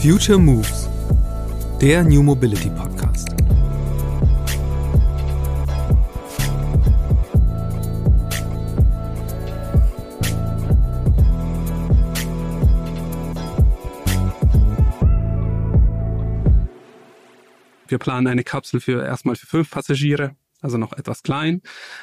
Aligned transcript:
Future 0.00 0.38
Moves, 0.38 0.88
der 1.80 2.04
New 2.04 2.22
Mobility 2.22 2.70
Podcast. 2.70 3.30
Wir 17.88 17.98
planen 17.98 18.28
eine 18.28 18.44
Kapsel 18.44 18.78
für 18.80 19.04
erstmal 19.04 19.34
für 19.34 19.46
fünf 19.46 19.68
Passagiere, 19.68 20.36
also 20.60 20.78
noch 20.78 20.92
etwas 20.92 21.24
klein. 21.24 21.60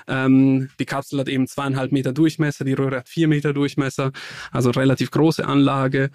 Ähm, 0.09 0.70
die 0.80 0.86
Kapsel 0.86 1.21
hat 1.21 1.30
eben 1.30 1.48
zweieinhalb 1.48 1.93
Meter 1.93 2.12
Durchmesser, 2.12 2.66
die 2.66 2.73
Röhre 2.73 2.98
hat 2.98 3.07
vier 3.07 3.30
Meter 3.30 3.54
Durchmesser, 3.54 4.12
also 4.52 4.71
relativ 4.71 5.12
große 5.12 5.46
Anlage. 5.46 6.12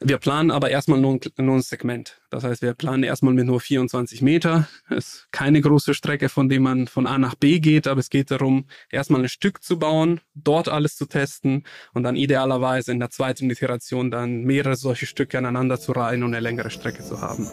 Wir 0.00 0.18
planen 0.18 0.52
aber 0.52 0.70
erstmal 0.70 1.00
nur 1.00 1.14
ein, 1.14 1.20
nur 1.38 1.56
ein 1.56 1.62
Segment. 1.62 2.20
Das 2.30 2.44
heißt, 2.44 2.62
wir 2.62 2.74
planen 2.74 3.02
erstmal 3.02 3.34
mit 3.34 3.46
nur 3.46 3.60
24 3.60 4.22
Meter. 4.22 4.68
Es 4.88 4.96
ist 5.08 5.28
keine 5.32 5.60
große 5.60 5.92
Strecke, 5.92 6.28
von 6.28 6.48
der 6.48 6.60
man 6.60 6.86
von 6.86 7.06
A 7.06 7.18
nach 7.18 7.34
B 7.34 7.58
geht, 7.58 7.88
aber 7.88 7.98
es 7.98 8.08
geht 8.08 8.30
darum, 8.30 8.66
erstmal 8.90 9.22
ein 9.22 9.28
Stück 9.28 9.62
zu 9.62 9.78
bauen, 9.78 10.20
dort 10.34 10.68
alles 10.68 10.94
zu 10.94 11.06
testen 11.06 11.64
und 11.94 12.04
dann 12.04 12.14
idealerweise 12.14 12.92
in 12.92 13.00
der 13.00 13.10
zweiten 13.10 13.50
Iteration 13.50 14.12
dann 14.12 14.44
mehrere 14.44 14.76
solche 14.76 15.06
Stücke 15.06 15.38
aneinander 15.38 15.80
zu 15.80 15.92
reihen 15.92 16.22
und 16.22 16.32
eine 16.32 16.40
längere 16.40 16.70
Strecke 16.70 17.02
zu 17.02 17.20
haben. 17.20 17.48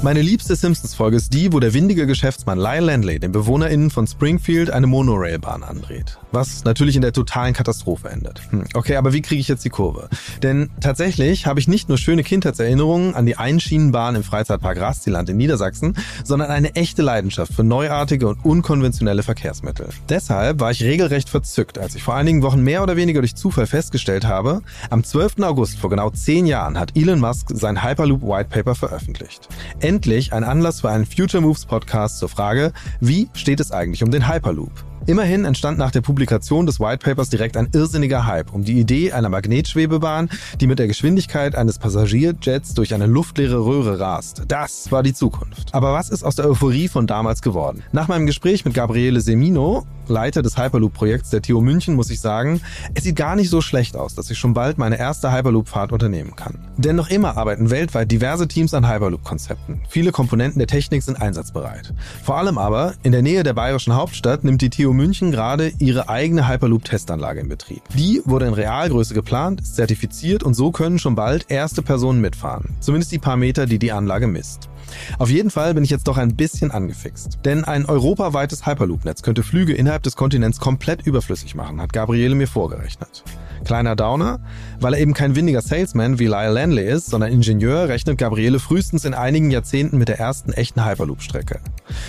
Meine 0.00 0.22
liebste 0.22 0.54
Simpsons-Folge 0.54 1.16
ist 1.16 1.34
die, 1.34 1.52
wo 1.52 1.58
der 1.58 1.74
windige 1.74 2.06
Geschäftsmann 2.06 2.56
Lyle 2.56 2.82
Landley 2.82 3.18
den 3.18 3.32
BewohnerInnen 3.32 3.90
von 3.90 4.06
Springfield 4.06 4.70
eine 4.70 4.86
Monorailbahn 4.86 5.64
andreht. 5.64 6.18
Was 6.30 6.62
natürlich 6.62 6.94
in 6.94 7.02
der 7.02 7.12
totalen 7.12 7.52
Katastrophe 7.52 8.08
endet. 8.08 8.40
Hm, 8.50 8.64
okay, 8.74 8.94
aber 8.94 9.12
wie 9.12 9.22
kriege 9.22 9.40
ich 9.40 9.48
jetzt 9.48 9.64
die 9.64 9.70
Kurve? 9.70 10.08
Denn 10.40 10.70
tatsächlich 10.80 11.46
habe 11.46 11.58
ich 11.58 11.66
nicht 11.66 11.88
nur 11.88 11.98
schöne 11.98 12.22
Kindheitserinnerungen 12.22 13.16
an 13.16 13.26
die 13.26 13.38
Einschienenbahn 13.38 14.14
im 14.14 14.22
Freizeitpark 14.22 14.78
Rastiland 14.80 15.30
in 15.30 15.36
Niedersachsen, 15.36 15.96
sondern 16.22 16.52
eine 16.52 16.76
echte 16.76 17.02
Leidenschaft 17.02 17.52
für 17.52 17.64
neuartige 17.64 18.28
und 18.28 18.44
unkonventionelle 18.44 19.24
Verkehrsmittel. 19.24 19.88
Deshalb 20.08 20.60
war 20.60 20.70
ich 20.70 20.84
regelrecht 20.84 21.28
verzückt, 21.28 21.76
als 21.76 21.96
ich 21.96 22.04
vor 22.04 22.14
einigen 22.14 22.42
Wochen 22.42 22.62
mehr 22.62 22.84
oder 22.84 22.96
weniger 22.96 23.20
durch 23.20 23.34
Zufall 23.34 23.66
festgestellt 23.66 24.28
habe, 24.28 24.62
am 24.90 25.02
12. 25.02 25.40
August 25.40 25.80
vor 25.80 25.90
genau 25.90 26.10
zehn 26.10 26.46
Jahren 26.46 26.78
hat 26.78 26.96
Elon 26.96 27.18
Musk 27.18 27.48
sein 27.52 27.82
Hyperloop 27.82 28.22
White 28.22 28.50
Paper 28.50 28.76
veröffentlicht 28.76 29.48
endlich 29.88 30.34
ein 30.34 30.44
Anlass 30.44 30.82
für 30.82 30.90
einen 30.90 31.06
Future 31.06 31.42
Moves 31.42 31.64
Podcast 31.64 32.18
zur 32.18 32.28
Frage, 32.28 32.74
wie 33.00 33.30
steht 33.32 33.58
es 33.58 33.72
eigentlich 33.72 34.02
um 34.02 34.10
den 34.10 34.28
Hyperloop? 34.28 34.87
Immerhin 35.08 35.46
entstand 35.46 35.78
nach 35.78 35.90
der 35.90 36.02
Publikation 36.02 36.66
des 36.66 36.80
White 36.80 36.98
Papers 37.02 37.30
direkt 37.30 37.56
ein 37.56 37.70
irrsinniger 37.72 38.26
Hype 38.26 38.52
um 38.52 38.62
die 38.62 38.78
Idee 38.78 39.12
einer 39.12 39.30
Magnetschwebebahn, 39.30 40.28
die 40.60 40.66
mit 40.66 40.78
der 40.78 40.86
Geschwindigkeit 40.86 41.54
eines 41.54 41.78
Passagierjets 41.78 42.74
durch 42.74 42.92
eine 42.92 43.06
luftleere 43.06 43.64
Röhre 43.64 43.98
rast. 44.00 44.42
Das 44.48 44.92
war 44.92 45.02
die 45.02 45.14
Zukunft. 45.14 45.74
Aber 45.74 45.94
was 45.94 46.10
ist 46.10 46.24
aus 46.24 46.36
der 46.36 46.46
Euphorie 46.46 46.88
von 46.88 47.06
damals 47.06 47.40
geworden? 47.40 47.82
Nach 47.90 48.06
meinem 48.06 48.26
Gespräch 48.26 48.66
mit 48.66 48.74
Gabriele 48.74 49.22
Semino, 49.22 49.86
Leiter 50.08 50.42
des 50.42 50.58
Hyperloop-Projekts 50.58 51.30
der 51.30 51.40
TU 51.40 51.62
München, 51.62 51.94
muss 51.94 52.10
ich 52.10 52.20
sagen, 52.20 52.60
es 52.92 53.04
sieht 53.04 53.16
gar 53.16 53.34
nicht 53.34 53.48
so 53.48 53.62
schlecht 53.62 53.96
aus, 53.96 54.14
dass 54.14 54.30
ich 54.30 54.38
schon 54.38 54.52
bald 54.52 54.76
meine 54.76 54.98
erste 54.98 55.32
Hyperloop-Fahrt 55.32 55.90
unternehmen 55.90 56.36
kann. 56.36 56.58
Denn 56.76 56.96
noch 56.96 57.08
immer 57.08 57.38
arbeiten 57.38 57.70
weltweit 57.70 58.10
diverse 58.10 58.46
Teams 58.46 58.74
an 58.74 58.86
Hyperloop-Konzepten. 58.86 59.80
Viele 59.88 60.12
Komponenten 60.12 60.58
der 60.58 60.68
Technik 60.68 61.02
sind 61.02 61.20
einsatzbereit. 61.20 61.94
Vor 62.22 62.36
allem 62.36 62.58
aber, 62.58 62.92
in 63.02 63.12
der 63.12 63.22
Nähe 63.22 63.42
der 63.42 63.54
bayerischen 63.54 63.94
Hauptstadt 63.94 64.44
nimmt 64.44 64.60
die 64.60 64.70
TU 64.70 64.97
München 64.98 65.30
gerade 65.30 65.72
ihre 65.78 66.08
eigene 66.08 66.48
Hyperloop-Testanlage 66.48 67.40
in 67.40 67.48
Betrieb. 67.48 67.82
Die 67.96 68.20
wurde 68.24 68.46
in 68.46 68.52
Realgröße 68.52 69.14
geplant, 69.14 69.64
zertifiziert 69.64 70.42
und 70.42 70.54
so 70.54 70.72
können 70.72 70.98
schon 70.98 71.14
bald 71.14 71.46
erste 71.50 71.82
Personen 71.82 72.20
mitfahren. 72.20 72.76
Zumindest 72.80 73.12
die 73.12 73.18
paar 73.18 73.36
Meter, 73.36 73.66
die 73.66 73.78
die 73.78 73.92
Anlage 73.92 74.26
misst. 74.26 74.68
Auf 75.18 75.30
jeden 75.30 75.50
Fall 75.50 75.74
bin 75.74 75.84
ich 75.84 75.90
jetzt 75.90 76.08
doch 76.08 76.18
ein 76.18 76.36
bisschen 76.36 76.70
angefixt. 76.70 77.38
Denn 77.44 77.64
ein 77.64 77.86
europaweites 77.86 78.66
Hyperloop-Netz 78.66 79.22
könnte 79.22 79.42
Flüge 79.42 79.74
innerhalb 79.74 80.02
des 80.02 80.16
Kontinents 80.16 80.60
komplett 80.60 81.06
überflüssig 81.06 81.54
machen, 81.54 81.80
hat 81.80 81.92
Gabriele 81.92 82.34
mir 82.34 82.48
vorgerechnet. 82.48 83.24
Kleiner 83.64 83.96
Downer, 83.96 84.40
weil 84.80 84.94
er 84.94 85.00
eben 85.00 85.14
kein 85.14 85.34
windiger 85.36 85.62
Salesman 85.62 86.18
wie 86.18 86.26
Lyle 86.26 86.52
Landley 86.52 86.88
ist, 86.88 87.10
sondern 87.10 87.32
Ingenieur, 87.32 87.88
rechnet 87.88 88.18
Gabriele 88.18 88.60
frühestens 88.60 89.04
in 89.04 89.14
einigen 89.14 89.50
Jahrzehnten 89.50 89.98
mit 89.98 90.08
der 90.08 90.18
ersten 90.18 90.52
echten 90.52 90.84
Hyperloop-Strecke. 90.84 91.60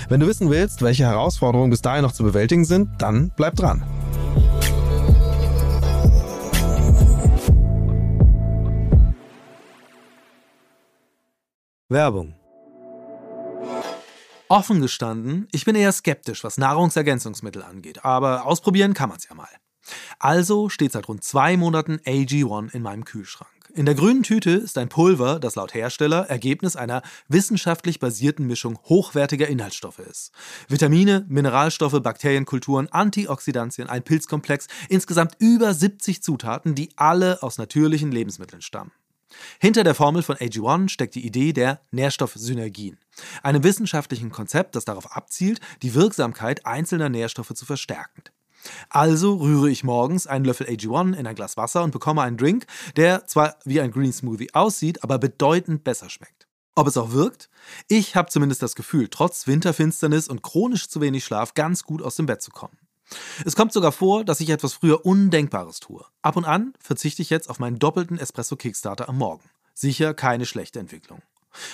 Wenn 0.07 0.19
du 0.19 0.27
wissen 0.27 0.49
willst, 0.49 0.81
welche 0.81 1.05
Herausforderungen 1.05 1.69
bis 1.71 1.81
dahin 1.81 2.03
noch 2.03 2.11
zu 2.11 2.23
bewältigen 2.23 2.65
sind, 2.65 2.89
dann 2.99 3.31
bleib 3.35 3.55
dran. 3.55 3.83
Werbung 11.91 12.35
Offen 14.51 14.81
gestanden, 14.81 15.47
ich 15.51 15.63
bin 15.63 15.75
eher 15.75 15.91
skeptisch, 15.91 16.43
was 16.43 16.57
Nahrungsergänzungsmittel 16.57 17.61
angeht, 17.61 18.03
aber 18.03 18.47
ausprobieren 18.47 18.95
kann 18.95 19.09
man 19.09 19.19
es 19.19 19.29
ja 19.29 19.35
mal. 19.35 19.47
Also 20.17 20.69
steht 20.69 20.91
seit 20.91 21.07
rund 21.07 21.23
zwei 21.23 21.55
Monaten 21.55 21.97
AG1 21.97 22.73
in 22.73 22.81
meinem 22.81 23.05
Kühlschrank. 23.05 23.51
In 23.75 23.85
der 23.85 23.93
grünen 23.93 24.23
Tüte 24.23 24.49
ist 24.49 24.79
ein 24.79 24.89
Pulver, 24.89 25.39
das 25.39 25.53
laut 25.53 25.75
Hersteller 25.75 26.27
Ergebnis 26.31 26.75
einer 26.75 27.03
wissenschaftlich 27.27 27.99
basierten 27.99 28.47
Mischung 28.47 28.79
hochwertiger 28.85 29.47
Inhaltsstoffe 29.47 29.99
ist. 29.99 30.31
Vitamine, 30.67 31.27
Mineralstoffe, 31.29 32.01
Bakterienkulturen, 32.01 32.91
Antioxidantien, 32.91 33.87
ein 33.87 34.01
Pilzkomplex, 34.01 34.67
insgesamt 34.89 35.35
über 35.37 35.75
70 35.75 36.23
Zutaten, 36.23 36.73
die 36.73 36.89
alle 36.95 37.43
aus 37.43 37.59
natürlichen 37.59 38.11
Lebensmitteln 38.11 38.63
stammen. 38.63 38.91
Hinter 39.59 39.83
der 39.83 39.95
Formel 39.95 40.23
von 40.23 40.35
AG1 40.37 40.89
steckt 40.89 41.15
die 41.15 41.25
Idee 41.25 41.53
der 41.53 41.81
Nährstoffsynergien, 41.91 42.97
einem 43.43 43.63
wissenschaftlichen 43.63 44.31
Konzept, 44.31 44.75
das 44.75 44.85
darauf 44.85 45.15
abzielt, 45.15 45.59
die 45.81 45.93
Wirksamkeit 45.93 46.65
einzelner 46.65 47.09
Nährstoffe 47.09 47.53
zu 47.53 47.65
verstärken. 47.65 48.23
Also 48.89 49.35
rühre 49.35 49.69
ich 49.69 49.83
morgens 49.83 50.27
einen 50.27 50.45
Löffel 50.45 50.67
AG1 50.67 51.13
in 51.13 51.27
ein 51.27 51.35
Glas 51.35 51.57
Wasser 51.57 51.83
und 51.83 51.91
bekomme 51.91 52.21
einen 52.21 52.37
Drink, 52.37 52.65
der 52.95 53.25
zwar 53.25 53.55
wie 53.63 53.79
ein 53.79 53.91
Green 53.91 54.11
Smoothie 54.11 54.53
aussieht, 54.53 55.03
aber 55.03 55.17
bedeutend 55.17 55.83
besser 55.83 56.09
schmeckt. 56.09 56.47
Ob 56.75 56.87
es 56.87 56.97
auch 56.97 57.11
wirkt? 57.11 57.49
Ich 57.87 58.15
habe 58.15 58.29
zumindest 58.29 58.61
das 58.61 58.75
Gefühl, 58.75 59.07
trotz 59.09 59.47
Winterfinsternis 59.47 60.27
und 60.27 60.41
chronisch 60.41 60.87
zu 60.87 61.01
wenig 61.01 61.25
Schlaf 61.25 61.53
ganz 61.53 61.83
gut 61.83 62.01
aus 62.01 62.15
dem 62.15 62.25
Bett 62.25 62.41
zu 62.41 62.51
kommen. 62.51 62.77
Es 63.45 63.55
kommt 63.55 63.73
sogar 63.73 63.91
vor, 63.91 64.23
dass 64.23 64.41
ich 64.41 64.49
etwas 64.49 64.73
früher 64.73 65.05
Undenkbares 65.05 65.79
tue. 65.79 66.05
Ab 66.21 66.35
und 66.35 66.45
an 66.45 66.73
verzichte 66.79 67.21
ich 67.21 67.29
jetzt 67.29 67.49
auf 67.49 67.59
meinen 67.59 67.79
doppelten 67.79 68.17
Espresso 68.17 68.55
Kickstarter 68.55 69.09
am 69.09 69.17
Morgen. 69.17 69.49
Sicher 69.73 70.13
keine 70.13 70.45
schlechte 70.45 70.79
Entwicklung. 70.79 71.21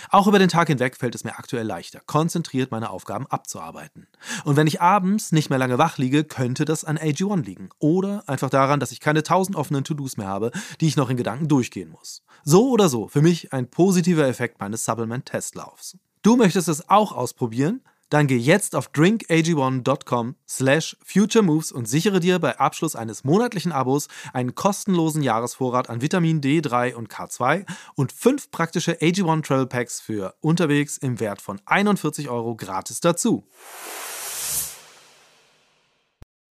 Auch 0.10 0.28
über 0.28 0.40
den 0.40 0.50
Tag 0.50 0.68
hinweg 0.68 0.96
fällt 0.96 1.16
es 1.16 1.24
mir 1.24 1.38
aktuell 1.38 1.66
leichter, 1.66 2.02
konzentriert 2.06 2.72
meine 2.72 2.90
Aufgaben 2.90 3.28
abzuarbeiten. 3.28 4.08
Und 4.44 4.56
wenn 4.56 4.68
ich 4.68 4.82
abends 4.82 5.32
nicht 5.32 5.50
mehr 5.50 5.60
lange 5.60 5.78
wach 5.78 5.98
liege, 5.98 6.24
könnte 6.24 6.66
das 6.66 6.86
an 6.86 6.98
AG1 6.98 7.44
liegen. 7.44 7.70
Oder 7.80 8.24
einfach 8.28 8.50
daran, 8.50 8.80
dass 8.80 8.92
ich 8.92 9.00
keine 9.00 9.24
tausend 9.24 9.56
offenen 9.56 9.84
To-Dos 9.84 10.18
mehr 10.18 10.28
habe, 10.28 10.52
die 10.82 10.88
ich 10.88 10.96
noch 10.96 11.10
in 11.10 11.18
Gedanken 11.18 11.48
durchgehen 11.48 11.90
muss. 11.90 12.24
So 12.44 12.70
oder 12.70 12.90
so, 12.90 13.08
für 13.08 13.22
mich 13.22 13.54
ein 13.54 13.70
positiver 13.70 14.28
Effekt 14.28 14.60
meines 14.60 14.86
Supplement-Testlaufs. 14.86 15.98
Du 16.22 16.36
möchtest 16.36 16.68
es 16.68 16.90
auch 16.90 17.12
ausprobieren? 17.12 17.82
Dann 18.10 18.28
geh 18.28 18.38
jetzt 18.38 18.76
auf 18.76 18.90
drinkag1.com 18.92 20.36
slash 20.48 20.96
futuremoves 21.04 21.72
und 21.72 21.88
sichere 21.88 22.20
dir 22.20 22.40
bei 22.40 22.60
Abschluss 22.60 22.96
eines 22.96 23.24
monatlichen 23.24 23.72
Abos 23.72 24.08
einen 24.32 24.54
kostenlosen 24.54 25.24
Jahresvorrat 25.24 25.90
an 25.90 26.02
Vitamin 26.02 26.42
D3 26.42 26.94
und 26.94 27.10
K2 27.10 27.66
und 27.96 28.12
fünf 28.12 28.52
praktische 28.52 28.94
AG1 28.94 29.44
Travel 29.44 29.68
Packs 29.68 30.00
für 30.00 30.36
unterwegs 30.42 30.98
im 30.98 31.20
Wert 31.20 31.42
von 31.42 31.60
41 31.66 32.30
Euro 32.30 32.56
gratis 32.56 33.00
dazu. 33.00 33.48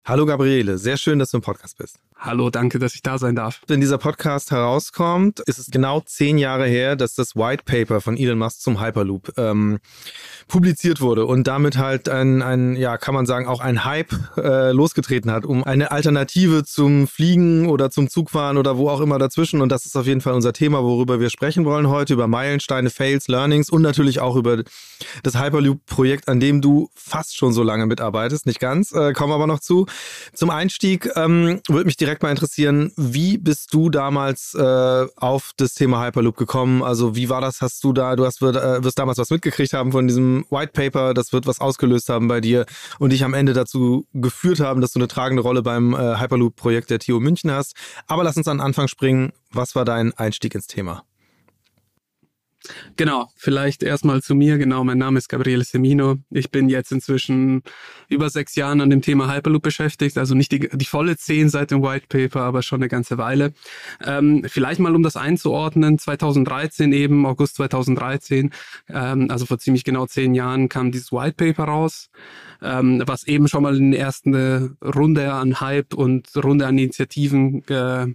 Hallo 0.06 0.26
Gabriele, 0.26 0.76
sehr 0.76 0.98
schön, 0.98 1.18
dass 1.18 1.30
du 1.30 1.38
im 1.38 1.42
Podcast 1.42 1.78
bist. 1.78 1.96
Hallo, 2.14 2.50
danke, 2.50 2.78
dass 2.78 2.94
ich 2.94 3.00
da 3.00 3.18
sein 3.18 3.34
darf. 3.34 3.62
Wenn 3.68 3.80
dieser 3.80 3.96
Podcast 3.96 4.50
herauskommt, 4.50 5.40
ist 5.40 5.58
es 5.58 5.70
genau 5.70 6.00
zehn 6.00 6.36
Jahre 6.36 6.66
her, 6.66 6.94
dass 6.94 7.14
das 7.14 7.36
White 7.36 7.64
Paper 7.64 8.02
von 8.02 8.18
Elon 8.18 8.38
Musk 8.38 8.60
zum 8.60 8.82
Hyperloop 8.82 9.32
ähm, 9.38 9.78
publiziert 10.46 11.00
wurde 11.00 11.24
und 11.24 11.46
damit 11.46 11.78
halt 11.78 12.10
ein, 12.10 12.42
ein, 12.42 12.76
ja, 12.76 12.98
kann 12.98 13.14
man 13.14 13.24
sagen, 13.24 13.46
auch 13.46 13.60
ein 13.60 13.84
Hype 13.84 14.12
äh, 14.36 14.72
losgetreten 14.72 15.30
hat, 15.30 15.46
um 15.46 15.64
eine 15.64 15.90
Alternative 15.90 16.64
zum 16.64 17.06
Fliegen 17.06 17.66
oder 17.68 17.90
zum 17.90 18.08
Zugfahren 18.08 18.58
oder 18.58 18.76
wo 18.76 18.90
auch 18.90 19.00
immer 19.00 19.18
dazwischen. 19.18 19.62
Und 19.62 19.70
das 19.70 19.86
ist 19.86 19.96
auf 19.96 20.06
jeden 20.06 20.20
Fall 20.20 20.34
unser 20.34 20.52
Thema, 20.52 20.82
worüber 20.82 21.18
wir 21.18 21.30
sprechen 21.30 21.64
wollen 21.64 21.88
heute, 21.88 22.12
über 22.12 22.26
Meilensteine, 22.26 22.90
Fails, 22.90 23.28
Learnings 23.28 23.70
und 23.70 23.80
natürlich 23.80 24.20
auch 24.20 24.36
über 24.36 24.62
das 25.22 25.38
Hyperloop-Projekt, 25.38 26.28
an 26.28 26.40
dem 26.40 26.60
du 26.60 26.90
fast 26.94 27.36
schon 27.36 27.54
so 27.54 27.62
lange 27.62 27.86
mitarbeitest. 27.86 28.46
Nicht 28.46 28.60
ganz, 28.60 28.92
äh, 28.92 29.14
kommen 29.14 29.32
aber 29.32 29.46
noch 29.46 29.60
zu. 29.60 29.86
Zum 30.32 30.50
Einstieg 30.50 31.10
ähm, 31.16 31.60
würde 31.68 31.86
mich 31.86 31.96
direkt 31.96 32.22
mal 32.22 32.30
interessieren, 32.30 32.92
wie 32.96 33.38
bist 33.38 33.72
du 33.72 33.90
damals 33.90 34.54
äh, 34.54 35.06
auf 35.16 35.52
das 35.56 35.74
Thema 35.74 36.04
Hyperloop 36.04 36.36
gekommen? 36.36 36.82
Also 36.82 37.16
wie 37.16 37.28
war 37.28 37.40
das? 37.40 37.60
Hast 37.60 37.82
du 37.84 37.92
da, 37.92 38.16
du 38.16 38.24
hast 38.24 38.42
äh, 38.42 38.84
wirst 38.84 38.98
damals 38.98 39.18
was 39.18 39.30
mitgekriegt 39.30 39.72
haben 39.72 39.92
von 39.92 40.06
diesem 40.06 40.44
White 40.50 40.72
Paper, 40.72 41.14
das 41.14 41.32
wird 41.32 41.46
was 41.46 41.60
ausgelöst 41.60 42.08
haben 42.08 42.28
bei 42.28 42.40
dir 42.40 42.66
und 42.98 43.10
dich 43.10 43.24
am 43.24 43.34
Ende 43.34 43.52
dazu 43.52 44.06
geführt 44.12 44.60
haben, 44.60 44.80
dass 44.80 44.92
du 44.92 44.98
eine 44.98 45.08
tragende 45.08 45.42
Rolle 45.42 45.62
beim 45.62 45.94
äh, 45.94 46.18
Hyperloop-Projekt 46.18 46.90
der 46.90 46.98
TU 46.98 47.20
München 47.20 47.50
hast. 47.50 47.74
Aber 48.06 48.24
lass 48.24 48.36
uns 48.36 48.48
an 48.48 48.58
den 48.58 48.64
Anfang 48.64 48.88
springen. 48.88 49.32
Was 49.50 49.74
war 49.74 49.84
dein 49.84 50.12
Einstieg 50.14 50.54
ins 50.54 50.66
Thema? 50.66 51.04
Genau, 52.96 53.28
vielleicht 53.36 53.82
erstmal 53.82 54.22
zu 54.22 54.34
mir. 54.34 54.56
Genau, 54.58 54.84
mein 54.84 54.98
Name 54.98 55.18
ist 55.18 55.28
Gabriele 55.28 55.64
Semino. 55.64 56.16
Ich 56.30 56.50
bin 56.50 56.68
jetzt 56.68 56.92
inzwischen 56.92 57.62
über 58.08 58.30
sechs 58.30 58.54
Jahren 58.54 58.80
an 58.80 58.90
dem 58.90 59.02
Thema 59.02 59.32
Hyperloop 59.32 59.62
beschäftigt. 59.62 60.16
Also 60.16 60.34
nicht 60.34 60.52
die, 60.52 60.68
die 60.72 60.84
volle 60.84 61.16
zehn 61.16 61.48
seit 61.48 61.70
dem 61.70 61.82
White 61.82 62.06
Paper, 62.08 62.40
aber 62.40 62.62
schon 62.62 62.80
eine 62.80 62.88
ganze 62.88 63.18
Weile. 63.18 63.52
Ähm, 64.02 64.44
vielleicht 64.46 64.80
mal, 64.80 64.94
um 64.94 65.02
das 65.02 65.16
einzuordnen, 65.16 65.98
2013 65.98 66.92
eben, 66.92 67.26
August 67.26 67.56
2013, 67.56 68.50
ähm, 68.88 69.30
also 69.30 69.46
vor 69.46 69.58
ziemlich 69.58 69.84
genau 69.84 70.06
zehn 70.06 70.34
Jahren, 70.34 70.68
kam 70.68 70.90
dieses 70.90 71.12
White 71.12 71.34
Paper 71.36 71.64
raus, 71.64 72.10
ähm, 72.62 73.02
was 73.06 73.26
eben 73.26 73.48
schon 73.48 73.62
mal 73.62 73.76
in 73.76 73.90
der 73.90 74.00
ersten 74.00 74.76
Runde 74.82 75.32
an 75.32 75.60
Hype 75.60 75.94
und 75.94 76.28
Runde 76.36 76.66
an 76.66 76.78
Initiativen 76.78 77.66
äh, 77.68 78.06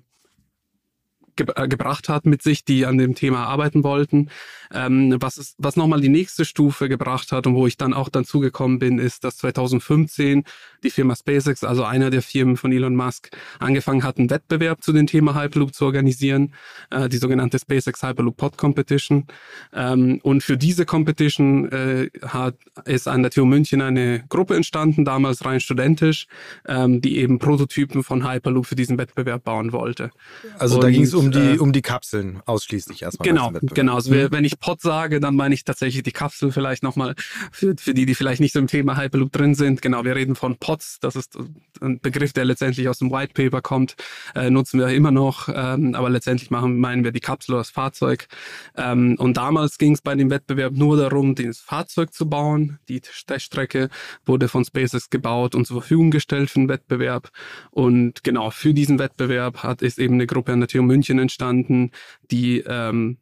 ge 1.40 1.48
äh, 1.56 1.68
gebracht 1.68 2.10
hat 2.10 2.26
mit 2.26 2.42
sich, 2.42 2.64
die 2.64 2.86
an 2.86 2.98
dem 2.98 3.16
Thema 3.16 3.46
arbeiten 3.46 3.84
wollten. 3.84 4.30
Ähm, 4.74 5.16
was 5.20 5.38
ist, 5.38 5.56
was 5.58 5.76
nochmal 5.76 6.02
die 6.02 6.10
nächste 6.10 6.46
Stufe 6.46 6.90
gebracht 6.90 7.32
hat 7.32 7.48
und 7.48 7.56
wo 7.56 7.68
ich 7.68 7.78
dann 7.78 7.94
auch 7.94 8.10
dann 8.10 8.26
zugekommen 8.26 8.80
bin, 8.80 9.00
ist, 9.00 9.24
dass 9.24 9.38
2015 9.38 10.44
die 10.84 10.90
Firma 10.90 11.16
SpaceX, 11.16 11.64
also 11.64 11.84
einer 11.84 12.10
der 12.10 12.22
Firmen 12.22 12.58
von 12.58 12.72
Elon 12.72 12.96
Musk, 12.96 13.30
angefangen 13.60 14.04
hat, 14.04 14.18
einen 14.18 14.30
Wettbewerb 14.30 14.84
zu 14.84 14.94
dem 14.94 15.08
Thema 15.08 15.36
Hyperloop 15.36 15.74
zu 15.74 15.86
organisieren, 15.86 16.54
äh, 16.92 17.10
die 17.10 17.18
sogenannte 17.18 17.60
SpaceX 17.60 18.04
Hyperloop 18.04 18.38
Pod 18.38 18.58
Competition. 18.58 19.26
Ähm, 19.74 20.20
und 20.24 20.44
für 20.44 20.58
diese 20.58 20.86
Competition 20.86 21.72
äh, 21.72 22.10
hat, 22.24 22.56
ist 22.86 23.08
an 23.08 23.24
der 23.24 23.32
TU 23.32 23.46
München 23.46 23.82
eine 23.82 24.24
Gruppe 24.30 24.56
entstanden, 24.56 25.06
damals 25.06 25.46
rein 25.46 25.60
studentisch, 25.60 26.28
ähm, 26.68 27.02
die 27.02 27.18
eben 27.18 27.40
Prototypen 27.40 28.04
von 28.04 28.30
Hyperloop 28.30 28.66
für 28.66 28.76
diesen 28.76 28.98
Wettbewerb 28.98 29.44
bauen 29.44 29.72
wollte. 29.72 30.12
Also 30.58 30.76
und, 30.76 30.84
da 30.84 30.90
ging 30.90 31.04
es 31.04 31.14
um 31.14 31.32
die, 31.32 31.40
äh, 31.40 31.58
um 31.58 31.74
die 31.74 31.82
Kapseln 31.82 32.42
ausschließlich 32.46 33.02
erstmal. 33.02 33.28
Genau, 33.28 33.52
genau. 33.74 33.96
Also 33.96 34.14
mhm. 34.14 34.32
wenn 34.32 34.46
ich 34.46 34.59
Pod 34.60 34.82
sage, 34.82 35.20
dann 35.20 35.36
meine 35.36 35.54
ich 35.56 35.64
tatsächlich 35.64 36.04
die 36.04 36.12
Kapsel 36.12 36.52
vielleicht 36.52 36.84
nochmal 36.84 37.16
für, 37.52 37.76
für 37.78 37.94
die, 37.94 38.06
die 38.06 38.16
vielleicht 38.16 38.42
nicht 38.42 38.54
so 38.54 38.60
im 38.60 38.68
Thema 38.68 38.98
Hyperloop 38.98 39.32
drin 39.32 39.56
sind. 39.56 39.82
Genau, 39.82 40.04
wir 40.04 40.16
reden 40.16 40.36
von 40.36 40.58
Pods. 40.58 41.00
Das 41.00 41.16
ist 41.16 41.38
ein 41.82 42.00
Begriff, 42.00 42.34
der 42.34 42.46
letztendlich 42.46 42.88
aus 42.90 43.00
dem 43.00 43.12
White 43.12 43.34
Paper 43.34 43.62
kommt. 43.62 43.96
Äh, 44.36 44.50
nutzen 44.50 44.80
wir 44.80 44.88
immer 44.90 45.12
noch. 45.12 45.50
Ähm, 45.54 45.96
aber 45.96 46.10
letztendlich 46.10 46.52
machen, 46.52 46.78
meinen 46.80 47.04
wir 47.04 47.12
die 47.12 47.20
Kapsel 47.20 47.54
oder 47.54 47.62
das 47.62 47.70
Fahrzeug. 47.70 48.28
Ähm, 48.76 49.16
und 49.18 49.38
damals 49.38 49.78
ging 49.78 49.94
es 49.94 50.02
bei 50.02 50.16
dem 50.16 50.30
Wettbewerb 50.30 50.74
nur 50.74 50.98
darum, 50.98 51.36
das 51.36 51.60
Fahrzeug 51.60 52.14
zu 52.14 52.30
bauen. 52.30 52.80
Die 52.90 53.02
Teststrecke 53.02 53.90
wurde 54.26 54.48
von 54.48 54.66
SpaceX 54.66 55.10
gebaut 55.10 55.56
und 55.56 55.66
zur 55.66 55.82
Verfügung 55.82 56.12
gestellt 56.12 56.50
für 56.50 56.60
den 56.60 56.70
Wettbewerb. 56.70 57.30
Und 57.72 58.24
genau, 58.24 58.52
für 58.52 58.74
diesen 58.74 59.00
Wettbewerb 59.00 59.64
hat, 59.64 59.82
ist 59.82 60.00
eben 60.00 60.16
eine 60.16 60.28
Gruppe 60.28 60.54
an 60.54 60.60
der 60.60 60.68
TU 60.68 60.82
München 60.82 61.20
entstanden, 61.20 61.92
die 62.32 62.64
ähm, 62.68 63.18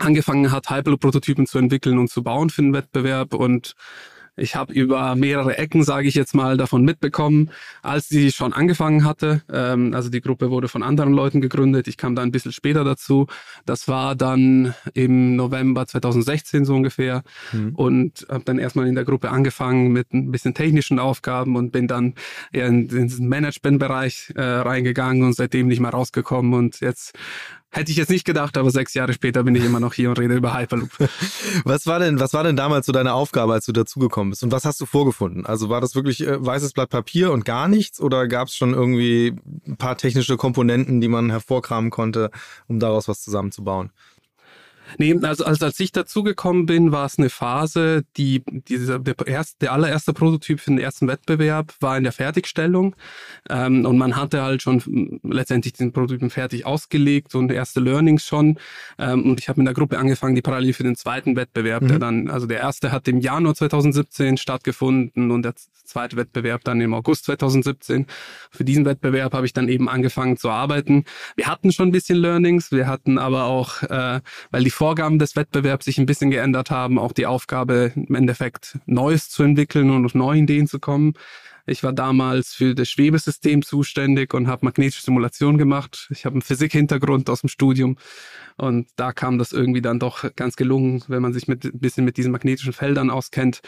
angefangen 0.00 0.50
hat, 0.52 0.70
Hyperloop-Prototypen 0.70 1.46
zu 1.46 1.58
entwickeln 1.58 1.98
und 1.98 2.08
zu 2.08 2.22
bauen 2.22 2.50
für 2.50 2.62
den 2.62 2.72
Wettbewerb 2.72 3.34
und 3.34 3.74
ich 4.40 4.56
habe 4.56 4.72
über 4.72 5.14
mehrere 5.16 5.58
Ecken, 5.58 5.82
sage 5.82 6.08
ich 6.08 6.14
jetzt 6.14 6.34
mal, 6.34 6.56
davon 6.56 6.82
mitbekommen, 6.82 7.50
als 7.82 8.08
sie 8.08 8.32
schon 8.32 8.52
angefangen 8.52 9.04
hatte. 9.04 9.42
Ähm, 9.52 9.92
also 9.94 10.08
die 10.08 10.20
Gruppe 10.20 10.50
wurde 10.50 10.68
von 10.68 10.82
anderen 10.82 11.12
Leuten 11.12 11.40
gegründet. 11.40 11.88
Ich 11.88 11.96
kam 11.96 12.14
da 12.14 12.22
ein 12.22 12.32
bisschen 12.32 12.52
später 12.52 12.82
dazu. 12.82 13.26
Das 13.66 13.86
war 13.86 14.14
dann 14.14 14.74
im 14.94 15.36
November 15.36 15.86
2016 15.86 16.64
so 16.64 16.74
ungefähr. 16.74 17.22
Mhm. 17.52 17.74
Und 17.74 18.26
habe 18.30 18.44
dann 18.44 18.58
erstmal 18.58 18.86
in 18.86 18.94
der 18.94 19.04
Gruppe 19.04 19.30
angefangen 19.30 19.92
mit 19.92 20.12
ein 20.14 20.30
bisschen 20.30 20.54
technischen 20.54 20.98
Aufgaben 20.98 21.56
und 21.56 21.70
bin 21.70 21.86
dann 21.86 22.14
eher 22.52 22.66
in, 22.66 22.88
in 22.88 23.08
den 23.08 23.28
Management-Bereich 23.28 24.32
äh, 24.36 24.42
reingegangen 24.42 25.22
und 25.22 25.34
seitdem 25.34 25.68
nicht 25.68 25.80
mehr 25.80 25.90
rausgekommen. 25.90 26.54
Und 26.54 26.80
jetzt 26.80 27.14
Hätte 27.72 27.92
ich 27.92 27.96
jetzt 27.96 28.10
nicht 28.10 28.24
gedacht, 28.24 28.56
aber 28.58 28.70
sechs 28.72 28.94
Jahre 28.94 29.12
später 29.12 29.44
bin 29.44 29.54
ich 29.54 29.64
immer 29.64 29.78
noch 29.78 29.94
hier 29.94 30.08
und 30.08 30.18
rede 30.18 30.34
über 30.34 30.58
Hyperloop. 30.58 30.90
Was 31.64 31.86
war 31.86 32.00
denn, 32.00 32.18
was 32.18 32.32
war 32.32 32.42
denn 32.42 32.56
damals 32.56 32.86
so 32.86 32.92
deine 32.92 33.14
Aufgabe, 33.14 33.52
als 33.52 33.66
du 33.66 33.72
dazugekommen 33.72 34.30
bist? 34.30 34.42
Und 34.42 34.50
was 34.50 34.64
hast 34.64 34.80
du 34.80 34.86
vorgefunden? 34.86 35.46
Also 35.46 35.68
war 35.68 35.80
das 35.80 35.94
wirklich 35.94 36.26
äh, 36.26 36.44
weißes 36.44 36.72
Blatt 36.72 36.90
Papier 36.90 37.30
und 37.30 37.44
gar 37.44 37.68
nichts? 37.68 38.00
Oder 38.00 38.26
gab 38.26 38.48
es 38.48 38.56
schon 38.56 38.74
irgendwie 38.74 39.36
ein 39.66 39.76
paar 39.76 39.96
technische 39.96 40.36
Komponenten, 40.36 41.00
die 41.00 41.08
man 41.08 41.30
hervorkramen 41.30 41.90
konnte, 41.90 42.30
um 42.66 42.80
daraus 42.80 43.06
was 43.06 43.22
zusammenzubauen? 43.22 43.90
Nee, 44.98 45.18
also, 45.22 45.44
also 45.44 45.66
als 45.66 45.78
ich 45.80 45.92
dazugekommen 45.92 46.66
bin, 46.66 46.92
war 46.92 47.06
es 47.06 47.18
eine 47.18 47.30
Phase, 47.30 48.04
die 48.16 48.42
dieser 48.46 48.98
der, 48.98 49.14
erste, 49.26 49.58
der 49.60 49.72
allererste 49.72 50.12
Prototyp 50.12 50.60
für 50.60 50.70
den 50.70 50.78
ersten 50.78 51.08
Wettbewerb 51.08 51.74
war 51.80 51.96
in 51.96 52.04
der 52.04 52.12
Fertigstellung 52.12 52.96
ähm, 53.48 53.84
und 53.86 53.98
man 53.98 54.16
hatte 54.16 54.42
halt 54.42 54.62
schon 54.62 55.20
letztendlich 55.22 55.74
den 55.74 55.92
Prototypen 55.92 56.30
fertig 56.30 56.66
ausgelegt 56.66 57.34
und 57.34 57.50
erste 57.50 57.80
Learnings 57.80 58.24
schon 58.24 58.58
ähm, 58.98 59.30
und 59.30 59.40
ich 59.40 59.48
habe 59.48 59.60
mit 59.60 59.66
der 59.66 59.74
Gruppe 59.74 59.98
angefangen, 59.98 60.34
die 60.34 60.42
parallel 60.42 60.72
für 60.72 60.82
den 60.82 60.96
zweiten 60.96 61.36
Wettbewerb, 61.36 61.82
mhm. 61.82 61.88
der 61.88 61.98
dann 61.98 62.28
also 62.28 62.46
der 62.46 62.60
erste 62.60 62.92
hat 62.92 63.08
im 63.08 63.20
Januar 63.20 63.54
2017 63.54 64.36
stattgefunden 64.36 65.30
und 65.30 65.42
der 65.42 65.54
zweite 65.84 66.16
Wettbewerb 66.16 66.64
dann 66.64 66.80
im 66.80 66.94
August 66.94 67.24
2017. 67.26 68.06
Für 68.50 68.64
diesen 68.64 68.84
Wettbewerb 68.84 69.34
habe 69.34 69.46
ich 69.46 69.52
dann 69.52 69.68
eben 69.68 69.88
angefangen 69.88 70.36
zu 70.36 70.48
arbeiten. 70.48 71.04
Wir 71.36 71.46
hatten 71.46 71.72
schon 71.72 71.88
ein 71.88 71.92
bisschen 71.92 72.18
Learnings, 72.18 72.70
wir 72.72 72.86
hatten 72.86 73.18
aber 73.18 73.44
auch, 73.44 73.82
äh, 73.82 74.20
weil 74.50 74.64
die 74.64 74.70
Vorgaben 74.80 75.18
des 75.18 75.36
Wettbewerbs 75.36 75.84
sich 75.84 75.98
ein 75.98 76.06
bisschen 76.06 76.30
geändert 76.30 76.70
haben, 76.70 76.98
auch 76.98 77.12
die 77.12 77.26
Aufgabe 77.26 77.92
im 77.94 78.14
Endeffekt 78.14 78.78
Neues 78.86 79.28
zu 79.28 79.42
entwickeln 79.42 79.90
und 79.90 80.06
auf 80.06 80.14
neue 80.14 80.40
Ideen 80.40 80.66
zu 80.66 80.78
kommen. 80.78 81.12
Ich 81.66 81.82
war 81.82 81.92
damals 81.92 82.54
für 82.54 82.74
das 82.74 82.88
Schwebesystem 82.88 83.60
zuständig 83.60 84.32
und 84.32 84.48
habe 84.48 84.64
magnetische 84.64 85.02
Simulation 85.02 85.58
gemacht. 85.58 86.08
Ich 86.10 86.24
habe 86.24 86.36
einen 86.36 86.40
Physik-Hintergrund 86.40 87.28
aus 87.28 87.42
dem 87.42 87.50
Studium 87.50 87.98
und 88.56 88.88
da 88.96 89.12
kam 89.12 89.36
das 89.36 89.52
irgendwie 89.52 89.82
dann 89.82 89.98
doch 89.98 90.34
ganz 90.34 90.56
gelungen, 90.56 91.04
wenn 91.08 91.20
man 91.20 91.34
sich 91.34 91.46
mit 91.46 91.62
ein 91.62 91.78
bisschen 91.78 92.06
mit 92.06 92.16
diesen 92.16 92.32
magnetischen 92.32 92.72
Feldern 92.72 93.10
auskennt. 93.10 93.60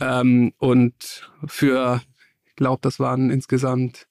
Ähm, 0.00 0.54
und 0.56 1.30
für, 1.46 2.00
ich 2.46 2.56
glaube, 2.56 2.78
das 2.80 2.98
waren 2.98 3.28
insgesamt 3.28 4.06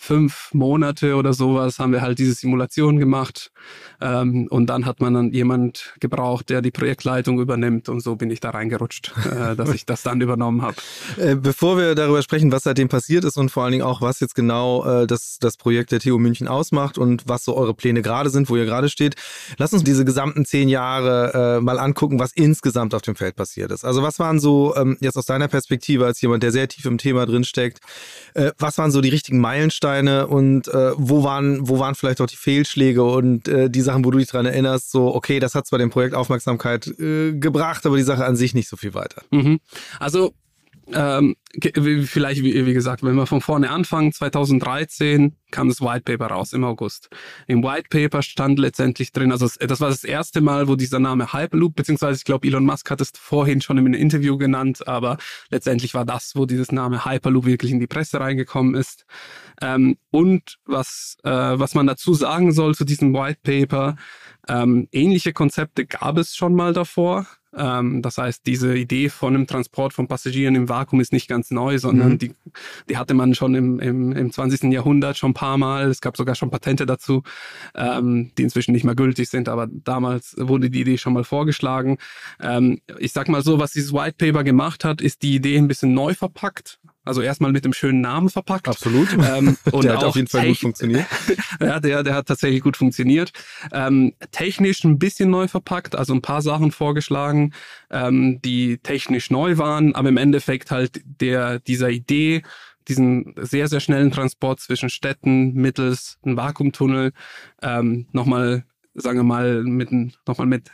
fünf 0.00 0.54
Monate 0.54 1.16
oder 1.16 1.32
sowas 1.32 1.80
haben 1.80 1.92
wir 1.92 2.00
halt 2.00 2.20
diese 2.20 2.32
Simulation 2.32 2.98
gemacht 2.98 3.50
ähm, 4.00 4.46
und 4.48 4.66
dann 4.68 4.86
hat 4.86 5.00
man 5.00 5.12
dann 5.12 5.32
jemand 5.32 5.92
gebraucht, 5.98 6.50
der 6.50 6.62
die 6.62 6.70
Projektleitung 6.70 7.40
übernimmt 7.40 7.88
und 7.88 8.00
so 8.00 8.14
bin 8.14 8.30
ich 8.30 8.38
da 8.38 8.50
reingerutscht, 8.50 9.12
äh, 9.26 9.56
dass 9.56 9.74
ich 9.74 9.86
das 9.86 10.04
dann 10.04 10.20
übernommen 10.20 10.62
habe. 10.62 10.76
Äh, 11.18 11.34
bevor 11.34 11.76
wir 11.78 11.94
darüber 11.94 12.22
sprechen, 12.22 12.52
was 12.52 12.62
seitdem 12.62 12.88
passiert 12.88 13.24
ist 13.24 13.36
und 13.36 13.50
vor 13.50 13.64
allen 13.64 13.72
Dingen 13.72 13.82
auch, 13.82 14.00
was 14.00 14.20
jetzt 14.20 14.34
genau 14.34 14.84
äh, 14.84 15.06
das, 15.06 15.38
das 15.40 15.56
Projekt 15.56 15.90
der 15.90 15.98
TU 15.98 16.18
München 16.18 16.46
ausmacht 16.46 16.96
und 16.96 17.24
was 17.26 17.44
so 17.44 17.56
eure 17.56 17.74
Pläne 17.74 18.02
gerade 18.02 18.30
sind, 18.30 18.48
wo 18.48 18.56
ihr 18.56 18.66
gerade 18.66 18.88
steht, 18.88 19.16
lass 19.56 19.72
uns 19.72 19.82
diese 19.82 20.04
gesamten 20.04 20.44
zehn 20.44 20.68
Jahre 20.68 21.56
äh, 21.56 21.60
mal 21.60 21.78
angucken, 21.78 22.20
was 22.20 22.32
insgesamt 22.32 22.94
auf 22.94 23.02
dem 23.02 23.16
Feld 23.16 23.34
passiert 23.34 23.72
ist. 23.72 23.84
Also 23.84 24.02
was 24.02 24.20
waren 24.20 24.38
so 24.38 24.76
ähm, 24.76 24.96
jetzt 25.00 25.16
aus 25.16 25.26
deiner 25.26 25.48
Perspektive 25.48 26.06
als 26.06 26.20
jemand, 26.20 26.42
der 26.42 26.52
sehr 26.52 26.68
tief 26.68 26.84
im 26.84 26.98
Thema 26.98 27.26
drinsteckt, 27.26 27.80
äh, 28.34 28.52
was 28.58 28.78
waren 28.78 28.92
so 28.92 29.00
die 29.00 29.08
richtigen 29.08 29.40
Meilensteine 29.40 29.87
und 30.28 30.68
äh, 30.68 30.92
wo 30.96 31.24
waren 31.24 31.68
wo 31.68 31.78
waren 31.78 31.94
vielleicht 31.94 32.20
auch 32.20 32.26
die 32.26 32.36
Fehlschläge 32.36 33.02
und 33.02 33.48
äh, 33.48 33.70
diese 33.70 33.86
Sachen, 33.86 34.04
wo 34.04 34.10
du 34.10 34.18
dich 34.18 34.28
dran 34.28 34.46
erinnerst, 34.46 34.90
so, 34.90 35.14
okay, 35.14 35.40
das 35.40 35.54
hat 35.54 35.66
zwar 35.66 35.78
dem 35.78 35.90
Projekt 35.90 36.14
Aufmerksamkeit 36.14 36.86
äh, 36.98 37.32
gebracht, 37.32 37.86
aber 37.86 37.96
die 37.96 38.02
Sache 38.02 38.24
an 38.24 38.36
sich 38.36 38.54
nicht 38.54 38.68
so 38.68 38.76
viel 38.76 38.94
weiter. 38.94 39.22
Mhm. 39.30 39.60
Also 39.98 40.32
ähm, 40.92 41.36
vielleicht, 42.04 42.42
wie, 42.42 42.66
wie, 42.66 42.72
gesagt, 42.72 43.02
wenn 43.02 43.14
wir 43.14 43.26
von 43.26 43.40
vorne 43.40 43.70
anfangen, 43.70 44.12
2013 44.12 45.36
kam 45.50 45.68
das 45.68 45.80
White 45.80 46.02
Paper 46.02 46.32
raus 46.32 46.52
im 46.52 46.64
August. 46.64 47.08
Im 47.46 47.62
White 47.62 47.88
Paper 47.90 48.22
stand 48.22 48.58
letztendlich 48.58 49.12
drin, 49.12 49.32
also 49.32 49.48
das 49.58 49.80
war 49.80 49.88
das 49.88 50.04
erste 50.04 50.40
Mal, 50.40 50.68
wo 50.68 50.76
dieser 50.76 50.98
Name 50.98 51.32
Hyperloop, 51.32 51.74
beziehungsweise 51.74 52.18
ich 52.18 52.24
glaube, 52.24 52.46
Elon 52.46 52.64
Musk 52.64 52.90
hat 52.90 53.00
es 53.00 53.12
vorhin 53.14 53.60
schon 53.60 53.78
in 53.78 53.86
einem 53.86 53.94
Interview 53.94 54.36
genannt, 54.38 54.86
aber 54.86 55.18
letztendlich 55.50 55.94
war 55.94 56.04
das, 56.04 56.32
wo 56.34 56.46
dieses 56.46 56.72
Name 56.72 57.04
Hyperloop 57.04 57.46
wirklich 57.46 57.72
in 57.72 57.80
die 57.80 57.86
Presse 57.86 58.20
reingekommen 58.20 58.74
ist. 58.74 59.04
Ähm, 59.60 59.96
und 60.10 60.58
was, 60.64 61.16
äh, 61.24 61.30
was 61.30 61.74
man 61.74 61.86
dazu 61.86 62.14
sagen 62.14 62.52
soll 62.52 62.74
zu 62.74 62.84
diesem 62.84 63.12
White 63.14 63.40
Paper, 63.42 63.96
ähm, 64.48 64.88
ähnliche 64.92 65.32
Konzepte 65.32 65.86
gab 65.86 66.16
es 66.18 66.34
schon 66.34 66.54
mal 66.54 66.72
davor. 66.72 67.26
Ähm, 67.56 68.02
das 68.02 68.18
heißt, 68.18 68.46
diese 68.46 68.76
Idee 68.76 69.08
von 69.08 69.34
einem 69.34 69.46
Transport 69.46 69.92
von 69.92 70.06
Passagieren 70.06 70.54
im 70.54 70.68
Vakuum 70.68 71.00
ist 71.00 71.12
nicht 71.12 71.28
ganz 71.28 71.50
neu, 71.50 71.78
sondern 71.78 72.12
mhm. 72.12 72.18
die, 72.18 72.34
die 72.88 72.96
hatte 72.96 73.14
man 73.14 73.34
schon 73.34 73.54
im, 73.54 73.80
im, 73.80 74.12
im 74.12 74.32
20. 74.32 74.64
Jahrhundert 74.72 75.16
schon 75.16 75.30
ein 75.30 75.34
paar 75.34 75.56
Mal. 75.56 75.88
Es 75.88 76.00
gab 76.00 76.16
sogar 76.16 76.34
schon 76.34 76.50
Patente 76.50 76.84
dazu, 76.84 77.22
ähm, 77.74 78.32
die 78.36 78.42
inzwischen 78.42 78.72
nicht 78.72 78.84
mehr 78.84 78.94
gültig 78.94 79.30
sind, 79.30 79.48
aber 79.48 79.66
damals 79.70 80.34
wurde 80.38 80.70
die 80.70 80.80
Idee 80.82 80.98
schon 80.98 81.14
mal 81.14 81.24
vorgeschlagen. 81.24 81.98
Ähm, 82.40 82.80
ich 82.98 83.12
sag 83.12 83.28
mal 83.28 83.42
so, 83.42 83.58
was 83.58 83.72
dieses 83.72 83.92
White 83.92 84.16
Paper 84.18 84.44
gemacht 84.44 84.84
hat, 84.84 85.00
ist 85.00 85.22
die 85.22 85.34
Idee 85.34 85.56
ein 85.56 85.68
bisschen 85.68 85.94
neu 85.94 86.14
verpackt. 86.14 86.78
Also 87.08 87.22
erstmal 87.22 87.52
mit 87.52 87.64
dem 87.64 87.72
schönen 87.72 88.02
Namen 88.02 88.28
verpackt. 88.28 88.68
Absolut. 88.68 89.08
Ähm, 89.14 89.56
und 89.72 89.84
der 89.84 89.96
hat 89.96 90.04
auf 90.04 90.14
jeden 90.14 90.28
Fall 90.28 90.46
gut 90.48 90.58
funktioniert. 90.58 91.06
ja, 91.60 91.80
der, 91.80 92.02
der 92.02 92.14
hat 92.14 92.26
tatsächlich 92.26 92.60
gut 92.62 92.76
funktioniert. 92.76 93.32
Ähm, 93.72 94.12
technisch 94.30 94.84
ein 94.84 94.98
bisschen 94.98 95.30
neu 95.30 95.48
verpackt, 95.48 95.96
also 95.96 96.12
ein 96.12 96.20
paar 96.20 96.42
Sachen 96.42 96.70
vorgeschlagen, 96.70 97.54
ähm, 97.90 98.40
die 98.42 98.76
technisch 98.78 99.30
neu 99.30 99.56
waren, 99.56 99.94
aber 99.94 100.10
im 100.10 100.18
Endeffekt 100.18 100.70
halt 100.70 101.00
der 101.04 101.60
dieser 101.60 101.88
Idee, 101.88 102.42
diesen 102.88 103.34
sehr, 103.36 103.68
sehr 103.68 103.80
schnellen 103.80 104.10
Transport 104.10 104.60
zwischen 104.60 104.90
Städten 104.90 105.54
mittels 105.54 106.18
einem 106.22 106.36
Vakuumtunnel 106.36 107.12
ähm, 107.62 108.06
nochmal, 108.12 108.64
sagen 108.94 109.18
wir 109.18 109.24
mal, 109.24 109.62
mit, 109.62 109.90
nochmal 110.26 110.46
mit 110.46 110.70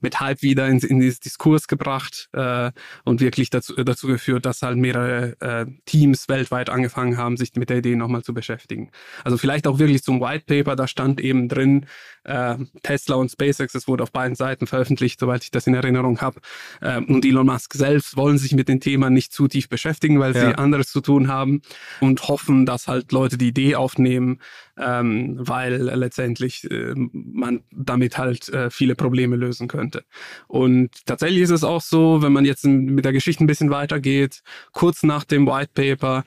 mit 0.00 0.20
Hype 0.20 0.42
wieder 0.42 0.68
in, 0.68 0.78
in 0.78 1.00
dieses 1.00 1.20
Diskurs 1.20 1.68
gebracht 1.68 2.28
äh, 2.32 2.70
und 3.04 3.20
wirklich 3.20 3.50
dazu, 3.50 3.74
dazu 3.74 4.06
geführt, 4.06 4.46
dass 4.46 4.62
halt 4.62 4.76
mehrere 4.76 5.36
äh, 5.40 5.66
Teams 5.84 6.28
weltweit 6.28 6.70
angefangen 6.70 7.16
haben, 7.16 7.36
sich 7.36 7.54
mit 7.54 7.70
der 7.70 7.78
Idee 7.78 7.96
nochmal 7.96 8.22
zu 8.22 8.34
beschäftigen. 8.34 8.90
Also 9.24 9.36
vielleicht 9.36 9.66
auch 9.66 9.78
wirklich 9.78 10.02
zum 10.02 10.20
White 10.20 10.44
Paper, 10.46 10.76
da 10.76 10.86
stand 10.86 11.20
eben 11.20 11.48
drin, 11.48 11.86
äh, 12.24 12.56
Tesla 12.82 13.16
und 13.16 13.30
SpaceX, 13.30 13.74
es 13.74 13.88
wurde 13.88 14.02
auf 14.02 14.12
beiden 14.12 14.34
Seiten 14.34 14.66
veröffentlicht, 14.66 15.20
soweit 15.20 15.44
ich 15.44 15.50
das 15.50 15.66
in 15.66 15.74
Erinnerung 15.74 16.20
habe. 16.20 16.40
Äh, 16.80 16.98
und 16.98 17.24
Elon 17.24 17.46
Musk 17.46 17.74
selbst 17.74 18.16
wollen 18.16 18.38
sich 18.38 18.52
mit 18.52 18.68
dem 18.68 18.80
Thema 18.80 19.10
nicht 19.10 19.32
zu 19.32 19.48
tief 19.48 19.68
beschäftigen, 19.68 20.20
weil 20.20 20.34
ja. 20.34 20.48
sie 20.48 20.54
anderes 20.54 20.88
zu 20.88 21.00
tun 21.00 21.28
haben 21.28 21.62
und 22.00 22.28
hoffen, 22.28 22.66
dass 22.66 22.88
halt 22.88 23.12
Leute 23.12 23.38
die 23.38 23.48
Idee 23.48 23.76
aufnehmen, 23.76 24.40
ähm, 24.80 25.36
weil 25.38 25.76
letztendlich 25.76 26.70
äh, 26.70 26.94
man 26.94 27.62
damit 27.70 28.18
halt 28.18 28.48
äh, 28.48 28.70
viele 28.70 28.94
Probleme 28.94 29.36
lösen 29.36 29.68
könnte. 29.68 30.04
Und 30.48 30.90
tatsächlich 31.06 31.42
ist 31.42 31.50
es 31.50 31.64
auch 31.64 31.82
so, 31.82 32.22
wenn 32.22 32.32
man 32.32 32.44
jetzt 32.44 32.64
mit 32.64 33.04
der 33.04 33.12
Geschichte 33.12 33.44
ein 33.44 33.46
bisschen 33.46 33.70
weitergeht, 33.70 34.42
kurz 34.72 35.02
nach 35.02 35.24
dem 35.24 35.46
White 35.46 35.72
Paper 35.74 36.24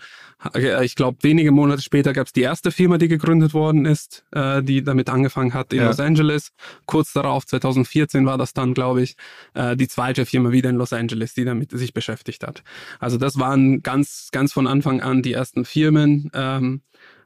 ich 0.82 0.96
glaube, 0.96 1.20
wenige 1.22 1.52
Monate 1.52 1.82
später 1.82 2.14
gab 2.14 2.28
es 2.28 2.34
die 2.34 2.42
erste 2.42 2.72
Firma, 2.72 2.98
die 2.98 3.08
gegründet 3.08 3.54
worden 3.54 3.86
ist, 3.86 4.26
äh, 4.32 4.62
die 4.62 4.84
damit 4.84 5.10
angefangen 5.10 5.54
hat 5.54 5.72
in 5.72 5.80
ja. 5.80 5.88
Los 5.88 6.00
Angeles. 6.00 6.52
Kurz 6.86 7.14
darauf, 7.14 7.46
2014 7.46 8.26
war 8.26 8.38
das 8.38 8.54
dann, 8.54 8.74
glaube 8.74 9.04
ich, 9.04 9.16
äh, 9.54 9.78
die 9.78 9.88
zweite 9.88 10.26
Firma 10.26 10.52
wieder 10.52 10.70
in 10.70 10.76
Los 10.76 10.92
Angeles, 10.92 11.34
die 11.34 11.46
damit 11.46 11.72
sich 11.72 11.94
beschäftigt 11.94 12.46
hat. 12.46 12.64
Also 13.00 13.18
das 13.18 13.40
waren 13.40 13.82
ganz, 13.84 14.30
ganz 14.32 14.52
von 14.52 14.68
Anfang 14.68 15.02
an 15.02 15.22
die 15.22 15.34
ersten 15.34 15.66
Firmen. 15.66 16.30
Ähm, 16.34 16.82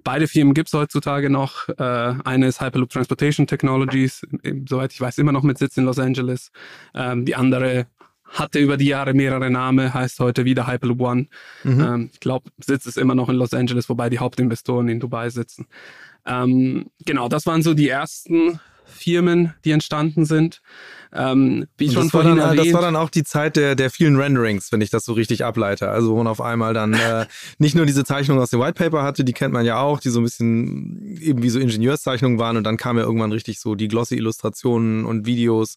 Beide 0.07 0.29
Firmen 0.29 0.53
gibt 0.53 0.69
es 0.69 0.73
heutzutage 0.73 1.29
noch. 1.29 1.67
Äh, 1.67 2.13
eine 2.23 2.47
ist 2.47 2.61
Hyperloop 2.61 2.91
Transportation 2.91 3.45
Technologies, 3.45 4.25
soweit 4.65 4.93
ich 4.93 5.01
weiß, 5.01 5.17
immer 5.17 5.33
noch 5.33 5.43
mit 5.43 5.57
Sitz 5.57 5.75
in 5.75 5.83
Los 5.83 5.99
Angeles. 5.99 6.49
Ähm, 6.95 7.25
die 7.25 7.35
andere 7.35 7.87
hatte 8.23 8.59
über 8.59 8.77
die 8.77 8.85
Jahre 8.85 9.13
mehrere 9.13 9.49
Namen, 9.49 9.93
heißt 9.93 10.21
heute 10.21 10.45
wieder 10.45 10.65
Hyperloop 10.65 11.01
One. 11.01 11.27
Mhm. 11.65 11.81
Ähm, 11.81 12.09
ich 12.13 12.21
glaube, 12.21 12.49
Sitz 12.57 12.85
ist 12.85 12.97
immer 12.97 13.15
noch 13.15 13.27
in 13.27 13.35
Los 13.35 13.53
Angeles, 13.53 13.89
wobei 13.89 14.09
die 14.09 14.19
Hauptinvestoren 14.19 14.87
in 14.87 15.01
Dubai 15.01 15.29
sitzen. 15.29 15.67
Ähm, 16.25 16.85
genau, 17.05 17.27
das 17.27 17.45
waren 17.45 17.61
so 17.61 17.73
die 17.73 17.89
ersten 17.89 18.61
Firmen, 18.87 19.53
die 19.63 19.71
entstanden 19.71 20.25
sind. 20.25 20.61
Ähm, 21.13 21.67
wie 21.77 21.89
schon 21.89 22.09
vorhin 22.09 22.35
dann, 22.35 22.49
erwähnt, 22.49 22.67
das 22.67 22.73
war 22.73 22.81
dann 22.81 22.95
auch 22.95 23.09
die 23.09 23.23
Zeit 23.23 23.55
der, 23.55 23.75
der 23.75 23.89
vielen 23.89 24.17
Renderings, 24.17 24.71
wenn 24.71 24.81
ich 24.81 24.89
das 24.89 25.05
so 25.05 25.13
richtig 25.13 25.45
ableite. 25.45 25.89
Also 25.89 26.11
wo 26.11 26.17
man 26.17 26.27
auf 26.27 26.41
einmal 26.41 26.73
dann 26.73 26.93
äh, 26.93 27.25
nicht 27.59 27.75
nur 27.75 27.85
diese 27.85 28.03
Zeichnungen 28.03 28.41
aus 28.41 28.49
dem 28.49 28.59
White 28.59 28.73
Paper 28.73 29.03
hatte, 29.03 29.23
die 29.23 29.33
kennt 29.33 29.53
man 29.53 29.65
ja 29.65 29.79
auch, 29.79 29.99
die 29.99 30.09
so 30.09 30.19
ein 30.19 30.23
bisschen 30.23 31.17
eben 31.21 31.43
wie 31.43 31.49
so 31.49 31.59
Ingenieurszeichnungen 31.59 32.39
waren 32.39 32.57
und 32.57 32.63
dann 32.65 32.77
kam 32.77 32.97
ja 32.97 33.03
irgendwann 33.03 33.31
richtig 33.31 33.59
so 33.59 33.75
die 33.75 33.87
glossy 33.87 34.15
Illustrationen 34.15 35.05
und 35.05 35.25
Videos, 35.25 35.75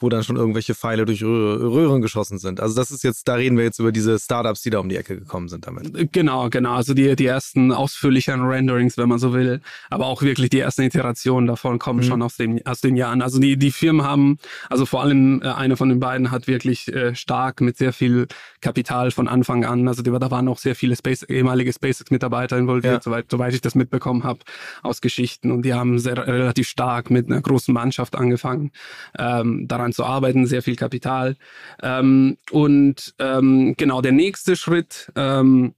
wo 0.00 0.08
dann 0.08 0.24
schon 0.24 0.36
irgendwelche 0.36 0.74
Pfeile 0.74 1.04
durch 1.04 1.22
Röhren 1.22 2.02
geschossen 2.02 2.38
sind. 2.38 2.60
Also 2.60 2.74
das 2.74 2.90
ist 2.90 3.04
jetzt, 3.04 3.28
da 3.28 3.34
reden 3.34 3.56
wir 3.56 3.64
jetzt 3.64 3.78
über 3.78 3.92
diese 3.92 4.18
Startups, 4.18 4.62
die 4.62 4.70
da 4.70 4.80
um 4.80 4.88
die 4.88 4.96
Ecke 4.96 5.16
gekommen 5.16 5.48
sind 5.48 5.66
damit. 5.66 6.12
Genau, 6.12 6.50
genau. 6.50 6.74
Also 6.74 6.92
die, 6.92 7.14
die 7.14 7.26
ersten 7.26 7.72
ausführlicheren 7.72 8.42
Renderings, 8.42 8.96
wenn 8.98 9.08
man 9.08 9.18
so 9.18 9.32
will, 9.32 9.60
aber 9.90 10.06
auch 10.06 10.22
wirklich 10.22 10.50
die 10.50 10.60
ersten 10.60 10.82
Iterationen 10.82 11.46
davon 11.46 11.78
kommen 11.78 12.00
mhm. 12.00 12.04
schon 12.04 12.22
aus, 12.22 12.36
dem, 12.36 12.51
aus 12.64 12.80
den 12.80 12.96
Jahren. 12.96 13.22
Also 13.22 13.38
die, 13.38 13.56
die 13.56 13.70
Firmen 13.70 14.04
haben, 14.04 14.38
also 14.68 14.86
vor 14.86 15.02
allem 15.02 15.42
äh, 15.42 15.48
einer 15.48 15.76
von 15.76 15.88
den 15.88 16.00
beiden 16.00 16.30
hat 16.30 16.46
wirklich 16.46 16.92
äh, 16.92 17.14
stark 17.14 17.60
mit 17.60 17.76
sehr 17.76 17.92
viel 17.92 18.26
Kapital 18.60 19.10
von 19.10 19.28
Anfang 19.28 19.64
an, 19.64 19.88
also 19.88 20.02
die, 20.02 20.10
da 20.10 20.30
waren 20.30 20.48
auch 20.48 20.58
sehr 20.58 20.74
viele 20.74 20.96
Space, 20.96 21.22
ehemalige 21.22 21.72
SpaceX-Mitarbeiter 21.72 22.58
involviert, 22.58 22.94
ja. 22.94 23.02
soweit, 23.02 23.26
soweit 23.30 23.54
ich 23.54 23.60
das 23.60 23.74
mitbekommen 23.74 24.24
habe, 24.24 24.40
aus 24.82 25.00
Geschichten. 25.00 25.50
Und 25.50 25.62
die 25.62 25.74
haben 25.74 25.98
sehr, 25.98 26.16
relativ 26.26 26.68
stark 26.68 27.10
mit 27.10 27.26
einer 27.26 27.40
großen 27.40 27.72
Mannschaft 27.72 28.14
angefangen, 28.16 28.72
ähm, 29.18 29.66
daran 29.68 29.92
zu 29.92 30.04
arbeiten, 30.04 30.46
sehr 30.46 30.62
viel 30.62 30.76
Kapital. 30.76 31.36
Ähm, 31.82 32.36
und 32.50 33.14
ähm, 33.18 33.74
genau, 33.76 34.00
der 34.00 34.12
nächste 34.12 34.56
Schritt, 34.56 35.10
ähm, 35.16 35.74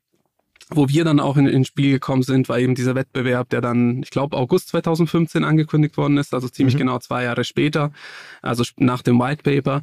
wo 0.70 0.88
wir 0.88 1.04
dann 1.04 1.20
auch 1.20 1.36
in, 1.36 1.46
ins 1.46 1.68
Spiel 1.68 1.92
gekommen 1.92 2.22
sind, 2.22 2.48
war 2.48 2.58
eben 2.58 2.74
dieser 2.74 2.94
Wettbewerb, 2.94 3.50
der 3.50 3.60
dann, 3.60 4.02
ich 4.02 4.10
glaube, 4.10 4.36
August 4.36 4.68
2015 4.68 5.44
angekündigt 5.44 5.96
worden 5.96 6.16
ist, 6.16 6.32
also 6.34 6.48
ziemlich 6.48 6.74
mhm. 6.74 6.80
genau 6.80 6.98
zwei 6.98 7.24
Jahre 7.24 7.44
später, 7.44 7.92
also 8.42 8.64
nach 8.76 9.02
dem 9.02 9.18
White 9.18 9.42
Paper, 9.42 9.82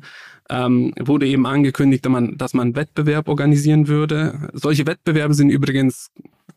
ähm, 0.50 0.94
wurde 1.00 1.28
eben 1.28 1.46
angekündigt, 1.46 2.06
dass 2.06 2.12
man, 2.12 2.38
dass 2.38 2.54
man 2.54 2.68
einen 2.68 2.76
Wettbewerb 2.76 3.30
organisieren 3.30 3.88
würde. 3.88 4.50
Solche 4.54 4.86
Wettbewerbe 4.86 5.34
sind 5.34 5.50
übrigens 5.50 6.12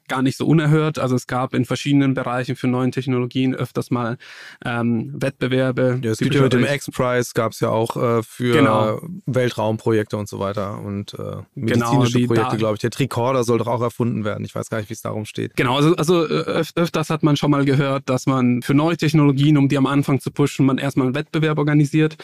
gar 0.09 0.23
nicht 0.23 0.37
so 0.37 0.47
unerhört. 0.47 0.99
Also 0.99 1.17
es 1.17 1.27
gab 1.27 1.55
in 1.55 1.65
verschiedenen 1.65 2.15
Bereichen 2.15 2.57
für 2.57 2.69
neuen 2.69 2.93
Technologien 2.93 3.55
öfters 3.55 3.91
mal 3.91 4.17
ähm, 4.65 5.13
Wettbewerbe. 5.15 6.01
Ja, 6.03 6.11
es 6.11 6.19
gibt 6.19 6.35
ja 6.35 6.43
mit 6.43 6.53
dem 6.53 6.65
X-Prize 6.65 7.31
gab 7.35 7.53
es 7.53 7.61
ja 7.61 7.71
auch 7.71 7.97
äh, 7.97 8.23
für 8.23 8.53
genau. 8.53 9.01
Weltraumprojekte 9.27 10.17
und 10.17 10.29
so 10.29 10.39
weiter 10.39 10.81
und 10.81 11.15
äh, 11.15 11.43
medizinische 11.55 12.19
genau, 12.19 12.35
Projekte, 12.35 12.57
glaube 12.57 12.75
ich. 12.75 12.81
Der 12.81 12.91
Tricorder 12.91 13.45
soll 13.45 13.59
doch 13.59 13.67
auch 13.67 13.81
erfunden 13.81 14.25
werden. 14.25 14.45
Ich 14.45 14.55
weiß 14.55 14.69
gar 14.69 14.79
nicht, 14.79 14.91
wie 14.91 14.95
es 14.95 15.03
darum 15.03 15.25
steht. 15.25 15.57
Genau, 15.57 15.77
also, 15.77 15.97
also 15.97 16.27
äh, 16.27 16.61
öf 16.61 16.73
öfters 16.77 17.11
hat 17.11 17.23
man 17.23 17.37
schon 17.37 17.51
mal 17.51 17.65
gehört, 17.65 18.09
dass 18.09 18.27
man 18.27 18.63
für 18.63 18.75
neue 18.75 18.97
Technologien, 18.97 19.57
um 19.57 19.69
die 19.69 19.79
am 19.79 19.87
Anfang 19.87 20.21
zu 20.21 20.31
pushen, 20.31 20.67
man 20.67 20.79
erstmal 20.79 21.07
einen 21.07 21.15
Wettbewerb 21.15 21.59
organisiert. 21.59 22.17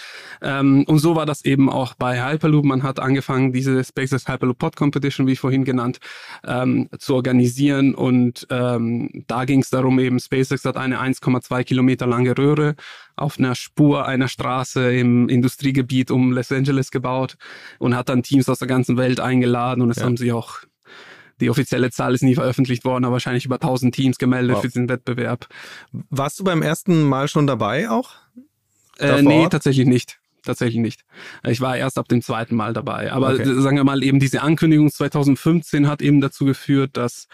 Ähm, 0.43 0.85
und 0.87 0.99
so 0.99 1.17
war 1.17 1.27
das 1.27 1.45
eben 1.45 1.71
auch 1.71 1.95
bei 1.95 2.23
Hyperloop. 2.23 2.65
Man 2.65 2.83
hat 2.83 3.01
angefangen, 3.01 3.53
diese 3.53 3.83
SpaceX 3.83 4.29
Hyperloop 4.29 4.59
Pod 4.59 4.77
Competition, 4.77 5.27
wie 5.27 5.37
vorhin 5.37 5.65
genannt, 5.65 5.99
ähm, 6.47 6.89
zu 6.99 7.15
organisieren 7.15 7.70
organisieren. 7.71 7.95
Und 7.95 8.47
ähm, 8.51 9.25
da 9.27 9.45
ging 9.45 9.61
es 9.61 9.71
darum, 9.71 9.99
eben 9.99 10.19
SpaceX 10.19 10.65
hat 10.65 10.77
eine 10.77 11.01
1,2 11.01 11.65
Kilometer 11.65 12.07
lange 12.07 12.37
Röhre 12.37 12.75
auf 13.17 13.39
einer 13.39 13.55
Spur 13.55 14.07
einer 14.07 14.29
Straße 14.29 14.93
im 14.93 15.29
Industriegebiet 15.29 16.11
um 16.11 16.33
Los 16.33 16.53
Angeles 16.53 16.91
gebaut 16.91 17.37
und 17.79 17.97
hat 17.97 18.09
dann 18.09 18.23
Teams 18.23 18.49
aus 18.49 18.59
der 18.59 18.69
ganzen 18.69 18.97
Welt 18.97 19.21
eingeladen 19.21 19.83
und 19.83 19.91
es 19.91 19.99
ja. 19.99 20.05
haben 20.05 20.17
sie 20.17 20.33
auch 20.33 20.61
die 21.41 21.49
offizielle 21.49 21.91
Zahl 21.91 22.15
ist 22.15 22.23
nie 22.23 22.35
veröffentlicht 22.35 22.85
worden, 22.85 23.07
aber 23.07 23.15
wahrscheinlich 23.15 23.47
über 23.47 23.55
1000 23.55 23.95
Teams 23.95 24.19
gemeldet 24.19 24.57
wow. 24.57 24.61
für 24.61 24.69
diesen 24.69 24.91
Wettbewerb. 24.91 25.47
Warst 26.11 26.39
du 26.39 26.45
beim 26.45 26.61
ersten 26.61 27.03
Mal 27.03 27.29
schon 27.29 27.47
dabei 27.47 27.89
auch? 27.89 28.11
Äh, 28.99 29.23
nee, 29.23 29.49
tatsächlich 29.49 29.87
nicht 29.87 30.21
tatsächlich 30.43 30.81
nicht. 30.81 31.05
Ich 31.47 31.61
war 31.61 31.77
erst 31.77 31.99
ab 31.99 32.09
dem 32.09 32.23
zweiten 32.23 32.57
Mal 32.57 32.73
dabei. 32.73 33.13
Aber 33.13 33.35
okay. 33.35 33.61
sagen 33.61 33.77
wir 33.77 33.85
mal, 33.85 34.03
eben 34.03 34.21
diese 34.21 34.43
Ankündigung 34.43 34.91
2015 34.91 35.89
hat 35.89 36.03
eben 36.03 36.21
dazu 36.21 36.45
geführt, 36.45 36.97
dass 36.97 37.29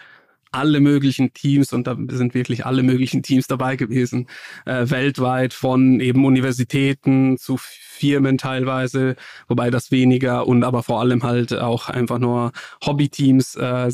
alle 0.51 0.79
möglichen 0.79 1.33
Teams, 1.33 1.73
und 1.73 1.87
da 1.87 1.97
sind 2.09 2.33
wirklich 2.33 2.65
alle 2.65 2.83
möglichen 2.83 3.23
Teams 3.23 3.47
dabei 3.47 3.75
gewesen, 3.75 4.27
äh, 4.65 4.89
weltweit 4.89 5.53
von 5.53 5.99
eben 5.99 6.25
Universitäten 6.25 7.37
zu 7.37 7.57
Firmen 7.57 8.37
teilweise, 8.37 9.15
wobei 9.47 9.71
das 9.71 9.91
weniger 9.91 10.47
und 10.47 10.63
aber 10.63 10.83
vor 10.83 10.99
allem 10.99 11.23
halt 11.23 11.53
auch 11.53 11.89
einfach 11.89 12.19
nur 12.19 12.51
Hobbyteams 12.85 13.55
äh, 13.55 13.91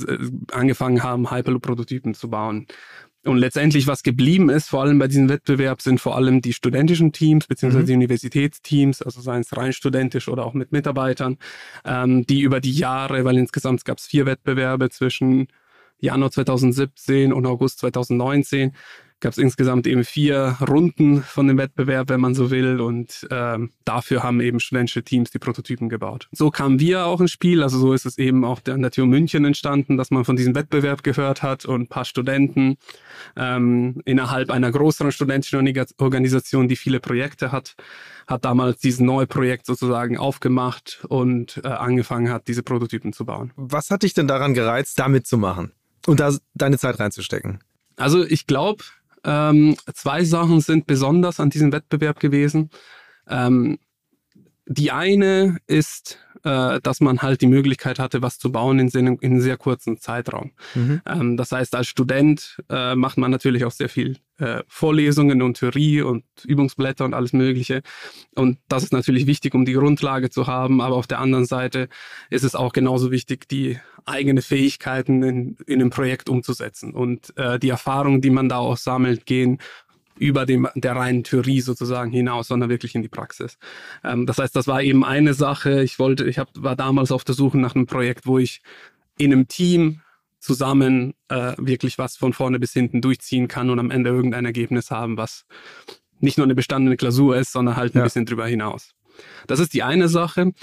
angefangen 0.52 1.04
haben, 1.04 1.32
Hyperloop-Prototypen 1.32 2.14
zu 2.14 2.30
bauen. 2.30 2.68
Und 3.26 3.38
letztendlich, 3.38 3.88
was 3.88 4.04
geblieben 4.04 4.50
ist, 4.50 4.68
vor 4.68 4.82
allem 4.82 5.00
bei 5.00 5.08
diesem 5.08 5.30
Wettbewerb, 5.30 5.82
sind 5.82 6.02
vor 6.02 6.18
allem 6.18 6.42
die 6.42 6.52
studentischen 6.52 7.14
Teams 7.14 7.48
beziehungsweise 7.48 7.84
mhm. 7.84 7.88
die 7.88 7.94
Universitätsteams, 7.94 9.02
also 9.02 9.22
seien 9.22 9.42
es 9.42 9.56
rein 9.56 9.72
studentisch 9.72 10.28
oder 10.28 10.46
auch 10.46 10.54
mit 10.54 10.74
Mitarbeitern, 10.74 11.38
ähm, 11.86 12.26
die 12.26 12.42
über 12.42 12.60
die 12.60 12.74
Jahre, 12.74 13.24
weil 13.24 13.38
insgesamt 13.38 13.86
gab 13.86 14.00
es 14.00 14.08
vier 14.08 14.26
Wettbewerbe 14.26 14.90
zwischen 14.90 15.48
Januar 16.04 16.32
2017 16.32 17.32
und 17.32 17.46
August 17.46 17.80
2019 17.80 18.74
gab 19.22 19.32
es 19.32 19.38
insgesamt 19.38 19.88
eben 19.88 20.04
vier 20.04 20.58
Runden 20.68 21.24
von 21.24 21.48
dem 21.48 21.58
Wettbewerb, 21.58 22.10
wenn 22.10 22.20
man 22.20 22.36
so 22.36 22.52
will. 22.52 22.82
Und 22.82 23.26
ähm, 23.32 23.72
dafür 23.86 24.22
haben 24.22 24.42
eben 24.42 24.60
studentische 24.60 25.02
Teams 25.02 25.32
die 25.32 25.40
Prototypen 25.40 25.88
gebaut. 25.88 26.28
So 26.34 26.52
kamen 26.52 26.82
wir 26.82 27.06
auch 27.06 27.22
ins 27.22 27.32
Spiel. 27.32 27.64
Also 27.64 27.80
so 27.80 27.94
ist 27.94 28.06
es 28.06 28.18
eben 28.18 28.44
auch 28.44 28.60
an 28.68 28.82
der 28.82 28.92
TU 28.92 29.06
München 29.06 29.46
entstanden, 29.46 29.96
dass 29.96 30.12
man 30.12 30.26
von 30.26 30.36
diesem 30.36 30.56
Wettbewerb 30.56 31.04
gehört 31.04 31.42
hat 31.42 31.64
und 31.64 31.84
ein 31.84 31.88
paar 31.88 32.04
Studenten 32.04 32.76
ähm, 33.38 34.02
innerhalb 34.04 34.52
einer 34.52 34.72
größeren 34.72 35.14
studentischen 35.14 35.58
Organisation, 36.00 36.68
die 36.68 36.76
viele 36.76 37.00
Projekte 37.00 37.54
hat, 37.54 37.76
hat 38.28 38.44
damals 38.44 38.80
dieses 38.80 39.00
neue 39.00 39.26
Projekt 39.26 39.66
sozusagen 39.66 40.18
aufgemacht 40.18 41.06
und 41.08 41.62
äh, 41.64 41.70
angefangen 41.70 42.30
hat, 42.30 42.50
diese 42.50 42.62
Prototypen 42.62 43.14
zu 43.14 43.24
bauen. 43.24 43.54
Was 43.56 43.90
hat 43.90 44.04
dich 44.04 44.14
denn 44.14 44.28
daran 44.28 44.54
gereizt, 44.54 45.00
damit 45.00 45.28
zu 45.28 45.38
machen? 45.38 45.72
Und 46.08 46.20
da 46.20 46.36
deine 46.54 46.78
Zeit 46.78 47.00
reinzustecken? 47.00 47.60
Also 47.96 48.26
ich 48.26 48.48
glaube, 48.48 48.84
ähm, 49.24 49.78
zwei 49.94 50.24
Sachen 50.24 50.62
sind 50.62 50.88
besonders 50.88 51.40
an 51.40 51.50
diesem 51.50 51.72
Wettbewerb 51.72 52.20
gewesen. 52.20 52.70
Ähm, 53.28 53.78
die 54.66 54.92
eine 54.92 55.58
ist, 55.68 56.20
äh, 56.44 56.80
dass 56.82 57.00
man 57.00 57.22
halt 57.22 57.42
die 57.42 57.48
Möglichkeit 57.48 58.00
hatte, 58.00 58.22
was 58.22 58.38
zu 58.38 58.52
bauen 58.52 58.80
in, 58.80 58.90
in 58.90 59.18
einem 59.22 59.42
sehr 59.42 59.58
kurzen 59.58 59.98
Zeitraum. 59.98 60.52
Mhm. 60.76 61.02
Ähm, 61.06 61.38
das 61.38 61.52
heißt, 61.52 61.76
als 61.76 61.88
Student 61.88 62.62
äh, 62.70 62.96
macht 62.96 63.18
man 63.18 63.32
natürlich 63.32 63.66
auch 63.66 63.72
sehr 63.72 63.90
viel 63.90 64.18
äh, 64.40 64.64
Vorlesungen 64.68 65.42
und 65.42 65.58
Theorie 65.58 66.02
und 66.02 66.26
Übungsblätter 66.46 67.06
und 67.06 67.14
alles 67.14 67.34
Mögliche. 67.34 67.82
Und 68.36 68.58
das 68.68 68.84
ist 68.84 68.94
natürlich 68.94 69.26
wichtig, 69.26 69.54
um 69.54 69.66
die 69.66 69.74
Grundlage 69.74 70.30
zu 70.30 70.48
haben. 70.48 70.82
Aber 70.82 70.96
auf 70.96 71.08
der 71.08 71.20
anderen 71.20 71.46
Seite 71.46 71.88
ist 72.30 72.44
es 72.44 72.56
auch 72.56 72.74
genauso 72.74 73.12
wichtig, 73.12 73.48
die 73.48 73.80
eigene 74.06 74.42
Fähigkeiten 74.42 75.24
in, 75.24 75.58
in 75.66 75.82
einem 75.82 75.90
Projekt 75.92 76.30
umzusetzen. 76.30 76.94
Und 76.94 77.36
äh, 77.38 77.60
die 77.60 77.70
Erfahrungen, 77.70 78.22
die 78.22 78.32
man 78.32 78.50
da 78.50 78.58
auch 78.58 78.78
sammelt, 78.78 79.26
gehen 79.26 79.60
über 80.18 80.46
dem, 80.46 80.68
der 80.76 80.96
reinen 80.96 81.24
Theorie 81.24 81.62
sozusagen 81.62 82.12
hinaus, 82.12 82.48
sondern 82.48 82.70
wirklich 82.70 82.96
in 82.96 83.02
die 83.02 83.10
Praxis. 83.10 83.58
Ähm, 84.04 84.26
das 84.26 84.38
heißt, 84.38 84.56
das 84.56 84.68
war 84.68 84.82
eben 84.82 85.04
eine 85.04 85.34
Sache. 85.34 85.84
Ich 85.84 86.00
wollte, 86.00 86.26
ich 86.26 86.40
hab, 86.40 86.50
war 86.56 86.76
damals 86.76 87.12
auf 87.12 87.24
der 87.24 87.36
Suche 87.36 87.58
nach 87.58 87.76
einem 87.76 87.86
Projekt, 87.86 88.26
wo 88.26 88.38
ich 88.38 88.62
in 89.18 89.32
einem 89.32 89.48
Team 89.48 90.02
zusammen 90.40 91.14
äh, 91.30 91.54
wirklich 91.58 91.98
was 91.98 92.18
von 92.18 92.34
vorne 92.34 92.60
bis 92.60 92.74
hinten 92.74 93.02
durchziehen 93.02 93.48
kann 93.48 93.70
und 93.70 93.80
am 93.80 93.92
Ende 93.92 94.10
irgendein 94.10 94.46
Ergebnis 94.46 94.92
haben, 94.92 95.18
was 95.18 95.46
nicht 96.20 96.38
nur 96.38 96.46
eine 96.46 96.56
bestandene 96.56 96.98
Klausur 96.98 97.38
ist, 97.38 97.52
sondern 97.52 97.76
halt 97.76 97.96
ein 97.96 98.00
ja. 98.00 98.04
bisschen 98.04 98.26
drüber 98.26 98.46
hinaus. 98.46 98.94
Das 99.48 99.60
ist 99.60 99.74
die 99.74 99.84
eine 99.84 100.10
Sache. 100.10 100.54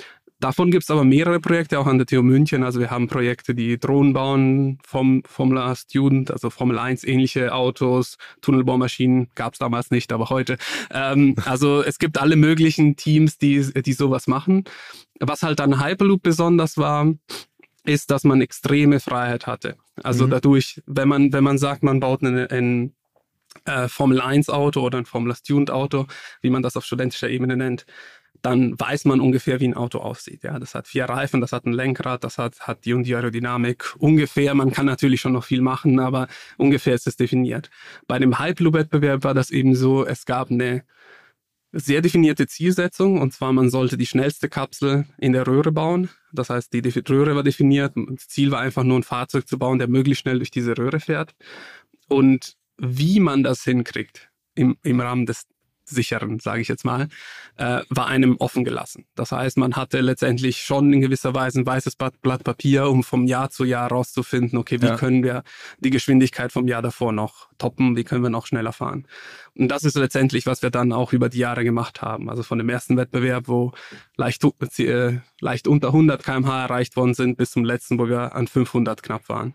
Davon 0.41 0.71
gibt 0.71 0.85
es 0.85 0.91
aber 0.91 1.05
mehrere 1.05 1.39
Projekte, 1.39 1.79
auch 1.79 1.87
an 1.87 1.99
der 1.99 2.07
TU 2.07 2.23
München. 2.23 2.65
Also 2.65 2.81
wir 2.81 2.91
haben 2.91 3.09
Projekte, 3.09 3.55
die 3.55 3.79
Drohnen 3.79 4.15
bauen, 4.15 4.79
vom 4.83 5.23
Formula 5.27 5.77
Student, 5.77 6.31
also 6.31 6.49
Formel 6.49 6.79
1 6.79 7.05
ähnliche 7.05 7.55
Autos, 7.55 8.17
Tunnelbohrmaschinen 8.41 9.29
gab 9.35 9.53
es 9.53 9.59
damals 9.59 9.91
nicht, 9.91 10.13
aber 10.13 10.31
heute. 10.31 10.57
Ähm, 10.91 11.37
also 11.45 11.83
es 11.83 11.99
gibt 11.99 12.19
alle 12.19 12.37
möglichen 12.37 12.97
Teams, 12.97 13.37
die, 13.37 13.71
die 13.83 13.93
sowas 13.93 14.27
machen. 14.27 14.65
Was 15.21 15.43
halt 15.43 15.61
an 15.61 15.85
Hyperloop 15.85 16.23
besonders 16.23 16.79
war, 16.79 17.13
ist, 17.85 18.11
dass 18.11 18.25
man 18.25 18.41
extreme 18.41 18.99
Freiheit 18.99 19.47
hatte. 19.47 19.77
Also 20.03 20.27
mhm. 20.27 20.31
dadurch, 20.31 20.83
wenn 20.87 21.09
man, 21.09 21.33
wenn 21.35 21.45
man 21.45 21.59
sagt, 21.59 21.83
man 21.83 22.01
baut 22.01 22.23
ein, 22.23 22.47
ein 22.49 22.95
äh, 23.67 23.89
Formel 23.89 24.21
1 24.21 24.49
Auto 24.49 24.81
oder 24.81 24.99
ein 24.99 25.07
Formula 25.07 25.35
Student 25.35 25.71
Auto, 25.71 26.07
wie 26.41 26.51
man 26.51 26.63
das 26.63 26.77
auf 26.77 26.85
studentischer 26.85 27.29
Ebene 27.29 27.57
nennt, 27.57 27.85
dann 28.43 28.79
weiß 28.79 29.05
man 29.05 29.21
ungefähr, 29.21 29.61
wie 29.61 29.69
ein 29.69 29.75
Auto 29.75 29.99
aussieht. 29.99 30.43
Ja, 30.43 30.59
das 30.59 30.75
hat 30.75 30.89
vier 30.89 31.05
Reifen, 31.05 31.41
das 31.41 31.53
hat 31.53 31.67
ein 31.67 31.73
Lenkrad, 31.73 32.25
das 32.25 32.39
hat, 32.39 32.61
hat 32.61 32.85
die 32.85 32.95
und 32.95 33.05
die 33.05 33.15
Aerodynamik. 33.15 33.95
Ungefähr, 33.99 34.55
man 34.55 34.71
kann 34.71 34.87
natürlich 34.87 35.21
schon 35.21 35.33
noch 35.33 35.45
viel 35.45 35.61
machen, 35.61 36.01
aber 36.01 36.29
ungefähr 36.57 36.95
ist 36.95 37.07
es 37.07 37.17
definiert. 37.17 37.71
Bei 38.07 38.19
dem 38.19 38.39
Hyperloop-Wettbewerb 38.39 39.25
war 39.25 39.35
das 39.35 39.51
eben 39.51 39.75
so, 39.75 40.07
es 40.07 40.25
gab 40.25 40.51
eine 40.51 40.85
sehr 41.73 42.01
definierte 42.01 42.47
Zielsetzung 42.47 43.21
und 43.21 43.33
zwar 43.33 43.53
man 43.53 43.71
sollte 43.71 43.97
die 43.97 44.07
schnellste 44.07 44.49
Kapsel 44.49 45.07
in 45.19 45.33
der 45.33 45.47
Röhre 45.47 45.71
bauen. 45.71 46.11
Das 46.33 46.51
heißt, 46.51 46.73
die 46.73 46.81
Röhre 46.81 47.37
war 47.37 47.43
definiert. 47.43 47.93
Das 47.95 48.29
Ziel 48.29 48.51
war 48.51 48.61
einfach 48.61 48.83
nur 48.83 48.99
ein 48.99 49.05
Fahrzeug 49.05 49.47
zu 49.47 49.59
bauen, 49.59 49.79
der 49.79 49.89
möglichst 49.89 50.23
schnell 50.23 50.39
durch 50.39 50.51
diese 50.51 50.77
Röhre 50.77 51.01
fährt. 51.01 51.35
Und 52.09 52.57
wie 52.77 53.21
man 53.21 53.43
das 53.43 53.63
hinkriegt 53.63 54.31
im, 54.55 54.77
im 54.83 55.01
Rahmen 55.01 55.27
des 55.27 55.47
sicheren, 55.95 56.39
sage 56.39 56.61
ich 56.61 56.69
jetzt 56.69 56.85
mal, 56.85 57.09
äh, 57.57 57.81
war 57.89 58.07
einem 58.07 58.37
offen 58.39 58.65
gelassen. 58.65 59.07
Das 59.15 59.33
heißt, 59.33 59.59
man 59.59 59.77
hatte 59.77 60.01
letztendlich 60.01 60.63
schon 60.63 60.93
in 60.93 61.01
gewisser 61.01 61.35
Weise 61.35 61.61
ein 61.61 61.67
weißes 61.67 61.97
Blatt 61.97 62.45
Papier, 62.45 62.89
um 62.89 63.03
vom 63.03 63.27
Jahr 63.27 63.51
zu 63.51 63.65
Jahr 63.65 63.91
rauszufinden, 63.91 64.59
okay, 64.59 64.81
wie 64.81 64.87
ja. 64.87 64.97
können 64.97 65.23
wir 65.23 65.43
die 65.79 65.91
Geschwindigkeit 65.91 66.53
vom 66.53 66.69
Jahr 66.69 66.83
davor 66.83 67.13
noch 67.13 67.49
toppen, 67.59 67.97
wie 67.97 68.05
können 68.05 68.23
wir 68.23 68.31
noch 68.31 68.47
schneller 68.47 68.73
fahren. 68.73 69.07
Und 69.55 69.69
das 69.69 69.85
ist 69.85 69.97
letztendlich, 69.97 70.47
was 70.47 70.63
wir 70.63 70.71
dann 70.71 70.93
auch 70.93 71.13
über 71.13 71.29
die 71.29 71.39
Jahre 71.39 71.65
gemacht 71.65 72.03
haben. 72.03 72.31
Also 72.31 72.43
von 72.43 72.59
dem 72.59 72.69
ersten 72.69 72.97
Wettbewerb, 72.97 73.49
wo 73.49 73.73
leicht, 74.17 74.43
äh, 74.79 75.19
leicht 75.41 75.69
unter 75.69 75.89
100 75.89 76.23
kmh 76.23 76.63
erreicht 76.63 76.97
worden 76.97 77.15
sind, 77.15 77.37
bis 77.37 77.51
zum 77.51 77.65
letzten, 77.65 77.99
wo 77.99 78.09
wir 78.09 78.35
an 78.35 78.47
500 78.47 79.03
knapp 79.03 79.29
waren. 79.29 79.55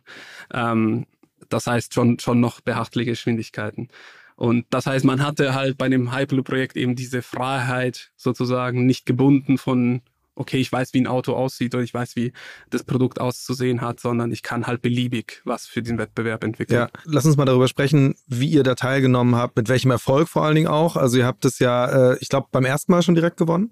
Ähm, 0.54 1.06
das 1.50 1.68
heißt 1.68 1.94
schon, 1.94 2.20
schon 2.20 2.40
noch 2.40 2.62
beachtliche 2.62 3.12
Geschwindigkeiten. 3.12 3.90
Und 4.36 4.66
das 4.70 4.86
heißt, 4.86 5.06
man 5.06 5.24
hatte 5.24 5.54
halt 5.54 5.78
bei 5.78 5.88
dem 5.88 6.14
Hyperloop-Projekt 6.14 6.76
eben 6.76 6.96
diese 6.96 7.22
Freiheit 7.22 8.12
sozusagen 8.18 8.86
nicht 8.86 9.06
gebunden 9.06 9.58
von, 9.58 10.02
okay, 10.36 10.58
ich 10.58 10.72
weiß, 10.72 10.94
wie 10.94 11.02
ein 11.02 11.08
Auto 11.08 11.34
aussieht 11.34 11.74
oder 11.74 11.84
ich 11.84 11.94
weiß, 11.94 12.16
wie 12.18 12.34
das 12.70 12.84
Produkt 12.84 13.22
auszusehen 13.22 13.82
hat, 13.82 14.00
sondern 14.00 14.32
ich 14.32 14.44
kann 14.44 14.68
halt 14.68 14.82
beliebig 14.82 15.42
was 15.46 15.66
für 15.66 15.82
den 15.82 15.98
Wettbewerb 15.98 16.44
entwickeln. 16.44 16.80
Ja, 16.80 16.90
lass 17.06 17.26
uns 17.26 17.38
mal 17.38 17.46
darüber 17.46 17.70
sprechen, 17.70 18.16
wie 18.28 18.50
ihr 18.50 18.64
da 18.64 18.76
teilgenommen 18.76 19.36
habt, 19.36 19.56
mit 19.56 19.70
welchem 19.70 19.92
Erfolg 19.92 20.28
vor 20.28 20.44
allen 20.44 20.56
Dingen 20.56 20.68
auch. 20.68 20.98
Also 20.98 21.18
ihr 21.18 21.26
habt 21.26 21.46
es 21.46 21.60
ja, 21.60 22.12
äh, 22.12 22.18
ich 22.20 22.28
glaube, 22.28 22.48
beim 22.52 22.66
ersten 22.66 22.92
Mal 22.92 23.02
schon 23.02 23.16
direkt 23.16 23.38
gewonnen. 23.38 23.72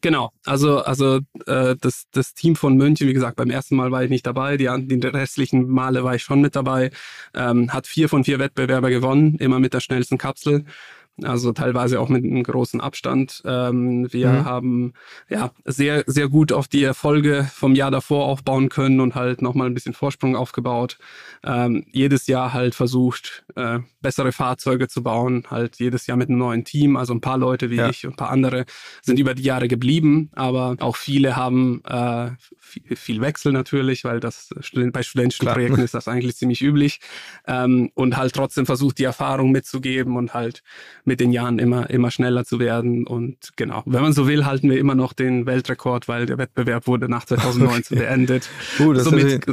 Genau, 0.00 0.30
also, 0.46 0.78
also 0.78 1.18
äh, 1.46 1.74
das, 1.80 2.04
das 2.12 2.32
Team 2.32 2.54
von 2.54 2.76
München, 2.76 3.08
wie 3.08 3.12
gesagt, 3.12 3.34
beim 3.36 3.50
ersten 3.50 3.74
Mal 3.74 3.90
war 3.90 4.04
ich 4.04 4.10
nicht 4.10 4.24
dabei, 4.26 4.56
die, 4.56 4.68
die 4.86 5.06
restlichen 5.08 5.68
Male 5.68 6.04
war 6.04 6.14
ich 6.14 6.22
schon 6.22 6.40
mit 6.40 6.54
dabei, 6.54 6.90
ähm, 7.34 7.72
hat 7.72 7.88
vier 7.88 8.08
von 8.08 8.22
vier 8.22 8.38
Wettbewerber 8.38 8.90
gewonnen, 8.90 9.36
immer 9.38 9.58
mit 9.58 9.74
der 9.74 9.80
schnellsten 9.80 10.16
Kapsel 10.16 10.64
also 11.22 11.52
teilweise 11.52 12.00
auch 12.00 12.08
mit 12.08 12.24
einem 12.24 12.42
großen 12.42 12.80
Abstand. 12.80 13.42
Ähm, 13.44 14.12
wir 14.12 14.28
mhm. 14.28 14.44
haben 14.44 14.92
ja 15.28 15.50
sehr, 15.64 16.04
sehr 16.06 16.28
gut 16.28 16.52
auf 16.52 16.68
die 16.68 16.84
Erfolge 16.84 17.48
vom 17.52 17.74
Jahr 17.74 17.90
davor 17.90 18.26
aufbauen 18.26 18.68
können 18.68 19.00
und 19.00 19.14
halt 19.14 19.42
nochmal 19.42 19.66
ein 19.66 19.74
bisschen 19.74 19.94
Vorsprung 19.94 20.36
aufgebaut. 20.36 20.98
Ähm, 21.44 21.84
jedes 21.92 22.26
Jahr 22.26 22.52
halt 22.52 22.74
versucht, 22.74 23.44
äh, 23.56 23.80
bessere 24.00 24.32
Fahrzeuge 24.32 24.88
zu 24.88 25.02
bauen, 25.02 25.44
halt 25.50 25.76
jedes 25.78 26.06
Jahr 26.06 26.16
mit 26.16 26.28
einem 26.28 26.38
neuen 26.38 26.64
Team. 26.64 26.96
Also 26.96 27.14
ein 27.14 27.20
paar 27.20 27.38
Leute 27.38 27.70
wie 27.70 27.76
ja. 27.76 27.88
ich 27.88 28.06
und 28.06 28.14
ein 28.14 28.16
paar 28.16 28.30
andere 28.30 28.64
sind 29.02 29.18
über 29.18 29.34
die 29.34 29.42
Jahre 29.42 29.68
geblieben, 29.68 30.30
aber 30.34 30.76
auch 30.80 30.96
viele 30.96 31.36
haben 31.36 31.82
äh, 31.84 32.30
viel, 32.58 32.96
viel 32.96 33.20
Wechsel 33.20 33.52
natürlich, 33.52 34.04
weil 34.04 34.20
das 34.20 34.50
bei 34.92 35.02
studentischen 35.02 35.44
Klar. 35.44 35.54
Projekten 35.54 35.80
ist 35.80 35.94
das 35.94 36.08
eigentlich 36.08 36.36
ziemlich 36.36 36.62
üblich. 36.62 37.00
Ähm, 37.46 37.90
und 37.94 38.16
halt 38.16 38.34
trotzdem 38.34 38.66
versucht, 38.66 38.98
die 38.98 39.04
Erfahrung 39.04 39.50
mitzugeben 39.50 40.16
und 40.16 40.34
halt 40.34 40.62
mit 41.08 41.18
den 41.18 41.32
Jahren 41.32 41.58
immer, 41.58 41.90
immer 41.90 42.12
schneller 42.12 42.44
zu 42.44 42.60
werden. 42.60 43.06
Und 43.06 43.36
genau, 43.56 43.82
wenn 43.86 44.02
man 44.02 44.12
so 44.12 44.28
will, 44.28 44.44
halten 44.44 44.70
wir 44.70 44.78
immer 44.78 44.94
noch 44.94 45.12
den 45.12 45.46
Weltrekord, 45.46 46.06
weil 46.06 46.26
der 46.26 46.38
Wettbewerb 46.38 46.86
wurde 46.86 47.08
nach 47.08 47.24
2019 47.24 47.98
okay. 47.98 48.06
beendet. 48.06 48.48
Uh, 48.78 48.94
Somit 48.94 49.44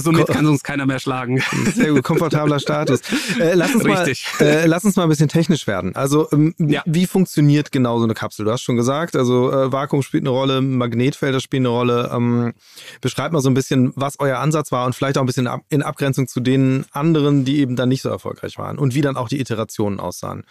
Somit 0.00 0.26
kann 0.28 0.46
uns 0.46 0.62
keiner 0.62 0.86
mehr 0.86 0.98
schlagen. 0.98 1.42
Sehr 1.74 1.92
gut, 1.92 2.02
komfortabler 2.02 2.58
Status. 2.58 3.00
Äh, 3.38 3.54
lass, 3.54 3.74
uns 3.74 3.84
Richtig. 3.84 4.26
Mal, 4.40 4.46
äh, 4.46 4.66
lass 4.66 4.84
uns 4.84 4.96
mal 4.96 5.04
ein 5.04 5.08
bisschen 5.08 5.28
technisch 5.28 5.66
werden. 5.66 5.94
Also 5.94 6.28
ähm, 6.32 6.54
ja. 6.58 6.82
wie 6.86 7.06
funktioniert 7.06 7.70
genau 7.70 7.98
so 7.98 8.04
eine 8.04 8.14
Kapsel? 8.14 8.44
Du 8.44 8.50
hast 8.50 8.62
schon 8.62 8.76
gesagt, 8.76 9.14
also 9.16 9.52
äh, 9.52 9.70
Vakuum 9.72 10.02
spielt 10.02 10.22
eine 10.22 10.30
Rolle, 10.30 10.60
Magnetfelder 10.60 11.40
spielen 11.40 11.66
eine 11.66 11.74
Rolle. 11.74 12.10
Ähm, 12.12 12.54
beschreibt 13.00 13.32
mal 13.32 13.40
so 13.40 13.50
ein 13.50 13.54
bisschen, 13.54 13.92
was 13.96 14.18
euer 14.18 14.38
Ansatz 14.38 14.72
war 14.72 14.86
und 14.86 14.94
vielleicht 14.94 15.18
auch 15.18 15.22
ein 15.22 15.26
bisschen 15.26 15.46
ab, 15.46 15.60
in 15.68 15.82
Abgrenzung 15.82 16.26
zu 16.26 16.40
den 16.40 16.84
anderen, 16.90 17.44
die 17.44 17.58
eben 17.58 17.76
dann 17.76 17.88
nicht 17.88 18.02
so 18.02 18.08
erfolgreich 18.08 18.58
waren 18.58 18.78
und 18.78 18.94
wie 18.94 19.02
dann 19.02 19.16
auch 19.16 19.28
die 19.28 19.40
Iterationen 19.40 20.00
aussahen. 20.00 20.44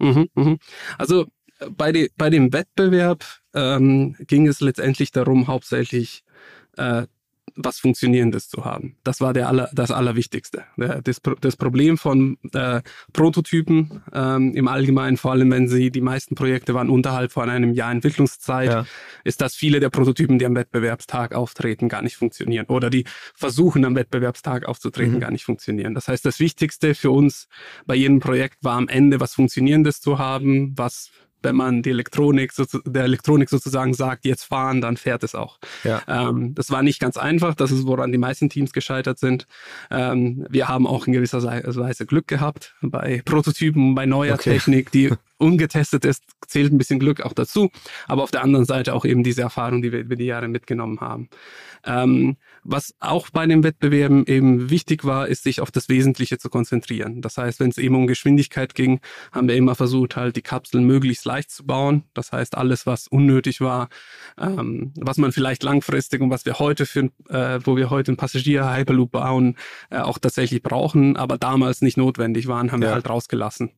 Mhm, 0.00 0.28
mhm. 0.34 0.58
Also 0.98 1.26
bei, 1.76 1.92
de, 1.92 2.10
bei 2.16 2.30
dem 2.30 2.52
Wettbewerb 2.52 3.24
ähm, 3.54 4.16
ging 4.20 4.46
es 4.48 4.60
letztendlich 4.60 5.12
darum, 5.12 5.46
hauptsächlich 5.46 6.24
äh, 6.76 7.06
was 7.64 7.78
Funktionierendes 7.78 8.48
zu 8.48 8.64
haben. 8.64 8.96
Das 9.04 9.20
war 9.20 9.32
der 9.32 9.48
aller, 9.48 9.70
das 9.72 9.90
Allerwichtigste. 9.90 10.64
Das, 10.76 11.20
das 11.40 11.56
Problem 11.56 11.98
von 11.98 12.38
äh, 12.52 12.80
Prototypen 13.12 14.02
ähm, 14.12 14.54
im 14.54 14.68
Allgemeinen, 14.68 15.16
vor 15.16 15.32
allem 15.32 15.50
wenn 15.50 15.68
sie 15.68 15.90
die 15.90 16.00
meisten 16.00 16.34
Projekte 16.34 16.74
waren 16.74 16.90
unterhalb 16.90 17.32
von 17.32 17.48
einem 17.48 17.72
Jahr 17.72 17.92
Entwicklungszeit, 17.92 18.70
ja. 18.70 18.86
ist, 19.24 19.40
dass 19.40 19.54
viele 19.54 19.80
der 19.80 19.90
Prototypen, 19.90 20.38
die 20.38 20.46
am 20.46 20.54
Wettbewerbstag 20.54 21.34
auftreten, 21.34 21.88
gar 21.88 22.02
nicht 22.02 22.16
funktionieren 22.16 22.66
oder 22.66 22.90
die 22.90 23.04
versuchen 23.34 23.84
am 23.84 23.94
Wettbewerbstag 23.94 24.66
aufzutreten, 24.66 25.14
mhm. 25.14 25.20
gar 25.20 25.30
nicht 25.30 25.44
funktionieren. 25.44 25.94
Das 25.94 26.08
heißt, 26.08 26.24
das 26.24 26.40
Wichtigste 26.40 26.94
für 26.94 27.10
uns 27.10 27.48
bei 27.86 27.94
jedem 27.94 28.20
Projekt 28.20 28.62
war 28.62 28.76
am 28.76 28.88
Ende 28.88 29.20
was 29.20 29.34
Funktionierendes 29.34 30.00
zu 30.00 30.18
haben, 30.18 30.72
was 30.76 31.10
wenn 31.42 31.56
man 31.56 31.82
die 31.82 31.90
Elektronik, 31.90 32.52
der 32.84 33.04
Elektronik 33.04 33.48
sozusagen 33.48 33.94
sagt, 33.94 34.24
jetzt 34.24 34.44
fahren, 34.44 34.80
dann 34.80 34.96
fährt 34.96 35.24
es 35.24 35.34
auch. 35.34 35.58
Ja. 35.84 36.02
Ähm, 36.06 36.54
das 36.54 36.70
war 36.70 36.82
nicht 36.82 37.00
ganz 37.00 37.16
einfach, 37.16 37.54
das 37.54 37.70
ist, 37.70 37.86
woran 37.86 38.12
die 38.12 38.18
meisten 38.18 38.48
Teams 38.48 38.72
gescheitert 38.72 39.18
sind. 39.18 39.46
Ähm, 39.90 40.46
wir 40.48 40.68
haben 40.68 40.86
auch 40.86 41.06
in 41.06 41.12
gewisser 41.12 41.42
Weise 41.42 42.06
Glück 42.06 42.26
gehabt 42.26 42.74
bei 42.82 43.22
Prototypen, 43.24 43.94
bei 43.94 44.06
neuer 44.06 44.34
okay. 44.34 44.52
Technik, 44.52 44.90
die 44.90 45.10
ungetestet 45.40 46.04
ist, 46.04 46.22
zählt 46.46 46.72
ein 46.72 46.78
bisschen 46.78 47.00
Glück 47.00 47.20
auch 47.22 47.32
dazu. 47.32 47.70
Aber 48.06 48.22
auf 48.22 48.30
der 48.30 48.42
anderen 48.42 48.64
Seite 48.64 48.94
auch 48.94 49.04
eben 49.04 49.22
diese 49.22 49.42
Erfahrung, 49.42 49.82
die 49.82 49.92
wir 49.92 50.00
über 50.00 50.16
die 50.16 50.26
Jahre 50.26 50.48
mitgenommen 50.48 51.00
haben. 51.00 51.28
Ähm, 51.84 52.36
was 52.62 52.94
auch 53.00 53.30
bei 53.30 53.46
den 53.46 53.64
Wettbewerben 53.64 54.26
eben 54.26 54.70
wichtig 54.70 55.04
war, 55.04 55.28
ist, 55.28 55.44
sich 55.44 55.60
auf 55.60 55.70
das 55.70 55.88
Wesentliche 55.88 56.38
zu 56.38 56.50
konzentrieren. 56.50 57.22
Das 57.22 57.38
heißt, 57.38 57.60
wenn 57.60 57.70
es 57.70 57.78
eben 57.78 57.94
um 57.94 58.06
Geschwindigkeit 58.06 58.74
ging, 58.74 59.00
haben 59.32 59.48
wir 59.48 59.56
immer 59.56 59.74
versucht, 59.74 60.16
halt 60.16 60.36
die 60.36 60.42
Kapseln 60.42 60.84
möglichst 60.84 61.24
leicht 61.24 61.50
zu 61.50 61.64
bauen. 61.64 62.04
Das 62.12 62.32
heißt, 62.32 62.56
alles, 62.56 62.86
was 62.86 63.08
unnötig 63.08 63.60
war, 63.60 63.88
ähm, 64.38 64.92
was 64.96 65.16
man 65.16 65.32
vielleicht 65.32 65.62
langfristig 65.62 66.20
und 66.20 66.30
was 66.30 66.44
wir 66.44 66.58
heute 66.58 66.84
für, 66.84 67.10
äh, 67.28 67.60
wo 67.64 67.76
wir 67.76 67.88
heute 67.88 68.10
einen 68.10 68.18
Passagier-Hyperloop 68.18 69.12
bauen, 69.12 69.56
äh, 69.90 69.98
auch 69.98 70.18
tatsächlich 70.18 70.62
brauchen, 70.62 71.16
aber 71.16 71.38
damals 71.38 71.80
nicht 71.80 71.96
notwendig 71.96 72.46
waren, 72.46 72.72
haben 72.72 72.82
ja. 72.82 72.88
wir 72.88 72.94
halt 72.94 73.08
rausgelassen. 73.08 73.70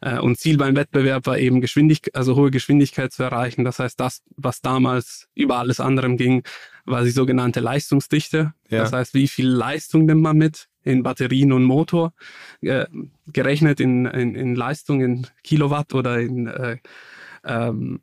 Äh, 0.00 0.18
und 0.18 0.38
Ziel 0.38 0.56
beim 0.56 0.76
Wettbewerb 0.76 1.26
war 1.26 1.38
eben 1.38 1.60
Geschwindigkeit, 1.60 2.14
also 2.14 2.36
hohe 2.36 2.50
Geschwindigkeit 2.50 3.12
zu 3.12 3.22
erreichen. 3.22 3.64
Das 3.64 3.78
heißt, 3.78 3.98
das, 3.98 4.22
was 4.36 4.60
damals 4.60 5.28
über 5.34 5.58
alles 5.58 5.80
anderem 5.80 6.16
ging, 6.16 6.42
war 6.84 7.02
die 7.02 7.10
sogenannte 7.10 7.60
Leistungsdichte. 7.60 8.52
Ja. 8.68 8.78
Das 8.78 8.92
heißt, 8.92 9.14
wie 9.14 9.28
viel 9.28 9.48
Leistung 9.48 10.06
nimmt 10.06 10.22
man 10.22 10.36
mit 10.36 10.68
in 10.82 11.02
Batterien 11.02 11.52
und 11.52 11.64
Motor, 11.64 12.12
äh, 12.60 12.86
gerechnet 13.32 13.80
in, 13.80 14.04
in, 14.04 14.34
in 14.34 14.54
Leistung 14.54 15.00
in 15.00 15.26
Kilowatt 15.42 15.94
oder 15.94 16.20
in 16.20 16.46
äh, 16.46 16.76
ähm, 17.44 18.00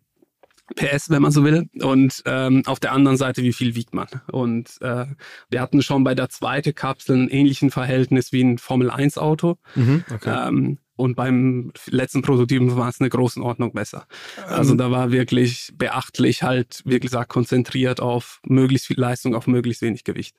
PS, 0.76 1.10
wenn 1.10 1.22
man 1.22 1.32
so 1.32 1.44
will. 1.44 1.70
Und 1.82 2.24
ähm, 2.26 2.64
auf 2.66 2.80
der 2.80 2.94
anderen 2.94 3.18
Seite, 3.18 3.44
wie 3.44 3.54
viel 3.54 3.76
wiegt 3.76 3.94
man? 3.94 4.08
Und 4.32 4.82
äh, 4.82 5.06
wir 5.50 5.62
hatten 5.62 5.82
schon 5.84 6.04
bei 6.04 6.16
der 6.16 6.30
zweiten 6.30 6.74
Kapsel 6.74 7.18
ein 7.18 7.30
ähnlichen 7.30 7.72
Verhältnis 7.72 8.32
wie 8.32 8.44
ein 8.44 8.58
Formel-1-Auto. 8.58 9.58
Mhm, 9.76 10.04
okay. 10.14 10.48
ähm, 10.48 10.78
und 11.02 11.16
beim 11.16 11.72
letzten 11.88 12.22
Prototypen 12.22 12.76
war 12.78 12.90
es 12.90 13.00
eine 13.00 13.10
großen 13.10 13.42
Ordnung 13.42 13.74
besser. 13.74 14.06
Also 14.48 14.72
ähm. 14.72 14.78
da 14.78 14.92
war 14.92 15.12
wirklich 15.12 15.72
beachtlich 15.76 16.44
halt, 16.44 16.82
wie 16.86 17.00
gesagt, 17.00 17.30
konzentriert 17.30 18.00
auf 18.00 18.40
möglichst 18.46 18.88
viel 18.88 19.00
Leistung, 19.00 19.36
auf 19.36 19.48
möglichst 19.48 19.82
wenig 19.82 20.04
Gewicht. 20.04 20.36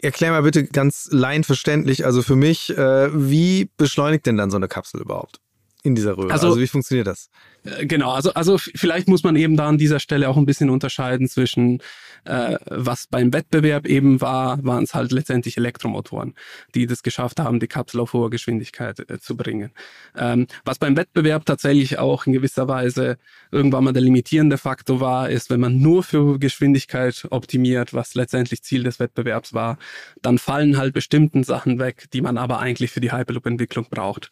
Erklär 0.00 0.30
mal 0.30 0.42
bitte 0.42 0.64
ganz 0.64 1.08
laienverständlich, 1.10 2.04
also 2.04 2.22
für 2.22 2.36
mich, 2.36 2.76
äh, 2.76 3.08
wie 3.12 3.70
beschleunigt 3.76 4.26
denn 4.26 4.36
dann 4.36 4.50
so 4.50 4.56
eine 4.56 4.68
Kapsel 4.68 5.00
überhaupt? 5.00 5.40
in 5.86 5.94
dieser 5.94 6.18
Röhre? 6.18 6.32
Also, 6.32 6.48
also, 6.48 6.60
wie 6.60 6.66
funktioniert 6.66 7.06
das? 7.06 7.30
Äh, 7.64 7.86
genau, 7.86 8.10
also, 8.10 8.34
also 8.34 8.58
vielleicht 8.58 9.08
muss 9.08 9.22
man 9.22 9.36
eben 9.36 9.56
da 9.56 9.68
an 9.68 9.78
dieser 9.78 10.00
Stelle 10.00 10.28
auch 10.28 10.36
ein 10.36 10.44
bisschen 10.44 10.68
unterscheiden 10.68 11.28
zwischen 11.28 11.80
äh, 12.26 12.58
was 12.66 13.06
beim 13.06 13.32
Wettbewerb 13.32 13.86
eben 13.86 14.20
war, 14.20 14.62
waren 14.64 14.84
es 14.84 14.94
halt 14.94 15.12
letztendlich 15.12 15.56
Elektromotoren, 15.56 16.34
die 16.74 16.86
das 16.86 17.02
geschafft 17.02 17.40
haben, 17.40 17.60
die 17.60 17.68
Kapsel 17.68 18.00
auf 18.00 18.12
hohe 18.12 18.30
Geschwindigkeit 18.30 19.08
äh, 19.10 19.18
zu 19.18 19.36
bringen. 19.36 19.70
Ähm, 20.16 20.46
was 20.64 20.78
beim 20.78 20.96
Wettbewerb 20.96 21.46
tatsächlich 21.46 21.98
auch 21.98 22.26
in 22.26 22.32
gewisser 22.32 22.68
Weise 22.68 23.18
irgendwann 23.50 23.84
mal 23.84 23.92
der 23.92 24.02
limitierende 24.02 24.58
Faktor 24.58 25.00
war, 25.00 25.30
ist, 25.30 25.50
wenn 25.50 25.60
man 25.60 25.78
nur 25.78 26.02
für 26.02 26.38
Geschwindigkeit 26.38 27.26
optimiert, 27.30 27.94
was 27.94 28.14
letztendlich 28.14 28.62
Ziel 28.62 28.82
des 28.82 28.98
Wettbewerbs 28.98 29.54
war, 29.54 29.78
dann 30.22 30.38
fallen 30.38 30.76
halt 30.76 30.94
bestimmten 30.94 31.44
Sachen 31.44 31.78
weg, 31.78 32.06
die 32.12 32.20
man 32.20 32.38
aber 32.38 32.58
eigentlich 32.58 32.90
für 32.90 33.00
die 33.00 33.12
Hyperloop-Entwicklung 33.12 33.86
braucht. 33.90 34.30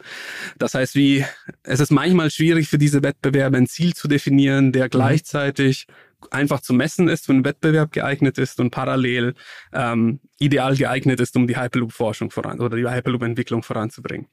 Das 0.59 0.75
heißt, 0.75 0.95
wie 0.95 1.25
es 1.63 1.81
ist 1.81 1.91
manchmal 1.91 2.31
schwierig 2.31 2.69
für 2.69 2.79
diese 2.79 3.03
Wettbewerbe 3.03 3.57
ein 3.57 3.67
Ziel 3.67 3.95
zu 3.95 4.09
definieren, 4.09 4.73
der 4.73 4.87
mhm. 4.87 4.91
gleichzeitig 4.91 5.87
einfach 6.33 6.61
zu 6.61 6.73
messen 6.75 7.09
ist, 7.09 7.27
für 7.27 7.33
einen 7.33 7.45
Wettbewerb 7.45 7.93
geeignet 7.93 8.39
ist 8.39 8.61
und 8.61 8.71
parallel 8.71 9.35
ähm, 9.73 10.21
ideal 10.39 10.77
geeignet 10.77 11.21
ist, 11.21 11.37
um 11.37 11.47
die 11.47 11.57
Hyperloop-Forschung 11.57 12.31
voran 12.31 12.61
oder 12.61 12.77
die 12.77 12.89
Hyperloop-Entwicklung 12.89 13.63
voranzubringen. 13.63 14.29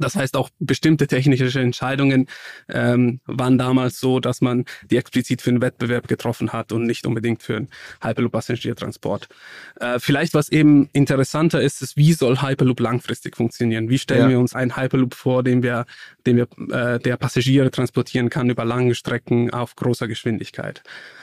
Das 0.00 0.16
heißt, 0.16 0.36
auch 0.36 0.50
bestimmte 0.58 1.06
technische 1.06 1.60
Entscheidungen 1.60 2.26
ähm, 2.68 3.20
waren 3.26 3.58
damals 3.58 4.00
so, 4.00 4.18
dass 4.20 4.40
man 4.40 4.64
die 4.90 4.96
explizit 4.96 5.42
für 5.42 5.50
einen 5.50 5.62
Wettbewerb 5.62 6.08
getroffen 6.08 6.52
hat 6.52 6.72
und 6.72 6.84
nicht 6.84 7.06
unbedingt 7.06 7.42
für 7.42 7.56
einen 7.56 7.68
Hyperloop-Passagiertransport. 8.02 9.28
Äh, 9.80 9.98
vielleicht 9.98 10.34
was 10.34 10.48
eben 10.48 10.88
interessanter 10.92 11.60
ist, 11.60 11.82
ist, 11.82 11.96
wie 11.96 12.12
soll 12.12 12.42
Hyperloop 12.42 12.80
langfristig 12.80 13.36
funktionieren? 13.36 13.88
Wie 13.88 13.98
stellen 13.98 14.22
ja. 14.22 14.28
wir 14.30 14.38
uns 14.40 14.54
einen 14.54 14.76
Hyperloop 14.76 15.14
vor, 15.14 15.42
den 15.42 15.62
wir, 15.62 15.86
den 16.26 16.36
wir, 16.36 16.48
äh, 16.74 16.98
der 16.98 17.16
Passagiere 17.16 17.70
transportieren 17.70 18.30
kann 18.30 18.50
über 18.50 18.64
lange 18.64 18.94
Strecken 18.94 19.50
auf 19.52 19.76
großer 19.76 20.08
Geschwindigkeit? 20.08 20.82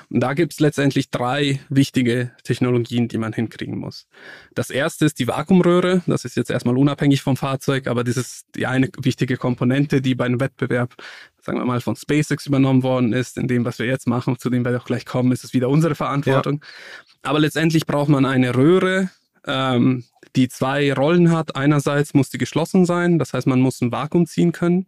Und 0.10 0.22
da 0.22 0.34
gibt 0.34 0.54
es 0.54 0.60
letztendlich 0.60 1.10
drei 1.10 1.60
wichtige 1.70 2.32
Technologien, 2.44 3.10
die 3.10 3.18
man 3.18 3.34
hinkriegen 3.34 3.78
muss. 3.78 4.08
Das 4.56 4.70
erste 4.70 5.06
ist 5.06 5.20
die 5.20 5.28
Vakuumröhre. 5.28 6.02
Das 6.08 6.24
ist 6.24 6.38
jetzt 6.38 6.50
erstmal 6.50 6.78
unabhängig 6.78 7.22
vom 7.22 7.36
Fahrzeug, 7.36 7.88
aber 7.88 8.06
das 8.06 8.16
ist 8.16 8.46
die 8.56 8.68
eine 8.68 8.90
wichtige 9.02 9.36
Komponente, 9.36 10.02
die 10.02 10.16
bei 10.16 10.26
einem 10.26 10.40
Wettbewerb, 10.40 10.96
sagen 11.42 11.58
wir 11.58 11.66
mal, 11.66 11.82
von 11.82 11.98
SpaceX 11.98 12.46
übernommen 12.46 12.84
worden 12.84 13.12
ist. 13.12 13.38
In 13.38 13.48
dem, 13.48 13.66
was 13.66 13.80
wir 13.80 13.86
jetzt 13.86 14.08
machen, 14.08 14.40
zu 14.40 14.50
dem 14.50 14.64
wir 14.64 14.80
auch 14.80 14.86
gleich 14.86 15.06
kommen, 15.06 15.34
ist 15.34 15.44
es 15.44 15.54
wieder 15.54 15.68
unsere 15.68 15.96
Verantwortung. 15.96 16.62
Ja. 16.62 17.30
Aber 17.30 17.40
letztendlich 17.40 17.86
braucht 17.86 18.10
man 18.10 18.26
eine 18.26 18.56
Röhre, 18.56 19.10
ähm, 19.46 20.06
die 20.36 20.50
zwei 20.50 20.94
Rollen 20.94 21.32
hat. 21.32 21.56
Einerseits 21.56 22.14
muss 22.14 22.30
die 22.30 22.38
geschlossen 22.38 22.86
sein, 22.86 23.20
das 23.20 23.34
heißt, 23.34 23.48
man 23.48 23.62
muss 23.62 23.82
ein 23.82 23.92
Vakuum 23.92 24.26
ziehen 24.26 24.52
können. 24.52 24.86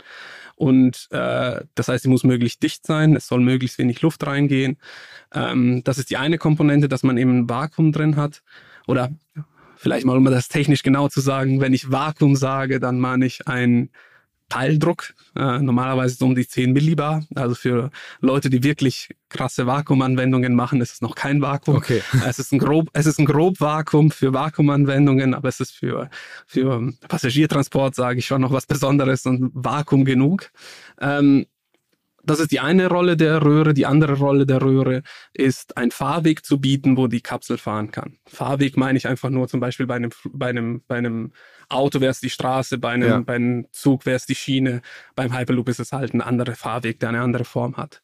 Und 0.56 1.08
äh, 1.12 1.62
das 1.76 1.88
heißt, 1.88 2.04
sie 2.04 2.10
muss 2.10 2.24
möglichst 2.24 2.62
dicht 2.62 2.86
sein, 2.86 3.16
es 3.16 3.28
soll 3.28 3.40
möglichst 3.40 3.78
wenig 3.78 4.02
Luft 4.02 4.26
reingehen. 4.28 4.78
Ähm, 5.34 5.82
das 5.84 5.98
ist 5.98 6.10
die 6.10 6.18
eine 6.18 6.38
Komponente, 6.38 6.90
dass 6.90 7.04
man 7.04 7.18
eben 7.18 7.40
ein 7.40 7.50
Vakuum 7.50 7.92
drin 7.92 8.16
hat. 8.16 8.44
Oder 8.88 9.12
vielleicht 9.78 10.06
mal, 10.06 10.18
um 10.18 10.26
das 10.26 10.50
technisch 10.50 10.84
genau 10.84 11.08
zu 11.08 11.22
sagen, 11.22 11.62
wenn 11.62 11.74
ich 11.74 11.92
Vakuum 11.92 12.36
sage, 12.36 12.80
dann 12.80 13.00
meine 13.00 13.26
ich 13.26 13.48
ein 13.48 13.90
Teildruck, 14.50 15.14
äh, 15.36 15.60
normalerweise 15.60 16.16
so 16.16 16.26
um 16.26 16.36
die 16.36 16.48
10 16.48 16.74
Millibar. 16.74 17.24
Also 17.36 17.56
für 17.56 17.92
Leute, 18.20 18.50
die 18.50 18.64
wirklich 18.64 19.16
krasse 19.30 19.68
Vakuumanwendungen 19.68 20.56
machen, 20.56 20.82
ist 20.82 20.94
es 20.94 21.02
noch 21.02 21.16
kein 21.16 21.42
Vakuum. 21.42 21.78
Okay. 21.78 22.02
Es 22.28 22.40
ist 22.40 22.52
ein 22.52 22.60
grob, 22.60 22.90
es 22.94 23.06
ist 23.06 23.20
ein 23.20 23.26
grob 23.26 23.60
Vakuum 23.62 24.12
für 24.12 24.34
Vakuumanwendungen, 24.34 25.34
aber 25.34 25.50
es 25.50 25.60
ist 25.60 25.72
für, 25.72 26.10
für 26.46 26.92
Passagiertransport, 27.08 27.96
sage 27.96 28.20
ich 28.20 28.26
schon, 28.26 28.42
noch 28.42 28.52
was 28.52 28.66
Besonderes 28.66 29.26
und 29.26 29.52
Vakuum 29.54 30.06
genug. 30.06 30.52
Ähm, 31.00 31.46
das 32.24 32.40
ist 32.40 32.52
die 32.52 32.60
eine 32.60 32.88
Rolle 32.88 33.18
der 33.18 33.42
Röhre. 33.42 33.74
Die 33.74 33.86
andere 33.86 34.18
Rolle 34.18 34.46
der 34.46 34.62
Röhre 34.62 35.04
ist, 35.34 35.78
einen 35.78 35.92
Fahrweg 35.92 36.46
zu 36.46 36.60
bieten, 36.60 36.98
wo 36.98 37.08
die 37.08 37.22
Kapsel 37.22 37.58
fahren 37.58 37.92
kann. 37.92 38.18
Fahrweg 38.28 38.78
meine 38.78 38.98
ich 38.98 39.08
einfach 39.08 39.30
nur 39.30 39.48
zum 39.48 39.60
Beispiel 39.60 39.88
bei 39.88 39.96
einem, 39.96 40.12
bei 40.32 40.50
einem, 40.50 40.82
bei 40.88 40.98
einem 40.98 41.32
Auto 41.70 42.02
wäre 42.02 42.12
es 42.12 42.20
die 42.20 42.30
Straße, 42.30 42.78
bei 42.78 42.92
einem, 42.92 43.10
ja. 43.10 43.20
bei 43.20 43.36
einem 43.36 43.68
Zug 43.72 44.06
wäre 44.06 44.16
es 44.16 44.26
die 44.26 44.36
Schiene. 44.36 44.82
Beim 45.16 45.38
Hyperloop 45.38 45.70
ist 45.70 45.80
es 45.80 45.92
halt 45.92 46.14
ein 46.14 46.22
anderer 46.22 46.56
Fahrweg, 46.56 47.00
der 47.00 47.10
eine 47.10 47.22
andere 47.22 47.46
Form 47.46 47.78
hat. 47.78 48.02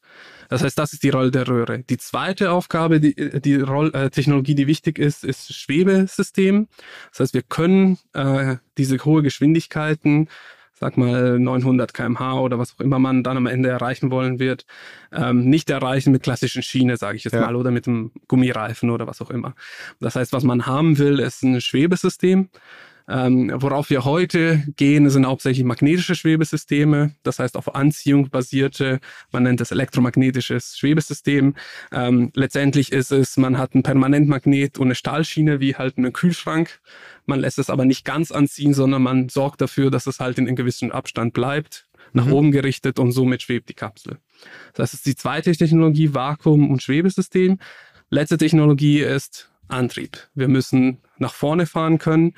Das 0.48 0.62
heißt, 0.62 0.78
das 0.78 0.92
ist 0.92 1.02
die 1.02 1.10
Rolle 1.10 1.30
der 1.30 1.48
Röhre. 1.48 1.80
Die 1.80 1.98
zweite 1.98 2.52
Aufgabe, 2.52 3.00
die, 3.00 3.40
die 3.40 3.56
Roll, 3.56 3.92
äh, 3.94 4.10
Technologie, 4.10 4.54
die 4.54 4.66
wichtig 4.66 4.98
ist, 4.98 5.24
ist 5.24 5.52
Schwebesystem. 5.52 6.68
Das 7.10 7.20
heißt, 7.20 7.34
wir 7.34 7.42
können 7.42 7.98
äh, 8.12 8.56
diese 8.78 9.04
hohe 9.04 9.22
Geschwindigkeiten 9.22 10.28
sag 10.78 10.98
mal 10.98 11.38
900 11.38 11.94
kmh 11.94 12.34
oder 12.40 12.58
was 12.58 12.74
auch 12.74 12.80
immer 12.80 12.98
man 12.98 13.22
dann 13.22 13.38
am 13.38 13.46
Ende 13.46 13.70
erreichen 13.70 14.10
wollen 14.10 14.38
wird, 14.38 14.66
ähm, 15.10 15.48
nicht 15.48 15.70
erreichen 15.70 16.12
mit 16.12 16.22
klassischen 16.22 16.62
Schiene, 16.62 16.98
sage 16.98 17.16
ich 17.16 17.24
jetzt 17.24 17.32
ja. 17.32 17.40
mal, 17.40 17.56
oder 17.56 17.70
mit 17.70 17.88
einem 17.88 18.12
Gummireifen 18.28 18.90
oder 18.90 19.06
was 19.06 19.22
auch 19.22 19.30
immer. 19.30 19.54
Das 20.00 20.16
heißt, 20.16 20.34
was 20.34 20.44
man 20.44 20.66
haben 20.66 20.98
will, 20.98 21.18
ist 21.18 21.42
ein 21.42 21.60
Schwebesystem. 21.62 22.50
Ähm, 23.08 23.52
worauf 23.54 23.90
wir 23.90 24.04
heute 24.04 24.64
gehen, 24.76 25.08
sind 25.10 25.26
hauptsächlich 25.26 25.64
magnetische 25.64 26.16
Schwebesysteme, 26.16 27.14
das 27.22 27.38
heißt 27.38 27.56
auf 27.56 27.74
Anziehung 27.74 28.30
basierte, 28.30 28.98
man 29.30 29.44
nennt 29.44 29.60
es 29.60 29.70
elektromagnetisches 29.70 30.76
Schwebesystem. 30.76 31.54
Ähm, 31.92 32.32
letztendlich 32.34 32.90
ist 32.90 33.12
es, 33.12 33.36
man 33.36 33.58
hat 33.58 33.74
ein 33.74 33.84
Permanentmagnet 33.84 34.78
und 34.78 34.88
eine 34.88 34.96
Stahlschiene 34.96 35.60
wie 35.60 35.76
halt 35.76 35.98
einen 35.98 36.12
Kühlschrank. 36.12 36.80
Man 37.26 37.38
lässt 37.38 37.58
es 37.58 37.70
aber 37.70 37.84
nicht 37.84 38.04
ganz 38.04 38.32
anziehen, 38.32 38.74
sondern 38.74 39.02
man 39.02 39.28
sorgt 39.28 39.60
dafür, 39.60 39.90
dass 39.90 40.06
es 40.06 40.18
halt 40.18 40.38
in 40.38 40.46
einem 40.46 40.56
gewissen 40.56 40.90
Abstand 40.90 41.32
bleibt, 41.32 41.86
nach 42.12 42.26
mhm. 42.26 42.32
oben 42.32 42.50
gerichtet 42.50 42.98
und 42.98 43.12
somit 43.12 43.42
schwebt 43.42 43.68
die 43.68 43.74
Kapsel. 43.74 44.18
Das 44.74 44.94
ist 44.94 45.06
die 45.06 45.14
zweite 45.14 45.52
Technologie, 45.52 46.12
Vakuum- 46.12 46.70
und 46.70 46.82
Schwebesystem. 46.82 47.58
Letzte 48.10 48.38
Technologie 48.38 49.00
ist 49.00 49.50
Antrieb. 49.68 50.28
Wir 50.34 50.48
müssen 50.48 50.98
nach 51.18 51.34
vorne 51.34 51.66
fahren 51.66 51.98
können. 51.98 52.34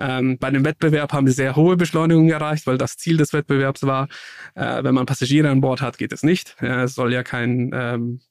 Ähm, 0.00 0.38
bei 0.38 0.50
dem 0.50 0.64
Wettbewerb 0.64 1.12
haben 1.12 1.26
wir 1.26 1.32
sehr 1.32 1.56
hohe 1.56 1.76
Beschleunigungen 1.76 2.30
erreicht, 2.30 2.66
weil 2.66 2.78
das 2.78 2.96
Ziel 2.96 3.18
des 3.18 3.32
Wettbewerbs 3.32 3.84
war, 3.84 4.08
äh, 4.54 4.82
wenn 4.82 4.94
man 4.94 5.06
Passagiere 5.06 5.50
an 5.50 5.60
Bord 5.60 5.82
hat, 5.82 5.98
geht 5.98 6.12
es 6.12 6.22
nicht. 6.22 6.56
Ja, 6.60 6.84
es 6.84 6.94
soll 6.94 7.12
ja 7.12 7.22
kein 7.22 7.70
ähm, 7.74 8.20
äh, 8.20 8.29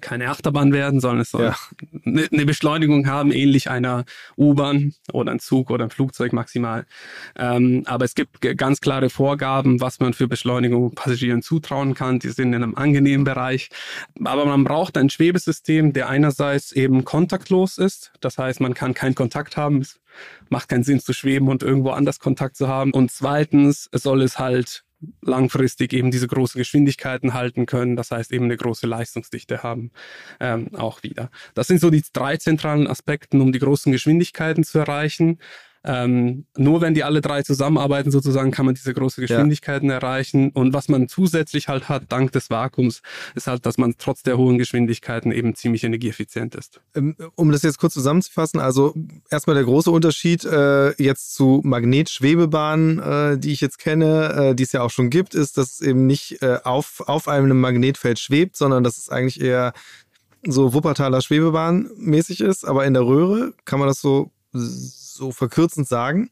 keine 0.00 0.30
Achterbahn 0.30 0.72
werden, 0.72 1.00
sondern 1.00 1.20
es 1.20 1.30
soll 1.30 1.44
ja. 1.44 1.56
eine, 2.04 2.26
eine 2.32 2.46
Beschleunigung 2.46 3.06
haben, 3.06 3.30
ähnlich 3.30 3.68
einer 3.70 4.04
U-Bahn 4.36 4.94
oder 5.12 5.32
ein 5.32 5.38
Zug 5.38 5.70
oder 5.70 5.84
ein 5.84 5.90
Flugzeug 5.90 6.32
maximal. 6.32 6.86
Ähm, 7.36 7.82
aber 7.86 8.04
es 8.04 8.14
gibt 8.14 8.40
ganz 8.56 8.80
klare 8.80 9.10
Vorgaben, 9.10 9.80
was 9.80 10.00
man 10.00 10.14
für 10.14 10.28
Beschleunigung 10.28 10.94
Passagieren 10.94 11.42
zutrauen 11.42 11.94
kann. 11.94 12.18
Die 12.18 12.30
sind 12.30 12.48
in 12.48 12.62
einem 12.62 12.74
angenehmen 12.74 13.24
Bereich. 13.24 13.68
Aber 14.24 14.46
man 14.46 14.64
braucht 14.64 14.96
ein 14.96 15.10
Schwebesystem, 15.10 15.92
der 15.92 16.08
einerseits 16.08 16.72
eben 16.72 17.04
kontaktlos 17.04 17.78
ist. 17.78 18.12
Das 18.20 18.38
heißt, 18.38 18.60
man 18.60 18.74
kann 18.74 18.94
keinen 18.94 19.14
Kontakt 19.14 19.56
haben. 19.56 19.82
Es 19.82 20.00
macht 20.48 20.68
keinen 20.68 20.84
Sinn 20.84 21.00
zu 21.00 21.12
schweben 21.12 21.48
und 21.48 21.62
irgendwo 21.62 21.90
anders 21.90 22.18
Kontakt 22.18 22.56
zu 22.56 22.68
haben. 22.68 22.92
Und 22.92 23.10
zweitens 23.10 23.90
soll 23.92 24.22
es 24.22 24.38
halt 24.38 24.85
langfristig 25.22 25.92
eben 25.92 26.10
diese 26.10 26.26
großen 26.26 26.58
Geschwindigkeiten 26.58 27.34
halten 27.34 27.66
können, 27.66 27.96
das 27.96 28.10
heißt 28.10 28.32
eben 28.32 28.46
eine 28.46 28.56
große 28.56 28.86
Leistungsdichte 28.86 29.62
haben, 29.62 29.90
ähm, 30.40 30.74
auch 30.74 31.02
wieder. 31.02 31.30
Das 31.54 31.66
sind 31.66 31.80
so 31.80 31.90
die 31.90 32.02
drei 32.12 32.36
zentralen 32.36 32.86
Aspekte, 32.86 33.38
um 33.38 33.52
die 33.52 33.58
großen 33.58 33.92
Geschwindigkeiten 33.92 34.64
zu 34.64 34.78
erreichen. 34.78 35.38
Ähm, 35.86 36.46
nur 36.56 36.80
wenn 36.80 36.94
die 36.94 37.04
alle 37.04 37.20
drei 37.20 37.42
zusammenarbeiten, 37.42 38.10
sozusagen, 38.10 38.50
kann 38.50 38.66
man 38.66 38.74
diese 38.74 38.92
große 38.92 39.20
Geschwindigkeiten 39.20 39.88
ja. 39.88 39.96
erreichen. 39.96 40.50
Und 40.50 40.72
was 40.72 40.88
man 40.88 41.08
zusätzlich 41.08 41.68
halt 41.68 41.88
hat, 41.88 42.04
dank 42.08 42.32
des 42.32 42.50
Vakuums, 42.50 43.02
ist 43.36 43.46
halt, 43.46 43.64
dass 43.66 43.78
man 43.78 43.94
trotz 43.96 44.22
der 44.24 44.36
hohen 44.36 44.58
Geschwindigkeiten 44.58 45.30
eben 45.30 45.54
ziemlich 45.54 45.84
energieeffizient 45.84 46.56
ist. 46.56 46.80
Ähm, 46.94 47.14
um 47.36 47.52
das 47.52 47.62
jetzt 47.62 47.78
kurz 47.78 47.94
zusammenzufassen, 47.94 48.58
also 48.58 48.94
erstmal 49.30 49.54
der 49.54 49.64
große 49.64 49.90
Unterschied 49.90 50.44
äh, 50.44 50.90
jetzt 51.00 51.34
zu 51.34 51.60
Magnetschwebebahnen, 51.64 52.98
äh, 52.98 53.38
die 53.38 53.52
ich 53.52 53.60
jetzt 53.60 53.78
kenne, 53.78 54.50
äh, 54.50 54.54
die 54.54 54.64
es 54.64 54.72
ja 54.72 54.82
auch 54.82 54.90
schon 54.90 55.08
gibt, 55.08 55.34
ist, 55.36 55.56
dass 55.56 55.74
es 55.74 55.80
eben 55.80 56.06
nicht 56.06 56.42
äh, 56.42 56.58
auf, 56.64 57.04
auf 57.06 57.28
einem 57.28 57.60
Magnetfeld 57.60 58.18
schwebt, 58.18 58.56
sondern 58.56 58.82
dass 58.82 58.98
es 58.98 59.08
eigentlich 59.08 59.40
eher 59.40 59.72
so 60.44 60.74
Wuppertaler 60.74 61.22
Schwebebahn 61.22 61.90
mäßig 61.96 62.40
ist, 62.40 62.64
aber 62.64 62.84
in 62.86 62.94
der 62.94 63.06
Röhre 63.06 63.52
kann 63.64 63.78
man 63.78 63.88
das 63.88 64.00
so 64.00 64.30
so 65.16 65.32
verkürzend 65.32 65.88
sagen? 65.88 66.30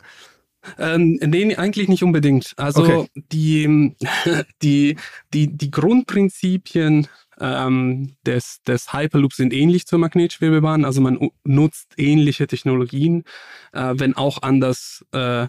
Ähm, 0.79 1.19
nee, 1.23 1.55
eigentlich 1.57 1.89
nicht 1.89 2.03
unbedingt. 2.03 2.55
Also 2.57 2.83
okay. 2.85 3.09
die, 3.15 3.95
die, 4.63 4.97
die, 5.33 5.57
die 5.57 5.71
Grundprinzipien 5.71 7.09
ähm, 7.41 8.17
des, 8.25 8.63
des 8.63 8.93
Hyperloop 8.93 9.33
sind 9.33 9.53
ähnlich 9.53 9.87
zur 9.87 9.99
Magnetschwebebahn. 9.99 10.85
Also 10.85 11.01
man 11.01 11.31
nutzt 11.45 11.95
ähnliche 11.97 12.47
Technologien, 12.47 13.25
äh, 13.73 13.95
wenn 13.97 14.17
auch 14.17 14.43
anders 14.43 15.05
äh, 15.13 15.49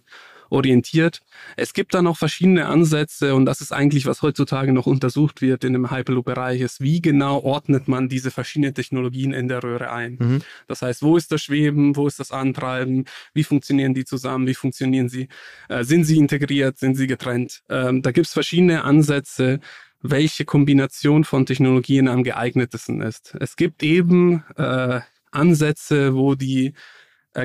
orientiert. 0.49 1.21
Es 1.55 1.73
gibt 1.73 1.93
da 1.93 2.01
noch 2.01 2.17
verschiedene 2.17 2.65
Ansätze 2.65 3.35
und 3.35 3.45
das 3.45 3.61
ist 3.61 3.71
eigentlich, 3.71 4.05
was 4.05 4.21
heutzutage 4.21 4.73
noch 4.73 4.85
untersucht 4.85 5.41
wird 5.41 5.63
in 5.63 5.73
dem 5.73 5.91
Hyperloop-Bereich, 5.91 6.61
ist, 6.61 6.81
wie 6.81 7.01
genau 7.01 7.39
ordnet 7.41 7.87
man 7.87 8.09
diese 8.09 8.31
verschiedenen 8.31 8.73
Technologien 8.73 9.33
in 9.33 9.47
der 9.47 9.63
Röhre 9.63 9.91
ein. 9.91 10.17
Mhm. 10.19 10.41
Das 10.67 10.81
heißt, 10.81 11.01
wo 11.01 11.17
ist 11.17 11.31
das 11.31 11.41
Schweben, 11.41 11.95
wo 11.95 12.07
ist 12.07 12.19
das 12.19 12.31
Antreiben, 12.31 13.05
wie 13.33 13.43
funktionieren 13.43 13.93
die 13.93 14.05
zusammen, 14.05 14.47
wie 14.47 14.55
funktionieren 14.55 15.09
sie, 15.09 15.27
äh, 15.69 15.83
sind 15.83 16.03
sie 16.05 16.17
integriert, 16.17 16.77
sind 16.77 16.95
sie 16.95 17.07
getrennt. 17.07 17.63
Ähm, 17.69 18.01
da 18.01 18.11
gibt 18.11 18.27
es 18.27 18.33
verschiedene 18.33 18.83
Ansätze, 18.83 19.59
welche 20.01 20.45
Kombination 20.45 21.23
von 21.23 21.45
Technologien 21.45 22.07
am 22.07 22.23
geeignetesten 22.23 23.01
ist. 23.01 23.35
Es 23.39 23.55
gibt 23.55 23.83
eben 23.83 24.43
äh, 24.55 25.01
Ansätze, 25.31 26.15
wo 26.15 26.35
die 26.35 26.73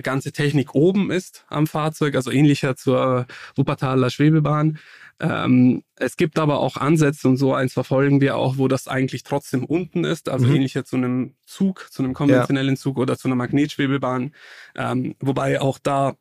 ganze 0.03 0.33
Technik 0.33 0.75
oben 0.75 1.11
ist 1.11 1.45
am 1.49 1.67
Fahrzeug, 1.67 2.15
also 2.15 2.31
ähnlicher 2.31 2.77
zur 2.77 3.27
Wuppertaler 3.57 4.11
Schwebebahn. 4.11 4.79
Ähm, 5.21 5.83
es 5.97 6.17
gibt 6.17 6.39
aber 6.39 6.61
auch 6.61 6.77
Ansätze 6.77 7.29
und 7.29 7.37
so 7.37 7.53
eins 7.53 7.75
verfolgen 7.75 8.21
wir 8.21 8.37
auch, 8.37 8.57
wo 8.57 8.69
das 8.69 8.89
eigentlich 8.89 9.23
trotzdem 9.23 9.65
unten 9.65 10.05
ist, 10.05 10.29
also 10.29 10.47
mhm. 10.47 10.57
ähnlicher 10.57 10.85
zu 10.85 10.97
einem 10.97 11.35
Zug, 11.45 11.89
zu 11.91 12.03
einem 12.03 12.15
konventionellen 12.15 12.77
ja. 12.77 12.81
Zug 12.81 12.99
oder 12.99 13.19
zu 13.19 13.29
einer 13.29 13.35
Magnetschwebebahn. 13.35 14.33
Ähm, 14.77 15.15
wobei 15.21 15.61
auch 15.61 15.79
da 15.79 16.15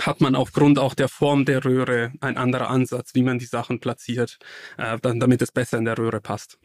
hat 0.00 0.20
man 0.20 0.34
aufgrund 0.34 0.78
auch 0.78 0.94
der 0.94 1.08
Form 1.08 1.44
der 1.44 1.64
Röhre 1.64 2.12
ein 2.20 2.36
anderer 2.36 2.70
Ansatz, 2.70 3.14
wie 3.14 3.22
man 3.22 3.38
die 3.38 3.46
Sachen 3.46 3.80
platziert, 3.80 4.38
äh, 4.78 4.98
dann, 5.00 5.20
damit 5.20 5.42
es 5.42 5.52
besser 5.52 5.76
in 5.78 5.84
der 5.84 5.98
Röhre 5.98 6.20
passt. 6.20 6.58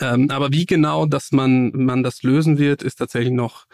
Ähm, 0.00 0.30
aber 0.30 0.52
wie 0.52 0.66
genau, 0.66 1.06
dass 1.06 1.32
man, 1.32 1.70
man 1.72 2.02
das 2.02 2.22
lösen 2.22 2.58
wird, 2.58 2.82
ist 2.82 2.96
tatsächlich 2.96 3.32
noch 3.32 3.66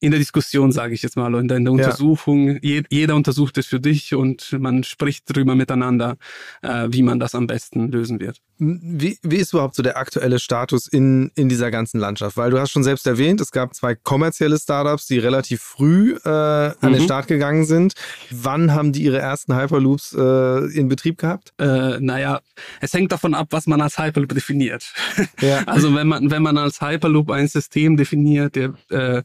in 0.00 0.10
der 0.10 0.20
Diskussion, 0.20 0.72
sage 0.72 0.94
ich 0.94 1.02
jetzt 1.02 1.16
mal, 1.16 1.34
und 1.34 1.50
in 1.50 1.64
der 1.64 1.72
Untersuchung. 1.72 2.58
Ja. 2.62 2.82
jeder 2.90 3.14
untersucht 3.14 3.58
es 3.58 3.66
für 3.66 3.80
dich 3.80 4.14
und 4.14 4.52
man 4.58 4.84
spricht 4.84 5.24
drüber 5.34 5.54
miteinander, 5.54 6.16
äh, 6.62 6.88
wie 6.90 7.02
man 7.02 7.18
das 7.18 7.34
am 7.34 7.46
besten 7.46 7.90
lösen 7.90 8.20
wird. 8.20 8.40
Wie, 8.58 9.18
wie 9.22 9.36
ist 9.36 9.52
überhaupt 9.52 9.74
so 9.74 9.82
der 9.82 9.98
aktuelle 9.98 10.38
Status 10.38 10.86
in, 10.86 11.30
in 11.34 11.48
dieser 11.48 11.70
ganzen 11.70 11.98
Landschaft? 11.98 12.36
Weil 12.36 12.50
du 12.50 12.58
hast 12.58 12.70
schon 12.70 12.84
selbst 12.84 13.06
erwähnt, 13.06 13.40
es 13.40 13.50
gab 13.50 13.74
zwei 13.74 13.94
kommerzielle 13.94 14.58
Startups, 14.58 15.06
die 15.06 15.18
relativ 15.18 15.60
früh 15.60 16.16
äh, 16.24 16.28
an 16.28 16.76
mhm. 16.80 16.92
den 16.92 17.02
Start 17.02 17.26
gegangen 17.26 17.66
sind. 17.66 17.94
Wann 18.30 18.72
haben 18.72 18.92
die 18.92 19.02
ihre 19.02 19.18
ersten 19.18 19.54
Hyperloops 19.54 20.14
äh, 20.14 20.78
in 20.78 20.88
Betrieb 20.88 21.18
gehabt? 21.18 21.52
Äh, 21.58 22.00
naja, 22.00 22.40
es 22.80 22.94
hängt 22.94 23.12
davon 23.12 23.34
ab, 23.34 23.48
was 23.50 23.66
man 23.66 23.80
als 23.80 23.98
Hyperloop 23.98 24.34
definiert. 24.34 24.92
Ja. 25.40 25.64
Also 25.76 25.94
wenn 25.94 26.06
man, 26.06 26.30
wenn 26.30 26.42
man 26.42 26.56
als 26.58 26.80
Hyperloop 26.80 27.30
ein 27.30 27.48
System 27.48 27.96
definiert, 27.96 28.54
der 28.54 29.24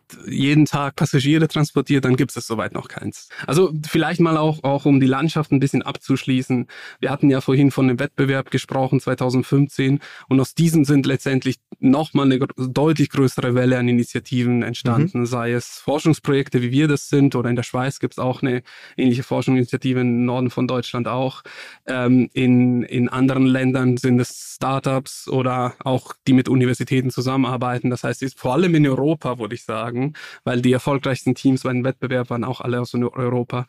jeden 0.27 0.65
Tag 0.65 0.95
Passagiere 0.95 1.47
transportiert, 1.47 2.05
dann 2.05 2.15
gibt 2.15 2.35
es 2.35 2.47
soweit 2.47 2.73
noch 2.73 2.87
keins. 2.87 3.29
Also 3.47 3.71
vielleicht 3.87 4.19
mal 4.19 4.37
auch, 4.37 4.63
auch 4.63 4.85
um 4.85 4.99
die 4.99 5.07
Landschaft 5.07 5.51
ein 5.51 5.59
bisschen 5.59 5.81
abzuschließen. 5.81 6.67
Wir 6.99 7.09
hatten 7.09 7.29
ja 7.29 7.41
vorhin 7.41 7.71
von 7.71 7.87
dem 7.87 7.99
Wettbewerb 7.99 8.51
gesprochen, 8.51 8.99
2015, 8.99 9.99
und 10.29 10.39
aus 10.39 10.53
diesem 10.53 10.85
sind 10.85 11.05
letztendlich 11.05 11.57
nochmal 11.79 12.25
eine 12.25 12.39
deutlich 12.39 13.09
größere 13.09 13.55
Welle 13.55 13.77
an 13.77 13.87
Initiativen 13.87 14.63
entstanden, 14.63 15.21
mhm. 15.21 15.25
sei 15.25 15.53
es 15.53 15.79
Forschungsprojekte, 15.83 16.61
wie 16.61 16.71
wir 16.71 16.87
das 16.87 17.09
sind, 17.09 17.35
oder 17.35 17.49
in 17.49 17.55
der 17.55 17.63
Schweiz 17.63 17.99
gibt 17.99 18.13
es 18.13 18.19
auch 18.19 18.41
eine 18.41 18.63
ähnliche 18.97 19.23
Forschungsinitiative, 19.23 20.01
im 20.01 20.25
Norden 20.25 20.49
von 20.49 20.67
Deutschland 20.67 21.07
auch. 21.07 21.43
Ähm, 21.85 22.29
in, 22.33 22.83
in 22.83 23.09
anderen 23.09 23.45
Ländern 23.45 23.97
sind 23.97 24.19
es 24.19 24.55
Startups 24.55 25.27
oder 25.27 25.73
auch 25.79 26.13
die 26.27 26.33
mit 26.33 26.49
Universitäten 26.49 27.09
zusammenarbeiten. 27.09 27.89
Das 27.89 28.03
heißt, 28.03 28.23
vor 28.37 28.53
allem 28.53 28.75
in 28.75 28.87
Europa, 28.87 29.39
würde 29.39 29.55
ich 29.55 29.63
sagen, 29.63 30.00
sagen, 30.01 30.13
weil 30.43 30.61
die 30.61 30.71
erfolgreichsten 30.71 31.35
Teams 31.35 31.63
bei 31.63 31.73
den 31.73 31.83
Wettbewerb 31.83 32.29
waren 32.29 32.43
auch 32.43 32.61
alle 32.61 32.79
aus 32.81 32.93
Europa, 32.93 33.67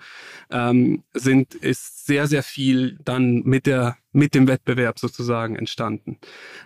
ähm, 0.51 1.05
sind, 1.13 1.55
ist 1.55 2.07
sehr, 2.07 2.27
sehr 2.27 2.43
viel 2.43 2.99
dann 3.05 3.43
mit 3.45 3.67
der 3.67 3.97
mit 4.15 4.35
dem 4.35 4.47
Wettbewerb 4.47 4.99
sozusagen 4.99 5.57
entstanden. 5.57 6.19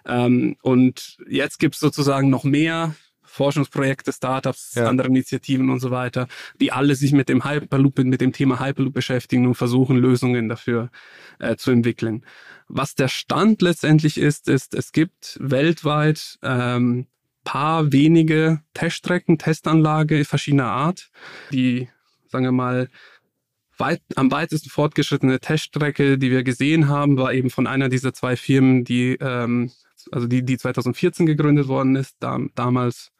Ähm, 0.05 0.57
und 0.63 1.17
jetzt 1.29 1.61
gibt 1.61 1.75
es 1.77 1.81
sozusagen 1.81 2.29
noch 2.29 2.43
mehr 2.43 2.97
Forschungsprojekte, 3.23 4.13
Startups, 4.13 4.75
ja. 4.75 4.89
andere 4.89 5.07
Initiativen 5.07 5.71
und 5.71 5.79
so 5.79 5.93
weiter, 5.93 6.27
die 6.61 6.73
alle 6.73 6.97
sich 6.97 7.13
mit 7.13 7.29
dem 7.29 7.45
Hyperloop, 7.45 7.99
mit 7.99 8.21
dem 8.21 8.33
Thema 8.33 8.59
Hyperloop 8.59 8.95
beschäftigen 8.95 9.47
und 9.47 9.55
versuchen, 9.55 9.97
Lösungen 9.97 10.49
dafür 10.49 10.91
äh, 11.39 11.55
zu 11.55 11.71
entwickeln. 11.71 12.25
Was 12.67 12.97
der 12.97 13.09
Stand 13.09 13.63
letztendlich 13.63 14.19
ist, 14.19 14.49
ist, 14.49 14.75
es 14.75 14.91
gibt 14.91 15.39
weltweit 15.41 16.39
ähm, 16.43 17.07
paar 17.47 17.93
wenige 17.93 18.61
Teststrecken, 18.75 19.39
Testanlage 19.39 20.27
verschiedener 20.27 20.67
Art. 20.67 21.11
Die, 21.53 21.89
sagen 22.29 22.45
wir 22.45 22.53
mal, 22.53 22.89
weit, 23.79 24.03
am 24.17 24.31
weitesten 24.31 24.69
fortgeschrittene 24.69 25.41
Teststrecke, 25.41 26.19
die 26.19 26.31
wir 26.31 26.43
gesehen 26.43 26.89
haben, 26.89 27.17
war 27.17 27.33
eben 27.33 27.49
von 27.49 27.67
einer 27.67 27.89
dieser 27.89 28.13
zwei 28.13 28.37
Firmen, 28.37 28.85
die, 28.85 29.17
ähm, 29.21 29.71
also 30.11 30.27
die, 30.27 30.45
die 30.45 30.59
2014 30.59 31.25
gegründet 31.25 31.69
worden 31.69 31.97
ist, 31.97 32.17
da, 32.21 32.39
damals 32.55 33.13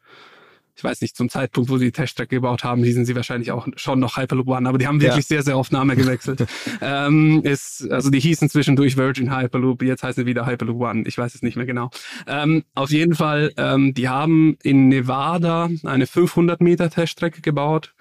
ich 0.77 0.83
weiß 0.83 1.01
nicht, 1.01 1.17
zum 1.17 1.27
Zeitpunkt, 1.27 1.71
wo 1.71 1.79
sie 1.79 1.85
die 1.85 1.91
Teststrecke 1.91 2.35
gebaut 2.35 2.63
haben, 2.63 2.83
hießen 2.83 3.03
sie 3.03 3.15
wahrscheinlich 3.15 3.51
auch 3.51 3.67
schon 3.77 3.99
noch 3.99 4.17
Hyperloop 4.17 4.47
One, 4.47 4.69
aber 4.69 4.77
die 4.77 4.85
haben 4.85 5.01
wirklich 5.01 5.25
ja. 5.25 5.37
sehr, 5.37 5.43
sehr 5.43 5.57
oft 5.57 5.71
Name 5.71 5.95
gewechselt. 5.95 6.45
ähm, 6.81 7.41
ist, 7.43 7.89
also 7.89 8.11
die 8.11 8.19
hießen 8.19 8.47
zwischendurch 8.47 8.95
Virgin 8.95 9.35
Hyperloop, 9.35 9.81
jetzt 9.81 10.03
heißen 10.03 10.23
sie 10.23 10.27
wieder 10.27 10.45
Hyperloop 10.45 10.79
One, 10.79 11.03
ich 11.07 11.17
weiß 11.17 11.33
es 11.33 11.41
nicht 11.41 11.57
mehr 11.57 11.65
genau. 11.65 11.89
Ähm, 12.27 12.63
auf 12.75 12.91
jeden 12.91 13.15
Fall, 13.15 13.51
ähm, 13.57 13.95
die 13.95 14.07
haben 14.07 14.57
in 14.61 14.87
Nevada 14.87 15.69
eine 15.83 16.05
500 16.05 16.61
Meter 16.61 16.91
Teststrecke 16.91 17.41
gebaut. 17.41 17.95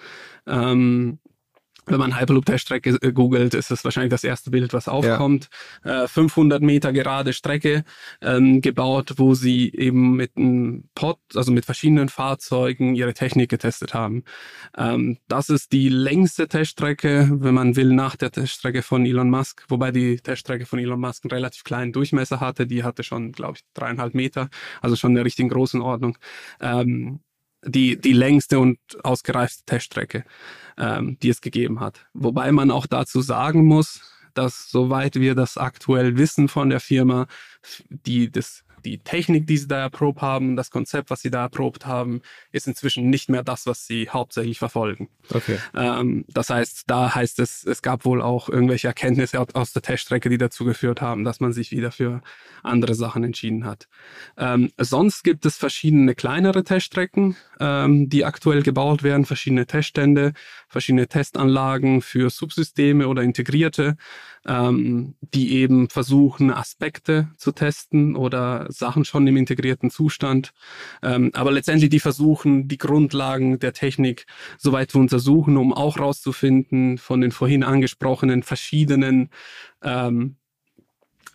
Ähm, 0.46 1.18
wenn 1.86 1.98
man 1.98 2.18
Hyperloop-Teststrecke 2.18 2.98
äh, 3.00 3.12
googelt, 3.12 3.54
ist 3.54 3.70
das 3.70 3.84
wahrscheinlich 3.84 4.10
das 4.10 4.24
erste 4.24 4.50
Bild, 4.50 4.72
was 4.72 4.88
aufkommt. 4.88 5.48
Ja. 5.84 6.04
Äh, 6.04 6.08
500 6.08 6.62
Meter 6.62 6.92
gerade 6.92 7.32
Strecke 7.32 7.84
ähm, 8.20 8.60
gebaut, 8.60 9.14
wo 9.16 9.34
sie 9.34 9.72
eben 9.72 10.16
mit 10.16 10.36
einem 10.36 10.88
Pod, 10.94 11.18
also 11.34 11.52
mit 11.52 11.64
verschiedenen 11.64 12.08
Fahrzeugen 12.08 12.94
ihre 12.94 13.14
Technik 13.14 13.50
getestet 13.50 13.94
haben. 13.94 14.24
Ähm, 14.76 15.18
das 15.28 15.48
ist 15.48 15.72
die 15.72 15.88
längste 15.88 16.48
Teststrecke, 16.48 17.30
wenn 17.32 17.54
man 17.54 17.76
will, 17.76 17.92
nach 17.92 18.16
der 18.16 18.32
Teststrecke 18.32 18.82
von 18.82 19.06
Elon 19.06 19.30
Musk, 19.30 19.64
wobei 19.68 19.92
die 19.92 20.16
Teststrecke 20.16 20.66
von 20.66 20.78
Elon 20.78 21.00
Musk 21.00 21.24
einen 21.24 21.30
relativ 21.30 21.64
kleinen 21.64 21.92
Durchmesser 21.92 22.40
hatte. 22.40 22.66
Die 22.66 22.82
hatte 22.82 23.04
schon, 23.04 23.32
glaube 23.32 23.58
ich, 23.58 23.64
dreieinhalb 23.74 24.14
Meter, 24.14 24.48
also 24.80 24.96
schon 24.96 25.12
eine 25.12 25.24
richtig 25.24 25.48
großen 25.50 25.80
Ordnung. 25.80 26.18
Ähm, 26.60 27.20
die, 27.64 28.00
die 28.00 28.12
längste 28.12 28.58
und 28.58 28.78
ausgereifte 29.02 29.64
Teststrecke, 29.64 30.24
ähm, 30.78 31.18
die 31.22 31.30
es 31.30 31.40
gegeben 31.40 31.80
hat. 31.80 32.06
Wobei 32.12 32.52
man 32.52 32.70
auch 32.70 32.86
dazu 32.86 33.20
sagen 33.20 33.64
muss, 33.64 34.00
dass 34.34 34.70
soweit 34.70 35.16
wir 35.16 35.34
das 35.34 35.56
aktuell 35.56 36.18
wissen 36.18 36.48
von 36.48 36.70
der 36.70 36.80
Firma, 36.80 37.26
die 37.88 38.30
das 38.30 38.65
die 38.86 38.98
Technik, 38.98 39.48
die 39.48 39.56
sie 39.58 39.66
da 39.66 39.80
erprobt 39.80 40.22
haben, 40.22 40.54
das 40.54 40.70
Konzept, 40.70 41.10
was 41.10 41.20
sie 41.20 41.30
da 41.30 41.42
erprobt 41.42 41.86
haben, 41.86 42.22
ist 42.52 42.68
inzwischen 42.68 43.10
nicht 43.10 43.28
mehr 43.28 43.42
das, 43.42 43.66
was 43.66 43.86
sie 43.86 44.08
hauptsächlich 44.08 44.60
verfolgen. 44.60 45.08
Okay. 45.34 45.58
Ähm, 45.74 46.24
das 46.28 46.50
heißt, 46.50 46.84
da 46.86 47.14
heißt 47.14 47.40
es, 47.40 47.64
es 47.64 47.82
gab 47.82 48.04
wohl 48.04 48.22
auch 48.22 48.48
irgendwelche 48.48 48.86
Erkenntnisse 48.86 49.44
aus 49.54 49.72
der 49.72 49.82
Teststrecke, 49.82 50.28
die 50.28 50.38
dazu 50.38 50.64
geführt 50.64 51.00
haben, 51.00 51.24
dass 51.24 51.40
man 51.40 51.52
sich 51.52 51.72
wieder 51.72 51.90
für 51.90 52.22
andere 52.62 52.94
Sachen 52.94 53.24
entschieden 53.24 53.64
hat. 53.64 53.88
Ähm, 54.38 54.70
sonst 54.78 55.24
gibt 55.24 55.44
es 55.46 55.56
verschiedene 55.56 56.14
kleinere 56.14 56.62
Teststrecken, 56.62 57.36
ähm, 57.58 58.08
die 58.08 58.24
aktuell 58.24 58.62
gebaut 58.62 59.02
werden, 59.02 59.26
verschiedene 59.26 59.66
Teststände, 59.66 60.32
verschiedene 60.68 61.08
Testanlagen 61.08 62.02
für 62.02 62.30
Subsysteme 62.30 63.08
oder 63.08 63.22
integrierte, 63.22 63.96
ähm, 64.46 65.14
die 65.20 65.54
eben 65.54 65.88
versuchen, 65.88 66.50
Aspekte 66.50 67.28
zu 67.36 67.52
testen 67.52 68.16
oder 68.16 68.66
Sachen 68.70 69.04
schon 69.04 69.26
im 69.26 69.36
integrierten 69.36 69.90
Zustand. 69.90 70.52
Ähm, 71.02 71.30
aber 71.34 71.52
letztendlich 71.52 71.90
die 71.90 72.00
versuchen, 72.00 72.68
die 72.68 72.78
Grundlagen 72.78 73.58
der 73.58 73.72
Technik 73.72 74.26
soweit 74.58 74.90
zu 74.90 74.98
untersuchen, 74.98 75.56
um 75.56 75.72
auch 75.72 75.98
rauszufinden 75.98 76.98
von 76.98 77.20
den 77.20 77.32
vorhin 77.32 77.64
angesprochenen 77.64 78.42
verschiedenen 78.42 79.30
ähm, 79.82 80.36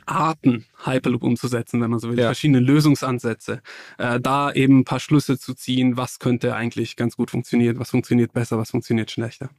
Arten 0.05 0.65
Hyperloop 0.83 1.23
umzusetzen, 1.23 1.81
wenn 1.81 1.89
man 1.89 1.99
so 1.99 2.09
will, 2.09 2.17
ja. 2.17 2.25
verschiedene 2.25 2.59
Lösungsansätze, 2.59 3.61
äh, 3.97 4.19
da 4.19 4.51
eben 4.51 4.79
ein 4.79 4.83
paar 4.83 4.99
Schlüsse 4.99 5.37
zu 5.37 5.53
ziehen, 5.53 5.95
was 5.95 6.19
könnte 6.19 6.55
eigentlich 6.55 6.95
ganz 6.95 7.15
gut 7.15 7.31
funktionieren, 7.31 7.79
was 7.79 7.91
funktioniert 7.91 8.33
besser, 8.33 8.57
was 8.57 8.71
funktioniert 8.71 9.11
schlechter. 9.11 9.49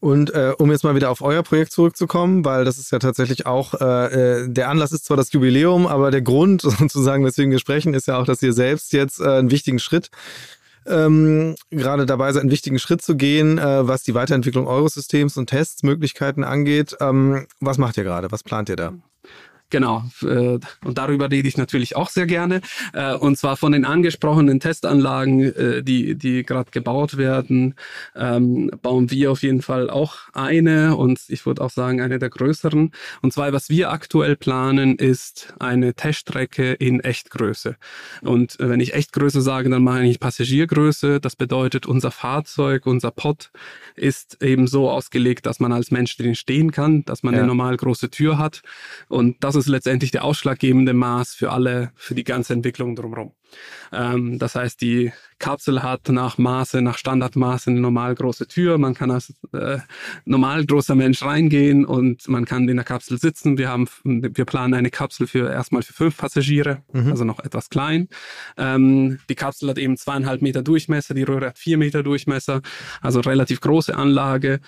Und 0.00 0.34
äh, 0.34 0.52
um 0.58 0.70
jetzt 0.70 0.82
mal 0.82 0.94
wieder 0.94 1.10
auf 1.10 1.22
euer 1.22 1.42
Projekt 1.42 1.72
zurückzukommen, 1.72 2.44
weil 2.44 2.64
das 2.64 2.78
ist 2.78 2.90
ja 2.90 2.98
tatsächlich 2.98 3.46
auch, 3.46 3.74
äh, 3.74 4.42
äh 4.44 4.48
der 4.48 4.68
Anlass 4.68 4.92
ist 4.92 5.04
zwar 5.04 5.16
das 5.16 5.32
Jubiläum, 5.32 5.86
aber 5.86 6.10
der 6.10 6.22
Grund 6.22 6.62
sozusagen, 6.62 7.24
weswegen 7.24 7.52
wir 7.52 7.58
sprechen, 7.58 7.94
ist 7.94 8.08
ja 8.08 8.18
auch, 8.18 8.26
dass 8.26 8.42
ihr 8.42 8.52
selbst 8.52 8.92
jetzt 8.92 9.20
äh, 9.20 9.24
einen 9.24 9.50
wichtigen 9.50 9.78
Schritt 9.78 10.10
ähm, 10.86 11.54
gerade 11.70 12.06
dabei 12.06 12.32
seid, 12.32 12.42
einen 12.42 12.50
wichtigen 12.50 12.78
Schritt 12.78 13.02
zu 13.02 13.16
gehen, 13.16 13.58
äh, 13.58 13.86
was 13.86 14.02
die 14.02 14.14
Weiterentwicklung 14.14 14.66
eures 14.66 14.94
Systems 14.94 15.36
und 15.36 15.46
Testmöglichkeiten 15.46 16.44
angeht. 16.44 16.96
Ähm, 17.00 17.46
was 17.60 17.78
macht 17.78 17.96
ihr 17.96 18.04
gerade? 18.04 18.32
Was 18.32 18.42
plant 18.42 18.68
ihr 18.68 18.76
da? 18.76 18.92
Genau, 19.72 20.04
äh, 20.20 20.58
und 20.84 20.98
darüber 20.98 21.30
rede 21.30 21.48
ich 21.48 21.56
natürlich 21.56 21.96
auch 21.96 22.10
sehr 22.10 22.26
gerne. 22.26 22.60
Äh, 22.92 23.14
und 23.14 23.38
zwar 23.38 23.56
von 23.56 23.72
den 23.72 23.86
angesprochenen 23.86 24.60
Testanlagen, 24.60 25.40
äh, 25.40 25.82
die, 25.82 26.14
die 26.14 26.42
gerade 26.42 26.70
gebaut 26.70 27.16
werden, 27.16 27.74
ähm, 28.14 28.70
bauen 28.82 29.10
wir 29.10 29.32
auf 29.32 29.42
jeden 29.42 29.62
Fall 29.62 29.88
auch 29.88 30.16
eine 30.34 30.94
und 30.94 31.20
ich 31.28 31.46
würde 31.46 31.62
auch 31.62 31.70
sagen 31.70 32.02
eine 32.02 32.18
der 32.18 32.28
größeren. 32.28 32.92
Und 33.22 33.32
zwar, 33.32 33.50
was 33.54 33.70
wir 33.70 33.90
aktuell 33.90 34.36
planen, 34.36 34.96
ist 34.96 35.54
eine 35.58 35.94
Teststrecke 35.94 36.74
in 36.74 37.00
Echtgröße. 37.00 37.76
Und 38.20 38.56
wenn 38.58 38.80
ich 38.80 38.92
Echtgröße 38.92 39.40
sage, 39.40 39.70
dann 39.70 39.82
meine 39.82 40.10
ich 40.10 40.20
Passagiergröße. 40.20 41.18
Das 41.18 41.34
bedeutet, 41.34 41.86
unser 41.86 42.10
Fahrzeug, 42.10 42.84
unser 42.84 43.10
Pod 43.10 43.50
ist 43.96 44.42
eben 44.42 44.66
so 44.66 44.90
ausgelegt, 44.90 45.46
dass 45.46 45.60
man 45.60 45.72
als 45.72 45.90
Mensch 45.90 46.14
drin 46.18 46.34
stehen 46.34 46.72
kann, 46.72 47.06
dass 47.06 47.22
man 47.22 47.32
ja. 47.32 47.40
eine 47.40 47.48
normal 47.48 47.78
große 47.78 48.10
Tür 48.10 48.36
hat. 48.36 48.60
Und 49.08 49.42
das 49.42 49.54
ist 49.54 49.61
ist 49.62 49.68
letztendlich 49.68 50.10
der 50.10 50.24
ausschlaggebende 50.24 50.92
Maß 50.92 51.34
für 51.34 51.52
alle, 51.52 51.92
für 51.96 52.14
die 52.14 52.24
ganze 52.24 52.52
Entwicklung 52.52 52.96
drumherum. 52.96 53.32
Ähm, 53.92 54.38
das 54.38 54.54
heißt, 54.54 54.80
die 54.80 55.12
Kapsel 55.38 55.82
hat 55.82 56.08
nach 56.08 56.38
Maße, 56.38 56.82
nach 56.82 56.96
Standardmaße 56.96 57.70
eine 57.70 57.80
normal 57.80 58.14
große 58.14 58.46
Tür. 58.46 58.78
Man 58.78 58.94
kann 58.94 59.10
als 59.10 59.34
äh, 59.52 59.78
normal 60.24 60.64
großer 60.64 60.94
Mensch 60.94 61.22
reingehen 61.22 61.84
und 61.84 62.28
man 62.28 62.44
kann 62.44 62.68
in 62.68 62.76
der 62.76 62.84
Kapsel 62.84 63.18
sitzen. 63.18 63.58
Wir 63.58 63.68
haben, 63.68 63.88
wir 64.04 64.44
planen 64.44 64.74
eine 64.74 64.90
Kapsel 64.90 65.26
für 65.26 65.50
erstmal 65.50 65.82
für 65.82 65.92
fünf 65.92 66.16
Passagiere, 66.16 66.82
mhm. 66.92 67.10
also 67.10 67.24
noch 67.24 67.40
etwas 67.40 67.70
klein. 67.70 68.08
Ähm, 68.56 69.18
die 69.28 69.34
Kapsel 69.34 69.68
hat 69.68 69.78
eben 69.78 69.96
zweieinhalb 69.96 70.42
Meter 70.42 70.62
Durchmesser, 70.62 71.14
die 71.14 71.24
Röhre 71.24 71.48
hat 71.48 71.58
vier 71.58 71.76
Meter 71.76 72.02
Durchmesser, 72.02 72.62
also 73.00 73.20
relativ 73.20 73.60
große 73.60 73.94
Anlage. 73.94 74.60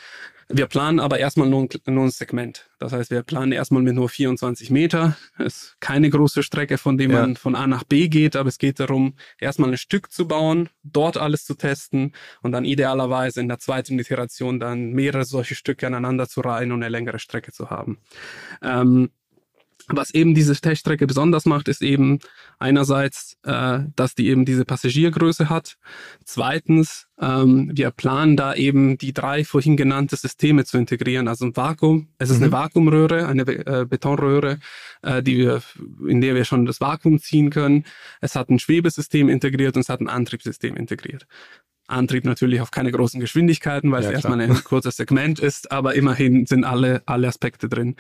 Wir 0.48 0.66
planen 0.66 1.00
aber 1.00 1.18
erstmal 1.18 1.48
nur 1.48 1.62
ein, 1.62 1.68
nur 1.87 2.04
ein 2.04 2.11
Segment. 2.11 2.70
Das 2.78 2.92
heißt, 2.92 3.11
wir 3.11 3.22
planen 3.22 3.52
erstmal 3.52 3.83
mit 3.83 3.94
nur 3.94 4.09
24 4.09 4.70
Meter. 4.70 5.16
Es 5.38 5.46
ist 5.46 5.76
keine 5.80 6.11
große 6.11 6.42
Strecke, 6.42 6.78
von 6.78 6.98
der 6.98 7.09
man 7.09 7.37
von 7.37 7.54
A 7.54 7.66
nach 7.66 7.85
B 7.85 8.09
geht, 8.09 8.37
aber 8.37 8.48
es 8.48 8.59
geht 8.59 8.80
darum, 8.80 9.14
erstmal 9.38 9.70
ein 9.70 9.78
Stück 9.78 10.12
zu 10.12 10.28
bauen, 10.28 10.68
dort 10.83 11.16
alles 11.16 11.44
zu 11.44 11.54
testen 11.54 12.12
und 12.42 12.52
dann 12.52 12.64
idealerweise 12.64 13.40
in 13.40 13.48
der 13.48 13.59
zweiten 13.59 13.98
Iteration 13.98 14.61
dann 14.61 14.92
mehrere 14.92 15.24
solche 15.24 15.54
Stücke 15.54 15.87
aneinander 15.87 16.28
zu 16.28 16.40
reihen 16.40 16.72
und 16.72 16.83
eine 16.83 16.90
längere 16.90 17.18
Strecke 17.18 17.52
zu 17.52 17.70
haben. 17.70 17.98
Ähm, 18.62 19.11
was 19.88 20.14
eben 20.14 20.35
diese 20.35 20.55
Teststrecke 20.55 21.07
besonders 21.07 21.44
macht, 21.44 21.68
ist 21.68 21.83
eben 21.83 22.18
einerseits, 22.59 23.37
äh, 23.42 23.81
dass 23.97 24.14
die 24.14 24.29
eben 24.29 24.44
diese 24.44 24.64
Passagiergröße 24.64 25.51
hat. 25.51 25.77
Zweitens, 26.25 27.07
ähm, 27.20 27.70
wir 27.75 27.90
planen 27.90 28.37
da 28.37 28.55
eben 28.55 28.99
die 28.99 29.12
drei 29.12 29.44
vorhin 29.44 29.77
genannte 29.77 30.16
Systeme 30.16 30.64
zu 30.64 30.79
integrieren. 30.79 31.29
Also 31.29 31.44
ein 31.44 31.57
Vakuum, 31.57 32.09
es 32.18 32.31
ist 32.31 32.38
mhm. 32.38 32.44
eine 32.44 32.53
Vakuumröhre, 32.53 33.27
eine 33.27 33.42
äh, 33.42 33.85
Betonröhre, 33.85 34.59
äh, 35.03 35.23
die 35.23 35.38
wir, 35.38 35.62
in 36.09 36.20
der 36.20 36.35
wir 36.35 36.44
schon 36.44 36.66
das 36.66 36.81
Vakuum 36.81 37.18
ziehen 37.18 37.51
können. 37.51 37.85
Es 38.20 38.35
hat 38.35 38.49
ein 38.49 38.59
Schwebesystem 38.59 39.29
integriert 39.29 39.77
und 39.77 39.83
es 39.83 39.88
hat 39.88 40.01
ein 40.01 40.09
Antriebssystem 40.09 40.77
integriert. 40.77 41.27
Antrieb 41.87 42.25
natürlich 42.25 42.62
auf 42.62 42.70
keine 42.70 42.90
großen 42.90 43.20
Geschwindigkeiten, 43.20 43.92
weil 43.92 44.03
ja, 44.03 44.09
es 44.09 44.14
erstmal 44.14 44.40
ein 44.40 44.64
kurzes 44.64 44.97
Segment 44.97 45.38
ist, 45.38 45.70
aber 45.70 45.94
immerhin 45.94 46.47
sind 46.47 46.64
alle, 46.64 47.03
alle 47.05 47.29
Aspekte 47.29 47.68
drin. 47.68 47.97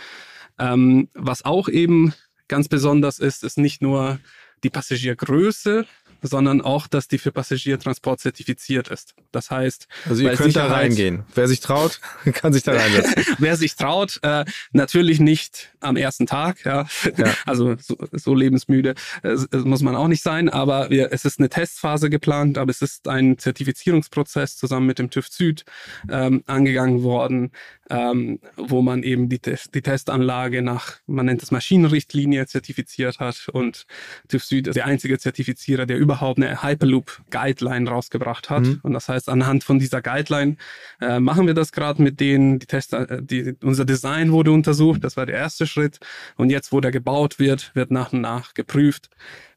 Ähm, 0.58 1.08
was 1.14 1.44
auch 1.44 1.68
eben 1.68 2.14
ganz 2.48 2.68
besonders 2.68 3.18
ist, 3.18 3.44
ist 3.44 3.58
nicht 3.58 3.82
nur 3.82 4.20
die 4.62 4.70
Passagiergröße, 4.70 5.86
sondern 6.26 6.62
auch, 6.62 6.86
dass 6.86 7.08
die 7.08 7.18
für 7.18 7.32
Passagiertransport 7.32 8.20
zertifiziert 8.20 8.88
ist. 8.88 9.14
Das 9.30 9.50
heißt, 9.50 9.86
also 10.08 10.22
ihr 10.22 10.30
könnt 10.30 10.52
Sicherheit, 10.52 10.70
da 10.70 10.74
reingehen. 10.74 11.24
Wer 11.34 11.48
sich 11.48 11.60
traut, 11.60 12.00
kann 12.32 12.52
sich 12.52 12.62
da 12.62 12.72
reinsetzen. 12.72 13.14
Wer 13.38 13.56
sich 13.56 13.76
traut, 13.76 14.18
äh, 14.22 14.44
natürlich 14.72 15.20
nicht 15.20 15.70
am 15.80 15.96
ersten 15.96 16.26
Tag. 16.26 16.64
Ja, 16.64 16.86
ja. 17.16 17.34
also 17.46 17.76
so, 17.78 17.96
so 18.12 18.34
lebensmüde 18.34 18.94
äh, 19.22 19.36
muss 19.58 19.82
man 19.82 19.94
auch 19.96 20.08
nicht 20.08 20.22
sein. 20.22 20.48
Aber 20.48 20.90
wir, 20.90 21.12
es 21.12 21.24
ist 21.24 21.38
eine 21.38 21.48
Testphase 21.48 22.10
geplant, 22.10 22.58
aber 22.58 22.70
es 22.70 22.82
ist 22.82 23.06
ein 23.06 23.38
Zertifizierungsprozess 23.38 24.56
zusammen 24.56 24.86
mit 24.86 24.98
dem 24.98 25.10
TÜV 25.10 25.28
Süd 25.28 25.64
ähm, 26.10 26.42
angegangen 26.46 27.02
worden, 27.02 27.52
ähm, 27.90 28.40
wo 28.56 28.82
man 28.82 29.02
eben 29.02 29.28
die, 29.28 29.40
die 29.40 29.82
Testanlage 29.82 30.62
nach, 30.62 30.94
man 31.06 31.26
nennt 31.26 31.42
es 31.42 31.50
Maschinenrichtlinie, 31.50 32.46
zertifiziert 32.46 33.20
hat. 33.20 33.48
Und 33.52 33.86
TÜV 34.28 34.44
Süd 34.44 34.66
ist 34.68 34.76
der 34.76 34.86
einzige 34.86 35.18
Zertifizierer, 35.18 35.86
der 35.86 35.98
überhaupt 35.98 36.13
eine 36.22 36.62
Hyperloop-Guideline 36.62 37.88
rausgebracht 37.88 38.50
hat. 38.50 38.62
Mhm. 38.62 38.80
Und 38.82 38.92
das 38.92 39.08
heißt, 39.08 39.28
anhand 39.28 39.64
von 39.64 39.78
dieser 39.78 40.02
Guideline 40.02 40.56
äh, 41.00 41.20
machen 41.20 41.46
wir 41.46 41.54
das 41.54 41.72
gerade 41.72 42.02
mit 42.02 42.20
denen, 42.20 42.58
die 42.58 42.66
Tester, 42.66 43.10
äh, 43.10 43.22
die, 43.22 43.54
unser 43.62 43.84
Design 43.84 44.32
wurde 44.32 44.52
untersucht, 44.52 45.04
das 45.04 45.16
war 45.16 45.26
der 45.26 45.36
erste 45.36 45.66
Schritt. 45.66 45.98
Und 46.36 46.50
jetzt, 46.50 46.72
wo 46.72 46.80
der 46.80 46.90
gebaut 46.90 47.38
wird, 47.38 47.74
wird 47.74 47.90
nach 47.90 48.12
und 48.12 48.20
nach 48.20 48.54
geprüft 48.54 49.10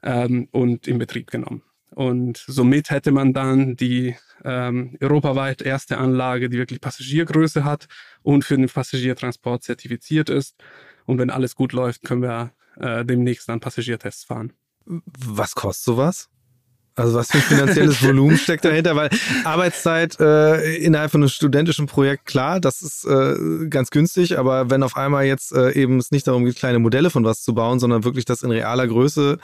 ähm, 0.04 0.48
und 0.52 0.88
in 0.88 0.98
Betrieb 0.98 1.32
genommen. 1.32 1.64
Und 1.92 2.44
somit 2.46 2.92
hätte 2.92 3.12
man 3.12 3.34
dann 3.34 3.76
die 3.76 4.16
ähm, 4.44 4.96
europaweit 5.02 5.62
erste 5.62 5.98
Anlage, 5.98 6.50
die 6.50 6.58
wirklich 6.58 6.80
Passagiergröße 6.80 7.64
hat 7.64 7.88
und 8.22 8.44
für 8.44 8.56
den 8.56 8.70
Passagiertransport 8.70 9.64
zertifiziert 9.64 10.30
ist. 10.30 10.56
Und 11.06 11.18
wenn 11.18 11.30
alles 11.30 11.56
gut 11.56 11.74
läuft, 11.74 12.04
können 12.04 12.22
wir 12.22 12.52
äh, 12.80 13.04
demnächst 13.06 13.50
dann 13.50 13.60
Passagiertests 13.60 14.26
fahren. 14.26 14.54
Was 14.86 15.56
kostet 15.56 15.86
sowas? 15.86 16.30
Also 16.98 17.14
was 17.14 17.32
für 17.32 17.38
ein 17.38 17.44
finanzielles 17.44 18.04
Volumen 18.04 18.38
steckt 18.38 18.66
dahinter? 18.66 18.96
Weil 18.96 19.10
Arbeitszeit 19.44 20.20
äh, 20.20 20.76
innerhalb 20.78 21.12
von 21.12 21.22
einem 21.22 21.30
studentischen 21.30 21.86
Projekt, 21.86 22.26
klar, 22.26 22.60
das 22.60 22.82
ist 22.82 23.06
äh, 23.06 23.68
ganz 23.70 23.92
günstig, 23.92 24.40
aber 24.40 24.72
wenn 24.72 24.82
auf 24.82 24.98
einmal 24.98 25.26
jetzt 25.26 25.54
äh, 25.54 25.72
eben 25.74 26.00
es 26.00 26.12
nicht 26.12 26.28
darum 26.28 26.44
geht, 26.44 26.56
kleine 26.56 26.80
Modelle 26.80 27.12
von 27.12 27.24
was 27.24 27.44
zu 27.44 27.54
bauen, 27.54 27.80
sondern 27.80 28.04
wirklich 28.04 28.26
das 28.26 28.42
in 28.42 28.50
realer 28.50 28.88
Größe 28.88 29.38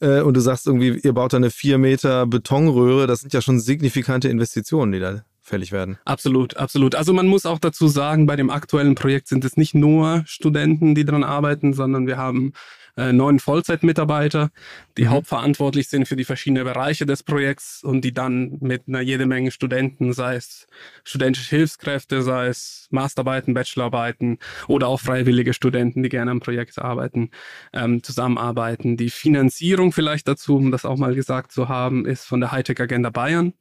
äh, 0.00 0.20
und 0.20 0.34
du 0.34 0.40
sagst 0.40 0.66
irgendwie, 0.66 1.00
ihr 1.02 1.14
baut 1.14 1.32
da 1.32 1.38
eine 1.38 1.50
vier 1.50 1.78
Meter 1.78 2.26
Betonröhre, 2.26 3.06
das 3.06 3.20
sind 3.20 3.32
ja 3.32 3.40
schon 3.40 3.60
signifikante 3.60 4.28
Investitionen, 4.28 4.92
die 4.92 5.00
da 5.00 5.24
fällig 5.40 5.72
werden. 5.72 5.98
Absolut, 6.04 6.58
absolut. 6.58 6.94
Also 6.94 7.14
man 7.14 7.26
muss 7.26 7.46
auch 7.46 7.58
dazu 7.58 7.88
sagen, 7.88 8.26
bei 8.26 8.36
dem 8.36 8.50
aktuellen 8.50 8.94
Projekt 8.94 9.28
sind 9.28 9.44
es 9.44 9.56
nicht 9.56 9.74
nur 9.74 10.22
Studenten, 10.26 10.94
die 10.94 11.06
daran 11.06 11.24
arbeiten, 11.24 11.72
sondern 11.72 12.06
wir 12.06 12.18
haben 12.18 12.52
äh, 12.96 13.12
neun 13.12 13.38
Vollzeitmitarbeiter, 13.38 14.50
die 14.96 15.04
mhm. 15.04 15.10
hauptverantwortlich 15.10 15.88
sind 15.88 16.06
für 16.06 16.16
die 16.16 16.24
verschiedenen 16.24 16.64
Bereiche 16.64 17.06
des 17.06 17.22
Projekts 17.22 17.82
und 17.82 18.02
die 18.02 18.12
dann 18.12 18.58
mit 18.60 18.84
einer 18.88 19.00
jede 19.00 19.26
Menge 19.26 19.50
Studenten, 19.50 20.12
sei 20.12 20.36
es 20.36 20.66
studentische 21.04 21.56
Hilfskräfte, 21.56 22.22
sei 22.22 22.48
es 22.48 22.88
Masterarbeiten, 22.90 23.54
Bachelorarbeiten 23.54 24.38
oder 24.68 24.88
auch 24.88 25.00
freiwillige 25.00 25.54
Studenten, 25.54 26.02
die 26.02 26.08
gerne 26.08 26.30
am 26.30 26.40
Projekt 26.40 26.78
arbeiten, 26.78 27.30
ähm, 27.72 28.02
zusammenarbeiten. 28.02 28.96
Die 28.96 29.10
Finanzierung 29.10 29.92
vielleicht 29.92 30.28
dazu, 30.28 30.56
um 30.56 30.70
das 30.70 30.84
auch 30.84 30.96
mal 30.96 31.14
gesagt 31.14 31.52
zu 31.52 31.68
haben, 31.68 32.06
ist 32.06 32.24
von 32.24 32.40
der 32.40 32.52
Hightech 32.52 32.80
Agenda 32.80 33.10
Bayern. 33.10 33.54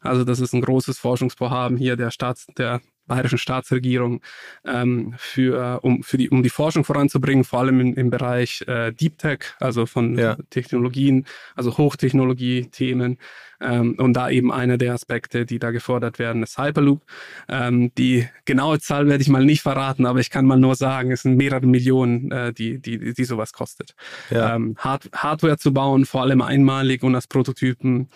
Also 0.00 0.24
das 0.24 0.40
ist 0.40 0.52
ein 0.52 0.60
großes 0.60 0.98
Forschungsvorhaben 0.98 1.76
hier 1.76 1.96
der 1.96 2.10
Staats, 2.10 2.46
der 2.56 2.80
bayerischen 3.06 3.38
Staatsregierung 3.38 4.20
ähm, 4.64 5.14
für, 5.16 5.80
um, 5.82 6.02
für 6.02 6.16
die, 6.18 6.30
um 6.30 6.42
die 6.42 6.50
Forschung 6.50 6.84
voranzubringen, 6.84 7.44
vor 7.44 7.60
allem 7.60 7.80
im, 7.80 7.94
im 7.94 8.10
Bereich 8.10 8.62
äh, 8.66 8.92
Deep 8.92 9.18
Tech, 9.18 9.40
also 9.60 9.86
von 9.86 10.18
ja. 10.18 10.36
Technologien, 10.50 11.26
also 11.54 11.76
Hochtechnologie-Themen. 11.76 13.18
Ähm, 13.60 13.94
und 13.98 14.12
da 14.14 14.28
eben 14.28 14.52
einer 14.52 14.76
der 14.76 14.92
Aspekte, 14.92 15.46
die 15.46 15.58
da 15.58 15.70
gefordert 15.70 16.18
werden, 16.18 16.42
ist 16.42 16.58
Hyperloop. 16.58 17.02
Ähm, 17.48 17.90
die 17.96 18.28
genaue 18.44 18.80
Zahl 18.80 19.06
werde 19.06 19.22
ich 19.22 19.28
mal 19.28 19.44
nicht 19.44 19.62
verraten, 19.62 20.04
aber 20.04 20.20
ich 20.20 20.30
kann 20.30 20.44
mal 20.44 20.58
nur 20.58 20.74
sagen, 20.74 21.10
es 21.10 21.22
sind 21.22 21.36
mehrere 21.36 21.66
Millionen, 21.66 22.30
äh, 22.30 22.52
die, 22.52 22.78
die, 22.80 23.14
die 23.14 23.24
sowas 23.24 23.52
kostet. 23.52 23.94
Ja. 24.30 24.54
Ähm, 24.54 24.74
Hard 24.78 25.08
Hardware 25.14 25.56
zu 25.56 25.72
bauen, 25.72 26.04
vor 26.04 26.22
allem 26.22 26.42
einmalig 26.42 27.02
und 27.02 27.14
als 27.14 27.26
Prototypen 27.26 28.08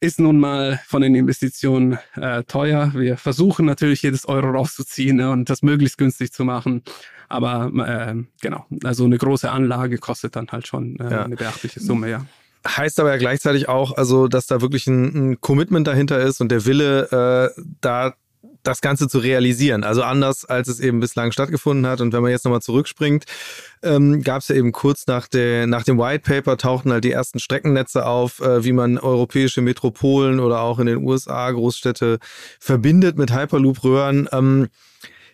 ist 0.00 0.20
nun 0.20 0.38
mal 0.38 0.80
von 0.86 1.02
den 1.02 1.14
Investitionen 1.14 1.98
äh, 2.14 2.42
teuer. 2.44 2.92
Wir 2.94 3.16
versuchen 3.16 3.66
natürlich 3.66 4.02
jedes 4.02 4.26
Euro 4.26 4.50
rauszuziehen 4.50 5.16
ne, 5.16 5.30
und 5.30 5.48
das 5.48 5.62
möglichst 5.62 5.98
günstig 5.98 6.32
zu 6.32 6.44
machen. 6.44 6.82
Aber 7.28 7.72
äh, 7.86 8.14
genau, 8.40 8.66
also 8.84 9.04
eine 9.04 9.18
große 9.18 9.50
Anlage 9.50 9.98
kostet 9.98 10.36
dann 10.36 10.48
halt 10.48 10.66
schon 10.66 10.98
äh, 11.00 11.10
ja. 11.10 11.24
eine 11.24 11.36
beachtliche 11.36 11.80
Summe, 11.80 12.10
ja. 12.10 12.26
Heißt 12.66 12.98
aber 12.98 13.10
ja 13.10 13.16
gleichzeitig 13.16 13.68
auch, 13.68 13.96
also 13.96 14.28
dass 14.28 14.46
da 14.46 14.60
wirklich 14.60 14.86
ein, 14.86 15.32
ein 15.32 15.40
Commitment 15.40 15.86
dahinter 15.86 16.20
ist 16.20 16.40
und 16.40 16.50
der 16.50 16.66
Wille, 16.66 17.52
äh, 17.56 17.62
da 17.80 18.14
das 18.66 18.80
Ganze 18.80 19.08
zu 19.08 19.18
realisieren. 19.18 19.84
Also 19.84 20.02
anders, 20.02 20.44
als 20.44 20.68
es 20.68 20.80
eben 20.80 21.00
bislang 21.00 21.32
stattgefunden 21.32 21.86
hat. 21.86 22.00
Und 22.00 22.12
wenn 22.12 22.22
man 22.22 22.30
jetzt 22.30 22.44
nochmal 22.44 22.62
zurückspringt, 22.62 23.24
ähm, 23.82 24.22
gab 24.22 24.42
es 24.42 24.48
ja 24.48 24.56
eben 24.56 24.72
kurz 24.72 25.06
nach, 25.06 25.28
der, 25.28 25.66
nach 25.66 25.84
dem 25.84 25.98
White 25.98 26.22
Paper 26.24 26.56
tauchten 26.56 26.92
halt 26.92 27.04
die 27.04 27.12
ersten 27.12 27.38
Streckennetze 27.38 28.06
auf, 28.06 28.40
äh, 28.40 28.64
wie 28.64 28.72
man 28.72 28.98
europäische 28.98 29.60
Metropolen 29.60 30.40
oder 30.40 30.60
auch 30.60 30.78
in 30.78 30.86
den 30.86 31.04
USA 31.04 31.50
Großstädte 31.50 32.18
verbindet 32.58 33.16
mit 33.16 33.32
Hyperloop-Röhren. 33.32 34.28
Ähm, 34.32 34.68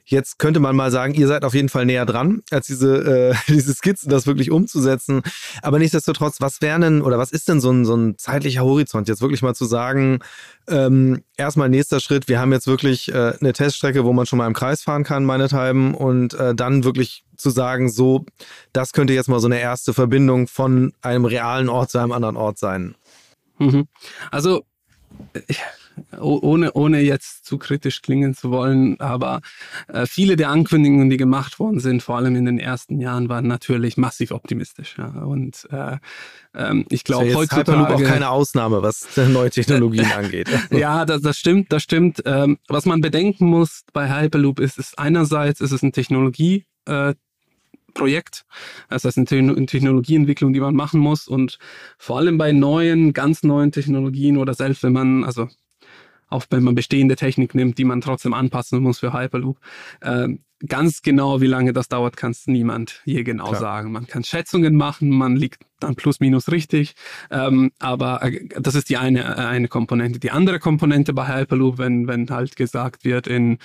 Jetzt 0.05 0.39
könnte 0.39 0.61
man 0.61 0.75
mal 0.75 0.91
sagen, 0.91 1.15
ihr 1.15 1.29
seid 1.29 1.45
auf 1.45 1.55
jeden 1.55 1.69
Fall 1.69 1.87
näher 1.87 2.05
dran, 2.07 2.43
als 2.51 2.67
diese, 2.67 3.31
äh, 3.31 3.35
diese 3.53 3.75
Skizzen, 3.75 4.11
das 4.11 4.27
wirklich 4.27 4.51
umzusetzen. 4.51 5.23
Aber 5.63 5.79
nichtsdestotrotz, 5.79 6.41
was 6.41 6.61
wäre 6.61 6.81
denn 6.81 7.03
oder 7.03 7.19
was 7.19 7.31
ist 7.31 7.49
denn 7.49 7.61
so 7.61 7.71
ein, 7.71 7.85
so 7.85 7.95
ein 7.95 8.19
zeitlicher 8.19 8.63
Horizont, 8.63 9.09
jetzt 9.09 9.23
wirklich 9.23 9.43
mal 9.43 9.55
zu 9.55 9.65
sagen, 9.65 10.19
ähm, 10.69 11.23
erstmal 11.37 11.69
nächster 11.69 12.01
Schritt, 12.01 12.29
wir 12.29 12.41
haben 12.41 12.53
jetzt 12.53 12.67
wirklich 12.67 13.13
äh, 13.13 13.35
eine 13.41 13.53
Teststrecke, 13.53 14.05
wo 14.05 14.13
man 14.13 14.27
schon 14.27 14.39
mal 14.39 14.47
im 14.47 14.55
Kreis 14.55 14.83
fahren 14.83 15.05
kann, 15.05 15.25
meinethalben, 15.25 15.95
und 15.95 16.35
äh, 16.35 16.55
dann 16.55 16.85
wirklich 16.85 17.25
zu 17.37 17.51
sagen, 17.51 17.89
so, 17.89 18.25
das 18.73 18.93
könnte 18.93 19.13
jetzt 19.13 19.29
mal 19.29 19.41
so 19.41 19.49
eine 19.49 19.61
erste 19.61 19.95
Verbindung 19.95 20.47
von 20.47 20.93
einem 21.03 21.25
realen 21.25 21.69
Ort 21.69 21.91
zu 21.91 21.99
einem 21.99 22.13
anderen 22.13 22.37
Ort 22.37 22.59
sein. 22.59 22.95
Mhm. 23.59 23.87
Also, 24.31 24.65
ohne, 26.21 26.73
ohne 26.73 27.01
jetzt 27.01 27.45
zu 27.45 27.59
kritisch 27.59 28.03
klingen 28.03 28.35
zu 28.35 28.51
wollen, 28.51 29.01
aber 29.01 29.41
äh, 29.89 30.07
viele 30.07 30.37
der 30.37 30.51
Ankündigungen, 30.51 31.11
die 31.11 31.17
gemacht 31.17 31.59
worden 31.59 31.81
sind, 31.81 32.03
vor 32.03 32.17
allem 32.17 32.37
in 32.37 32.45
den 32.45 32.59
ersten 32.59 33.01
Jahren, 33.01 33.29
waren 33.29 33.47
natürlich 33.47 33.97
massiv 33.97 34.31
optimistisch. 34.31 34.97
Ja. 34.99 35.07
Und 35.07 35.69
äh, 35.71 35.99
ähm, 36.55 36.87
ich 36.91 37.05
glaube, 37.05 37.29
ja 37.29 37.35
heutzutage 37.35 37.73
Hyperloop 37.73 37.91
auch 37.91 38.03
keine 38.03 38.31
Ausnahme, 38.31 38.83
was 38.83 39.09
neue 39.29 39.51
Technologien 39.51 40.11
angeht. 40.17 40.49
ja, 40.71 41.05
das, 41.05 41.23
das 41.23 41.39
stimmt, 41.39 41.73
das 41.73 41.83
stimmt. 41.83 42.23
Ähm, 42.25 42.59
was 42.69 42.87
man 42.87 43.01
bedenken 43.01 43.47
muss 43.47 43.85
bei 43.93 44.09
Hyperloop 44.09 44.61
ist, 44.61 44.79
ist 44.79 44.99
einerseits 44.99 45.61
ist 45.61 45.73
es 45.73 45.83
eine 45.83 45.93
Technologie, 45.93 46.67
äh, 46.87 47.15
Projekt. 47.95 48.45
Das 48.89 49.05
heißt, 49.05 49.19
eine 49.19 49.67
Technologieentwicklung, 49.67 50.53
die 50.53 50.61
man 50.61 50.75
machen 50.75 51.01
muss. 51.01 51.29
Und 51.29 51.59
vor 51.99 52.19
allem 52.19 52.39
bei 52.39 52.53
neuen, 52.53 53.13
ganz 53.13 53.43
neuen 53.43 53.73
Technologien 53.73 54.39
oder 54.39 54.55
selbst 54.55 54.83
wenn 54.83 54.93
man, 54.93 55.25
also 55.25 55.49
auch 56.33 56.45
wenn 56.51 56.65
man 56.65 56.75
bestehende 56.75 57.17
Technik 57.17 57.55
nimmt, 57.55 57.79
die 57.79 57.85
man 57.85 58.01
trotzdem 58.01 58.35
anpassen 58.35 58.81
muss 58.81 59.01
für 59.01 59.13
Hyperloop. 59.13 59.59
Ähm, 60.03 60.41
ganz 60.67 61.03
genau, 61.03 61.41
wie 61.41 61.47
lange 61.47 61.73
das 61.73 61.89
dauert, 61.89 62.17
kann 62.17 62.33
es 62.33 62.47
niemand 62.47 63.03
je 63.05 63.23
genau 63.25 63.49
Klar. 63.49 63.61
sagen. 63.61 63.93
Man 63.93 64.07
kann 64.07 64.25
Schätzungen 64.25 64.77
machen, 64.77 65.11
man 65.11 65.37
liegt 65.37 65.65
dann 65.81 65.97
plus 65.97 66.21
minus 66.21 66.51
richtig, 66.51 66.95
ähm, 67.31 67.73
aber 67.79 68.23
äh, 68.23 68.47
das 68.61 68.75
ist 68.75 68.89
die 68.89 68.97
eine, 68.97 69.23
äh, 69.23 69.41
eine 69.41 69.69
Komponente. 69.69 70.21
Die 70.21 70.31
andere 70.31 70.61
Komponente 70.61 71.13
bei 71.13 71.27
Hyperloop, 71.27 71.79
wenn, 71.79 72.07
wenn 72.07 72.31
halt 72.31 72.57
gesagt 72.57 73.05
wird, 73.05 73.27
in 73.27 73.59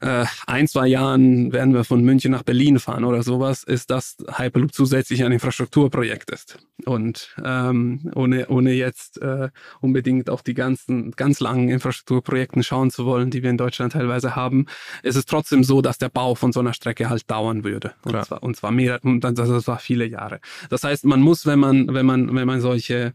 äh, 0.00 0.26
ein, 0.46 0.68
zwei 0.68 0.86
Jahren 0.86 1.52
werden 1.52 1.74
wir 1.74 1.84
von 1.84 2.02
München 2.02 2.32
nach 2.32 2.42
Berlin 2.42 2.78
fahren 2.78 3.04
oder 3.04 3.22
sowas, 3.22 3.64
ist 3.64 3.90
das 3.90 4.16
Hyperloop 4.36 4.72
zusätzlich 4.72 5.24
ein 5.24 5.32
Infrastrukturprojekt 5.32 6.30
ist. 6.30 6.58
Und 6.84 7.34
ähm, 7.44 8.10
ohne, 8.14 8.48
ohne 8.48 8.72
jetzt 8.72 9.20
äh, 9.22 9.48
unbedingt 9.80 10.28
auf 10.30 10.42
die 10.42 10.54
ganzen, 10.54 11.12
ganz 11.12 11.40
langen 11.40 11.68
Infrastrukturprojekten 11.68 12.62
schauen 12.62 12.90
zu 12.90 13.06
wollen, 13.06 13.30
die 13.30 13.42
wir 13.42 13.50
in 13.50 13.58
Deutschland 13.58 13.94
teilweise 13.94 14.36
haben, 14.36 14.66
ist 15.02 15.16
es 15.16 15.24
trotzdem 15.24 15.64
so, 15.64 15.82
dass 15.82 15.98
der 15.98 16.08
Bau 16.08 16.34
von 16.34 16.52
so 16.52 16.60
einer 16.60 16.74
Strecke 16.74 17.08
halt 17.08 17.30
dauern 17.30 17.64
würde. 17.64 17.94
Und 18.04 18.24
zwar, 18.24 18.42
und 18.42 18.56
zwar 18.56 18.70
mehr, 18.70 19.00
und 19.02 19.20
das, 19.20 19.34
das 19.34 19.66
war 19.66 19.78
viele 19.78 20.06
Jahre. 20.06 20.40
Das 20.68 20.84
heißt, 20.84 21.04
man 21.04 21.20
muss, 21.20 21.46
wenn 21.46 21.58
man, 21.58 21.92
wenn 21.94 22.06
man, 22.06 22.34
wenn 22.34 22.46
man 22.46 22.60
solche 22.60 23.14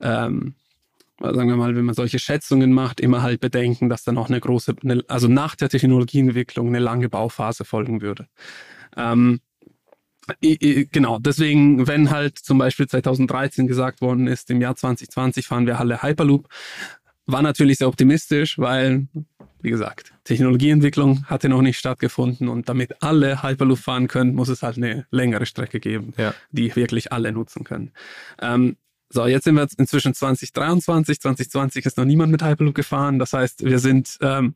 ähm, 0.00 0.54
sagen 1.22 1.48
wir 1.48 1.56
mal, 1.56 1.76
wenn 1.76 1.84
man 1.84 1.94
solche 1.94 2.18
Schätzungen 2.18 2.72
macht, 2.72 3.00
immer 3.00 3.22
halt 3.22 3.40
bedenken, 3.40 3.88
dass 3.88 4.04
dann 4.04 4.18
auch 4.18 4.28
eine 4.28 4.40
große, 4.40 4.74
eine, 4.82 5.04
also 5.08 5.28
nach 5.28 5.54
der 5.54 5.68
Technologieentwicklung 5.68 6.68
eine 6.68 6.80
lange 6.80 7.08
Bauphase 7.08 7.64
folgen 7.64 8.02
würde. 8.02 8.26
Ähm, 8.96 9.40
genau, 10.40 11.18
deswegen, 11.18 11.86
wenn 11.86 12.10
halt 12.10 12.38
zum 12.38 12.58
Beispiel 12.58 12.86
2013 12.86 13.66
gesagt 13.66 14.00
worden 14.00 14.26
ist, 14.26 14.50
im 14.50 14.60
Jahr 14.60 14.76
2020 14.76 15.46
fahren 15.46 15.66
wir 15.66 15.78
Halle 15.78 16.02
Hyperloop, 16.02 16.48
war 17.26 17.42
natürlich 17.42 17.78
sehr 17.78 17.88
optimistisch, 17.88 18.58
weil, 18.58 19.06
wie 19.60 19.70
gesagt, 19.70 20.12
Technologieentwicklung 20.24 21.24
hatte 21.26 21.48
noch 21.48 21.62
nicht 21.62 21.78
stattgefunden 21.78 22.48
und 22.48 22.68
damit 22.68 23.02
alle 23.02 23.42
Hyperloop 23.42 23.78
fahren 23.78 24.08
können, 24.08 24.34
muss 24.34 24.48
es 24.48 24.62
halt 24.62 24.76
eine 24.76 25.06
längere 25.10 25.46
Strecke 25.46 25.80
geben, 25.80 26.14
ja. 26.16 26.34
die 26.50 26.74
wirklich 26.74 27.12
alle 27.12 27.32
nutzen 27.32 27.64
können. 27.64 27.92
Ähm, 28.40 28.76
so, 29.12 29.26
jetzt 29.26 29.44
sind 29.44 29.56
wir 29.56 29.68
inzwischen 29.76 30.14
2023. 30.14 31.20
2020 31.20 31.84
ist 31.84 31.98
noch 31.98 32.06
niemand 32.06 32.32
mit 32.32 32.42
Hyperloop 32.42 32.74
gefahren. 32.74 33.18
Das 33.18 33.34
heißt, 33.34 33.62
wir 33.62 33.78
sind, 33.78 34.16
ähm, 34.22 34.54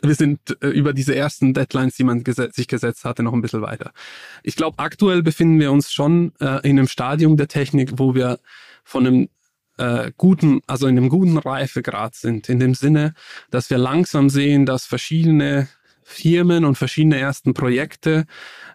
wir 0.00 0.14
sind 0.14 0.56
äh, 0.62 0.68
über 0.68 0.92
diese 0.92 1.16
ersten 1.16 1.52
Deadlines, 1.52 1.96
die 1.96 2.04
man 2.04 2.22
gesetz, 2.22 2.54
sich 2.54 2.68
gesetzt 2.68 3.04
hatte, 3.04 3.24
noch 3.24 3.32
ein 3.32 3.42
bisschen 3.42 3.60
weiter. 3.60 3.92
Ich 4.44 4.54
glaube, 4.54 4.78
aktuell 4.78 5.24
befinden 5.24 5.58
wir 5.58 5.72
uns 5.72 5.92
schon 5.92 6.32
äh, 6.38 6.60
in 6.62 6.78
einem 6.78 6.86
Stadium 6.86 7.36
der 7.36 7.48
Technik, 7.48 7.94
wo 7.96 8.14
wir 8.14 8.38
von 8.84 9.04
einem 9.04 9.28
äh, 9.78 10.12
guten, 10.16 10.60
also 10.68 10.86
in 10.86 10.96
einem 10.96 11.08
guten 11.08 11.36
Reifegrad 11.36 12.14
sind, 12.14 12.48
in 12.48 12.60
dem 12.60 12.74
Sinne, 12.74 13.14
dass 13.50 13.68
wir 13.68 13.78
langsam 13.78 14.30
sehen, 14.30 14.64
dass 14.64 14.86
verschiedene 14.86 15.68
Firmen 16.04 16.64
und 16.64 16.78
verschiedene 16.78 17.18
ersten 17.18 17.52
Projekte 17.52 18.26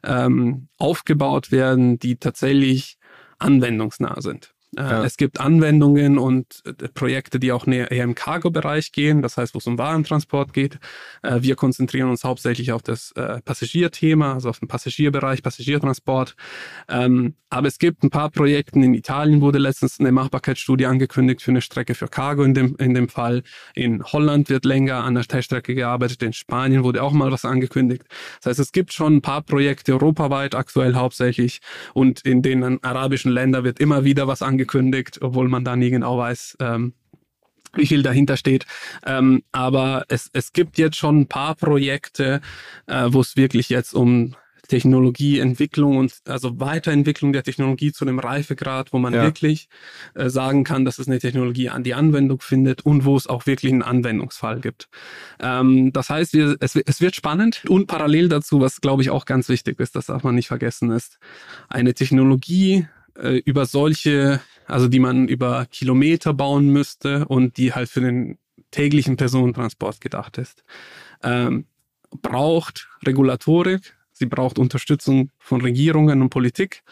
ähm, 0.04 0.68
aufgebaut 0.78 1.54
werden, 1.54 1.98
die 1.98 2.18
tatsächlich 2.18 2.98
anwendungsnah 3.40 4.20
sind. 4.20 4.54
Äh, 4.76 4.82
ja. 4.82 5.04
Es 5.06 5.16
gibt 5.16 5.40
Anwendungen 5.40 6.18
und 6.18 6.62
äh, 6.66 6.90
Projekte, 6.90 7.40
die 7.40 7.52
auch 7.52 7.68
eher 7.68 7.92
im 7.92 8.16
Cargo-Bereich 8.16 8.92
gehen, 8.92 9.22
das 9.22 9.38
heißt, 9.38 9.54
wo 9.54 9.60
es 9.60 9.68
um 9.68 9.78
Warentransport 9.78 10.54
geht. 10.54 10.78
Äh, 11.24 11.42
wir 11.42 11.56
konzentrieren 11.56 12.10
uns 12.10 12.24
hauptsächlich 12.24 12.72
auf 12.72 12.82
das 12.82 13.14
Passagierthema, 13.46 14.34
also 14.34 14.50
auf 14.50 14.60
den 14.60 14.68
Passagierbereich, 14.68 15.42
Passagiertransport. 15.42 16.36
Ähm, 16.90 17.36
aber 17.50 17.68
es 17.68 17.80
gibt 17.80 18.04
ein 18.04 18.10
paar 18.10 18.30
Projekte 18.30 18.78
in 18.80 18.94
Italien, 18.94 19.40
wurde 19.42 19.58
letztens 19.58 20.00
eine 20.00 20.12
Machbarkeitsstudie 20.12 20.86
angekündigt 20.86 21.42
für 21.42 21.52
eine 21.52 21.62
Strecke 21.62 21.96
für 21.96 22.08
Cargo 22.08 22.44
in 22.44 22.54
dem, 22.54 22.76
in 22.78 22.94
dem 22.94 23.08
Fall. 23.08 23.44
In 23.74 24.04
Holland 24.04 24.50
wird 24.50 24.66
länger 24.66 25.04
an 25.04 25.16
der 25.16 25.24
Teststrecke 25.24 25.74
gearbeitet, 25.74 26.22
in 26.24 26.34
Spanien 26.34 26.84
wurde 26.84 27.02
auch 27.02 27.14
mal 27.14 27.32
was 27.32 27.46
angekündigt. 27.46 28.04
Das 28.42 28.52
heißt, 28.52 28.60
es 28.60 28.72
gibt 28.72 28.92
schon 28.92 29.18
ein 29.18 29.22
paar 29.22 29.42
Projekte 29.42 29.94
europaweit, 29.94 30.56
aktuell 30.56 30.96
hauptsächlich, 30.96 31.62
und 31.94 32.22
in 32.22 32.42
den 32.42 32.84
arabischen 32.84 33.32
Ländern 33.32 33.64
wird 33.64 33.80
immer 33.80 34.04
wieder 34.04 34.28
was 34.28 34.42
angekündigt 34.42 34.57
angekündigt, 34.58 35.20
obwohl 35.22 35.48
man 35.50 35.64
da 35.64 35.76
nie 35.76 35.92
genau 35.92 36.18
weiß, 36.18 36.58
ähm, 36.60 36.94
wie 37.76 37.86
viel 37.86 38.02
dahinter 38.02 38.38
steht. 38.38 38.66
Ähm, 39.06 39.44
aber 39.52 40.06
es, 40.08 40.30
es 40.34 40.52
gibt 40.52 40.80
jetzt 40.80 40.98
schon 40.98 41.22
ein 41.22 41.28
paar 41.28 41.54
Projekte, 41.56 42.42
äh, 42.88 43.06
wo 43.10 43.22
es 43.22 43.36
wirklich 43.36 43.70
jetzt 43.70 43.94
um 43.94 44.36
Technologieentwicklung 44.68 45.96
und 45.96 46.14
also 46.28 46.60
Weiterentwicklung 46.60 47.32
der 47.32 47.44
Technologie 47.44 47.94
zu 47.94 48.04
einem 48.04 48.20
Reifegrad, 48.20 48.92
wo 48.92 49.00
man 49.00 49.14
ja. 49.14 49.24
wirklich 49.24 49.70
äh, 50.14 50.30
sagen 50.30 50.66
kann, 50.66 50.84
dass 50.84 51.00
es 51.00 51.08
eine 51.08 51.20
Technologie 51.20 51.70
an 51.70 51.84
die 51.84 51.94
Anwendung 51.94 52.42
findet 52.42 52.82
und 52.82 53.06
wo 53.06 53.16
es 53.16 53.28
auch 53.28 53.46
wirklich 53.46 53.72
einen 53.72 53.84
Anwendungsfall 53.84 54.60
gibt. 54.60 54.90
Ähm, 55.40 55.94
das 55.94 56.10
heißt, 56.10 56.34
wir, 56.34 56.58
es, 56.60 56.76
es 56.76 57.00
wird 57.00 57.16
spannend 57.16 57.64
und 57.70 57.88
parallel 57.88 58.28
dazu, 58.28 58.60
was 58.60 58.82
glaube 58.82 59.04
ich 59.04 59.10
auch 59.10 59.26
ganz 59.26 59.48
wichtig 59.48 59.80
ist, 59.80 59.96
das 59.96 60.08
darf 60.08 60.24
man 60.24 60.36
nicht 60.36 60.48
vergessen, 60.48 60.92
ist 60.92 61.18
eine 61.70 61.94
Technologie 61.94 62.88
äh, 63.18 63.38
über 63.46 63.66
solche, 63.66 64.42
also 64.66 64.88
die 64.88 65.00
man 65.00 65.28
über 65.28 65.66
Kilometer 65.66 66.34
bauen 66.34 66.70
müsste 66.70 67.28
und 67.28 67.58
die 67.58 67.74
halt 67.74 67.90
für 67.90 68.02
den 68.02 68.38
täglichen 68.72 69.18
Personentransport 69.18 70.02
gedacht 70.02 70.38
ist, 70.38 70.64
ähm, 71.24 71.66
braucht 72.22 72.88
Regulatorik, 73.06 73.96
sie 74.12 74.26
braucht 74.26 74.60
Unterstützung 74.60 75.32
von 75.40 75.62
Regierungen 75.62 76.22
und 76.22 76.30
Politik, 76.30 76.84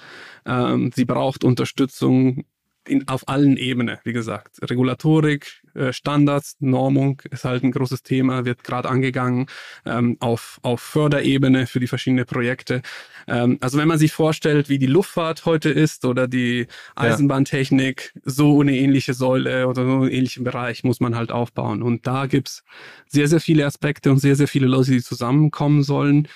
ähm, 0.45 0.91
sie 0.95 1.05
braucht 1.05 1.43
Unterstützung 1.43 2.45
in, 2.87 3.07
auf 3.07 3.27
allen 3.27 3.57
Ebenen, 3.57 3.97
wie 4.03 4.13
gesagt. 4.13 4.59
Regulatorik, 4.61 5.63
Standards, 5.91 6.55
Normung 6.59 7.21
ist 7.31 7.45
halt 7.45 7.63
ein 7.63 7.71
großes 7.71 8.03
Thema, 8.03 8.45
wird 8.45 8.63
gerade 8.63 8.89
angegangen 8.89 9.47
ähm, 9.85 10.17
auf, 10.19 10.59
auf 10.61 10.81
Förderebene 10.81 11.67
für 11.67 11.79
die 11.79 11.87
verschiedenen 11.87 12.25
Projekte. 12.25 12.81
Ähm, 13.27 13.57
also 13.61 13.77
wenn 13.77 13.87
man 13.87 13.99
sich 13.99 14.13
vorstellt, 14.13 14.69
wie 14.69 14.79
die 14.79 14.85
Luftfahrt 14.85 15.45
heute 15.45 15.69
ist 15.69 16.05
oder 16.05 16.27
die 16.27 16.67
Eisenbahntechnik, 16.95 18.11
ja. 18.15 18.21
so 18.25 18.61
eine 18.61 18.75
ähnliche 18.75 19.13
Säule 19.13 19.67
oder 19.67 19.85
so 19.85 19.91
einen 19.91 20.11
ähnlichen 20.11 20.43
Bereich 20.43 20.83
muss 20.83 20.99
man 20.99 21.15
halt 21.15 21.31
aufbauen. 21.31 21.81
Und 21.81 22.07
da 22.07 22.25
gibt's 22.25 22.63
sehr, 23.07 23.27
sehr 23.27 23.39
viele 23.39 23.65
Aspekte 23.65 24.11
und 24.11 24.19
sehr, 24.19 24.35
sehr 24.35 24.47
viele 24.47 24.67
Leute, 24.67 24.91
die 24.91 25.01
zusammenkommen 25.01 25.83
sollen 25.83 26.27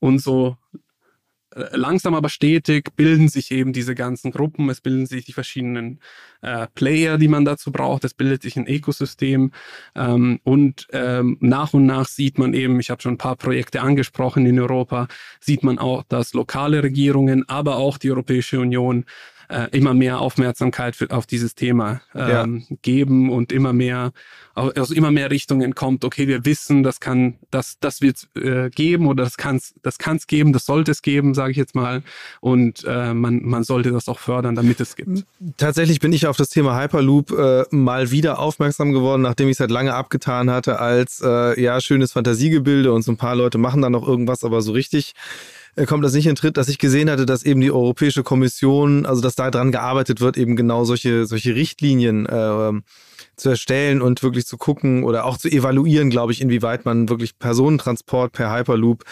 und 0.00 0.18
so 0.18 0.56
äh, 0.74 0.78
langsam 1.54 2.14
aber 2.14 2.28
stetig 2.28 2.90
bilden 2.96 3.28
sich 3.28 3.50
eben 3.50 3.72
diese 3.72 3.94
ganzen 3.94 4.30
Gruppen, 4.30 4.68
es 4.70 4.80
bilden 4.80 5.06
sich 5.06 5.24
die 5.24 5.32
verschiedenen 5.32 6.00
äh, 6.42 6.66
Player, 6.74 7.18
die 7.18 7.28
man 7.28 7.44
dazu 7.44 7.70
braucht, 7.70 8.04
es 8.04 8.14
bildet 8.14 8.42
sich 8.42 8.56
ein 8.56 8.66
Ökosystem. 8.66 9.52
Ähm, 9.94 10.40
und 10.42 10.88
ähm, 10.92 11.36
nach 11.40 11.74
und 11.74 11.86
nach 11.86 12.06
sieht 12.06 12.38
man 12.38 12.54
eben, 12.54 12.80
ich 12.80 12.90
habe 12.90 13.02
schon 13.02 13.14
ein 13.14 13.18
paar 13.18 13.36
Projekte 13.36 13.82
angesprochen 13.82 14.46
in 14.46 14.58
Europa, 14.58 15.08
sieht 15.40 15.62
man 15.62 15.78
auch, 15.78 16.02
dass 16.08 16.34
lokale 16.34 16.82
Regierungen, 16.82 17.48
aber 17.48 17.76
auch 17.76 17.98
die 17.98 18.10
Europäische 18.10 18.60
Union 18.60 19.04
äh, 19.48 19.68
immer 19.70 19.94
mehr 19.94 20.20
Aufmerksamkeit 20.20 20.96
für, 20.96 21.10
auf 21.10 21.26
dieses 21.26 21.54
Thema 21.54 22.00
ähm, 22.14 22.64
ja. 22.68 22.76
geben 22.82 23.30
und 23.30 23.52
immer 23.52 23.72
mehr 23.72 24.12
aus 24.54 24.92
immer 24.92 25.10
mehr 25.10 25.30
Richtungen 25.30 25.74
kommt, 25.74 26.04
okay, 26.04 26.28
wir 26.28 26.44
wissen, 26.44 26.84
das 26.84 27.00
kann, 27.00 27.38
das, 27.50 27.78
das 27.80 28.00
wird 28.00 28.28
äh, 28.36 28.70
geben 28.70 29.08
oder 29.08 29.24
das 29.24 29.36
kann 29.36 29.56
es 29.56 29.74
das 29.82 29.98
kann's 29.98 30.26
geben, 30.28 30.52
das 30.52 30.64
sollte 30.64 30.92
es 30.92 31.02
geben, 31.02 31.34
sage 31.34 31.50
ich 31.50 31.56
jetzt 31.56 31.74
mal. 31.74 32.02
Und 32.40 32.84
äh, 32.86 33.14
man, 33.14 33.42
man 33.42 33.64
sollte 33.64 33.90
das 33.90 34.08
auch 34.08 34.20
fördern, 34.20 34.54
damit 34.54 34.80
es 34.80 34.94
gibt. 34.94 35.24
Tatsächlich 35.56 35.98
bin 35.98 36.12
ich 36.12 36.26
auf 36.28 36.36
das 36.36 36.50
Thema 36.50 36.80
Hyperloop 36.80 37.32
äh, 37.32 37.64
mal 37.70 38.12
wieder 38.12 38.38
aufmerksam 38.38 38.92
geworden, 38.92 39.22
nachdem 39.22 39.48
ich 39.48 39.52
es 39.52 39.58
seit 39.58 39.72
lange 39.72 39.94
abgetan 39.94 40.50
hatte, 40.50 40.78
als 40.78 41.20
äh, 41.24 41.60
ja, 41.60 41.80
schönes 41.80 42.12
Fantasiegebilde 42.12 42.92
und 42.92 43.02
so 43.02 43.10
ein 43.10 43.16
paar 43.16 43.34
Leute 43.34 43.58
machen 43.58 43.82
da 43.82 43.90
noch 43.90 44.06
irgendwas, 44.06 44.44
aber 44.44 44.62
so 44.62 44.72
richtig 44.72 45.14
kommt 45.86 46.04
das 46.04 46.14
nicht 46.14 46.26
in 46.26 46.36
Tritt, 46.36 46.56
dass 46.56 46.68
ich 46.68 46.78
gesehen 46.78 47.10
hatte, 47.10 47.26
dass 47.26 47.42
eben 47.42 47.60
die 47.60 47.70
Europäische 47.70 48.22
Kommission, 48.22 49.06
also 49.06 49.20
dass 49.20 49.34
da 49.34 49.50
dran 49.50 49.72
gearbeitet 49.72 50.20
wird, 50.20 50.36
eben 50.36 50.56
genau 50.56 50.84
solche, 50.84 51.26
solche 51.26 51.54
Richtlinien 51.54 52.26
äh, 52.26 52.72
zu 53.36 53.50
erstellen 53.50 54.00
und 54.00 54.22
wirklich 54.22 54.46
zu 54.46 54.56
gucken 54.56 55.02
oder 55.02 55.24
auch 55.24 55.36
zu 55.36 55.48
evaluieren, 55.48 56.10
glaube 56.10 56.32
ich, 56.32 56.40
inwieweit 56.40 56.84
man 56.84 57.08
wirklich 57.08 57.38
Personentransport 57.38 58.32
per 58.32 58.52
Hyperloop, 58.52 59.04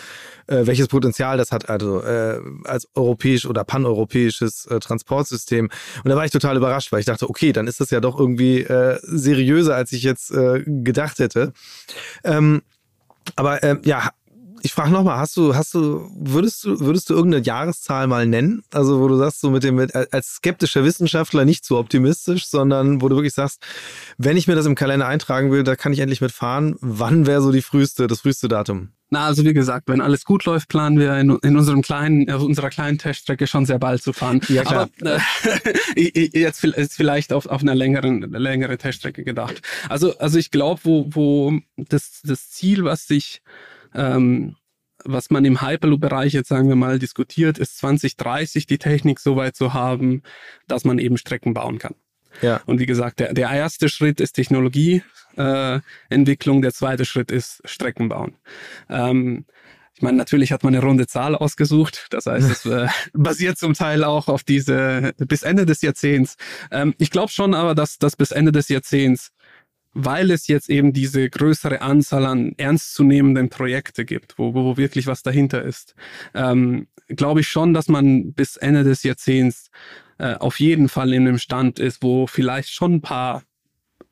äh, 0.46 0.66
welches 0.66 0.88
Potenzial 0.88 1.36
das 1.36 1.50
hat, 1.50 1.68
also 1.68 2.02
äh, 2.02 2.40
als 2.64 2.88
europäisch 2.94 3.46
oder 3.46 3.64
paneuropäisches 3.64 4.66
äh, 4.66 4.78
Transportsystem. 4.78 5.68
Und 6.04 6.08
da 6.08 6.16
war 6.16 6.24
ich 6.24 6.30
total 6.30 6.56
überrascht, 6.56 6.92
weil 6.92 7.00
ich 7.00 7.06
dachte, 7.06 7.28
okay, 7.28 7.52
dann 7.52 7.66
ist 7.66 7.80
das 7.80 7.90
ja 7.90 8.00
doch 8.00 8.18
irgendwie 8.18 8.60
äh, 8.60 8.98
seriöser, 9.02 9.74
als 9.74 9.92
ich 9.92 10.04
jetzt 10.04 10.30
äh, 10.30 10.62
gedacht 10.64 11.18
hätte. 11.18 11.52
Ähm, 12.22 12.62
aber 13.36 13.62
äh, 13.62 13.76
ja, 13.84 14.10
ich 14.64 14.72
frage 14.72 14.90
nochmal, 14.90 15.18
hast 15.18 15.36
du, 15.36 15.54
hast 15.56 15.74
du, 15.74 16.08
würdest 16.14 16.64
du, 16.64 16.78
würdest 16.80 17.10
du 17.10 17.14
irgendeine 17.14 17.44
Jahreszahl 17.44 18.06
mal 18.06 18.26
nennen? 18.26 18.62
Also, 18.72 19.00
wo 19.00 19.08
du 19.08 19.16
sagst, 19.16 19.40
so 19.40 19.50
mit 19.50 19.64
dem, 19.64 19.74
mit, 19.74 19.94
als 19.94 20.34
skeptischer 20.34 20.84
Wissenschaftler 20.84 21.44
nicht 21.44 21.64
zu 21.64 21.76
optimistisch, 21.76 22.46
sondern 22.46 23.02
wo 23.02 23.08
du 23.08 23.16
wirklich 23.16 23.34
sagst, 23.34 23.60
wenn 24.18 24.36
ich 24.36 24.46
mir 24.46 24.54
das 24.54 24.66
im 24.66 24.76
Kalender 24.76 25.06
eintragen 25.06 25.50
will, 25.50 25.64
da 25.64 25.74
kann 25.74 25.92
ich 25.92 25.98
endlich 25.98 26.20
mitfahren. 26.20 26.76
Wann 26.80 27.26
wäre 27.26 27.42
so 27.42 27.50
die 27.50 27.62
früheste, 27.62 28.06
das 28.06 28.20
früheste 28.20 28.48
Datum? 28.48 28.90
Na, 29.10 29.26
also 29.26 29.44
wie 29.44 29.52
gesagt, 29.52 29.88
wenn 29.88 30.00
alles 30.00 30.24
gut 30.24 30.46
läuft, 30.46 30.68
planen 30.68 30.98
wir 30.98 31.18
in, 31.18 31.36
in 31.42 31.56
unserem 31.56 31.82
kleinen, 31.82 32.30
also 32.30 32.46
unserer 32.46 32.70
kleinen 32.70 32.96
Teststrecke 32.96 33.46
schon 33.46 33.66
sehr 33.66 33.78
bald 33.78 34.02
zu 34.02 34.14
fahren. 34.14 34.40
Ja, 34.48 34.62
klar. 34.62 34.88
Aber 35.00 35.16
äh, 35.96 36.30
jetzt 36.38 36.64
ist 36.64 36.94
vielleicht 36.94 37.32
auf, 37.32 37.46
auf 37.46 37.60
einer 37.60 37.74
längeren, 37.74 38.22
längere 38.32 38.78
Teststrecke 38.78 39.22
gedacht. 39.22 39.60
Also, 39.88 40.16
also 40.18 40.38
ich 40.38 40.50
glaube, 40.50 40.80
wo, 40.84 41.06
wo 41.10 41.58
das, 41.76 42.22
das 42.24 42.50
Ziel, 42.50 42.84
was 42.84 43.06
sich 43.06 43.42
ähm, 43.94 44.56
was 45.04 45.30
man 45.30 45.44
im 45.44 45.60
Hyperloop-Bereich 45.60 46.32
jetzt 46.32 46.48
sagen 46.48 46.68
wir 46.68 46.76
mal 46.76 46.98
diskutiert, 46.98 47.58
ist 47.58 47.78
2030 47.78 48.66
die 48.66 48.78
Technik 48.78 49.20
so 49.20 49.36
weit 49.36 49.56
zu 49.56 49.74
haben, 49.74 50.22
dass 50.68 50.84
man 50.84 50.98
eben 50.98 51.18
Strecken 51.18 51.54
bauen 51.54 51.78
kann. 51.78 51.94
Ja. 52.40 52.60
Und 52.66 52.80
wie 52.80 52.86
gesagt, 52.86 53.20
der, 53.20 53.34
der 53.34 53.50
erste 53.50 53.88
Schritt 53.88 54.20
ist 54.20 54.32
Technologieentwicklung, 54.32 56.58
äh, 56.58 56.62
der 56.62 56.72
zweite 56.72 57.04
Schritt 57.04 57.30
ist 57.30 57.60
Strecken 57.64 58.08
bauen. 58.08 58.36
Ähm, 58.88 59.44
ich 59.94 60.00
meine, 60.00 60.16
natürlich 60.16 60.52
hat 60.52 60.64
man 60.64 60.74
eine 60.74 60.82
runde 60.82 61.06
Zahl 61.06 61.36
ausgesucht. 61.36 62.06
Das 62.10 62.26
heißt, 62.26 62.50
es 62.50 62.66
äh, 62.66 62.88
basiert 63.12 63.58
zum 63.58 63.74
Teil 63.74 64.04
auch 64.04 64.28
auf 64.28 64.42
diese 64.42 65.12
bis 65.18 65.42
Ende 65.42 65.66
des 65.66 65.82
Jahrzehnts. 65.82 66.36
Ähm, 66.70 66.94
ich 66.98 67.10
glaube 67.10 67.30
schon 67.30 67.54
aber, 67.54 67.74
dass 67.74 67.98
das 67.98 68.16
bis 68.16 68.30
Ende 68.30 68.52
des 68.52 68.68
Jahrzehnts 68.68 69.32
weil 69.94 70.30
es 70.30 70.46
jetzt 70.46 70.70
eben 70.70 70.92
diese 70.92 71.28
größere 71.28 71.82
Anzahl 71.82 72.26
an 72.26 72.52
ernstzunehmenden 72.56 73.48
Projekte 73.50 74.04
gibt, 74.04 74.38
wo, 74.38 74.54
wo 74.54 74.76
wirklich 74.76 75.06
was 75.06 75.22
dahinter 75.22 75.62
ist, 75.62 75.94
ähm, 76.34 76.86
glaube 77.08 77.40
ich 77.40 77.48
schon, 77.48 77.74
dass 77.74 77.88
man 77.88 78.32
bis 78.32 78.56
Ende 78.56 78.84
des 78.84 79.02
Jahrzehnts 79.02 79.70
äh, 80.18 80.34
auf 80.34 80.60
jeden 80.60 80.88
Fall 80.88 81.12
in 81.12 81.26
einem 81.26 81.38
Stand 81.38 81.78
ist, 81.78 82.02
wo 82.02 82.26
vielleicht 82.26 82.70
schon 82.70 82.94
ein 82.94 83.00
paar 83.02 83.42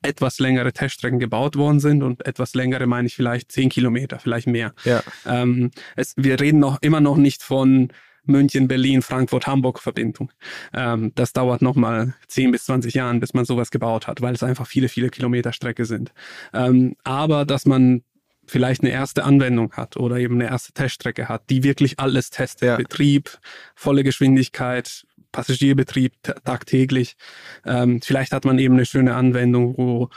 etwas 0.03 0.39
längere 0.39 0.73
Teststrecken 0.73 1.19
gebaut 1.19 1.57
worden 1.57 1.81
sind 1.81 2.03
und 2.03 2.27
etwas 2.27 2.55
längere 2.55 2.87
meine 2.87 3.07
ich 3.07 3.15
vielleicht 3.15 3.53
zehn 3.53 3.69
Kilometer, 3.69 4.19
vielleicht 4.19 4.47
mehr. 4.47 4.73
Ja. 4.85 5.03
Ähm, 5.27 5.71
es, 5.97 6.15
wir 6.17 6.41
reden 6.41 6.59
noch 6.59 6.81
immer 6.81 7.01
noch 7.01 7.17
nicht 7.17 7.43
von 7.43 7.93
München, 8.25 8.69
Berlin, 8.69 9.03
Frankfurt, 9.03 9.47
Hamburg 9.47 9.81
Verbindung. 9.81 10.31
Ähm, 10.75 11.13
das 11.15 11.33
dauert 11.33 11.63
nochmal 11.63 12.15
10 12.29 12.53
bis 12.53 12.65
20 12.65 12.95
Jahren, 12.95 13.21
bis 13.21 13.35
man 13.35 13.45
sowas 13.45 13.71
gebaut 13.71 14.07
hat, 14.07 14.21
weil 14.21 14.35
es 14.35 14.43
einfach 14.43 14.67
viele, 14.67 14.89
viele 14.89 15.11
Kilometer 15.11 15.53
Strecke 15.53 15.85
sind. 15.85 16.13
Ähm, 16.53 16.97
aber 17.05 17.45
dass 17.45 17.67
man 17.67 18.03
vielleicht 18.47 18.83
eine 18.83 18.91
erste 18.91 19.25
Anwendung 19.25 19.73
hat 19.73 19.97
oder 19.97 20.17
eben 20.17 20.35
eine 20.35 20.47
erste 20.47 20.73
Teststrecke 20.73 21.29
hat, 21.29 21.49
die 21.51 21.63
wirklich 21.63 21.99
alles 22.01 22.31
testet. 22.31 22.69
Ja. 22.69 22.77
Betrieb, 22.77 23.39
volle 23.75 24.03
Geschwindigkeit, 24.03 25.07
Passagierbetrieb 25.33 26.15
tagtäglich. 26.45 27.17
Ähm, 27.65 28.01
vielleicht 28.03 28.33
hat 28.33 28.45
man 28.45 28.59
eben 28.59 28.75
eine 28.75 28.87
schöne 28.87 29.15
Anwendung, 29.15 29.77
wo 29.77 30.11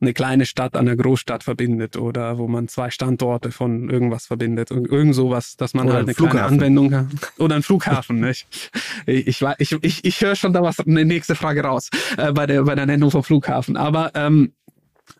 eine 0.00 0.12
kleine 0.12 0.46
Stadt 0.46 0.76
an 0.76 0.86
einer 0.86 0.96
Großstadt 0.96 1.42
verbindet 1.42 1.96
oder 1.96 2.38
wo 2.38 2.46
man 2.46 2.68
zwei 2.68 2.90
Standorte 2.90 3.50
von 3.50 3.90
irgendwas 3.90 4.26
verbindet. 4.26 4.70
Irgend 4.70 5.14
sowas, 5.14 5.56
dass 5.56 5.74
man 5.74 5.86
oder 5.86 5.96
halt 5.96 6.06
eine 6.06 6.14
Flughafen. 6.14 6.38
kleine 6.38 6.54
Anwendung 6.54 6.94
hat. 6.94 7.06
Oder 7.38 7.56
ein 7.56 7.62
Flughafen. 7.62 8.20
ne? 8.20 8.30
ich, 8.30 8.46
ich, 9.06 9.72
ich, 9.82 10.04
ich, 10.04 10.20
höre 10.20 10.36
schon 10.36 10.52
da 10.52 10.62
was, 10.62 10.78
eine 10.80 11.04
nächste 11.04 11.34
Frage 11.34 11.62
raus 11.62 11.90
äh, 12.16 12.32
bei, 12.32 12.46
der, 12.46 12.62
bei 12.62 12.74
der 12.74 12.86
Nennung 12.86 13.10
vom 13.10 13.24
Flughafen. 13.24 13.76
Aber 13.76 14.12
ähm, 14.14 14.52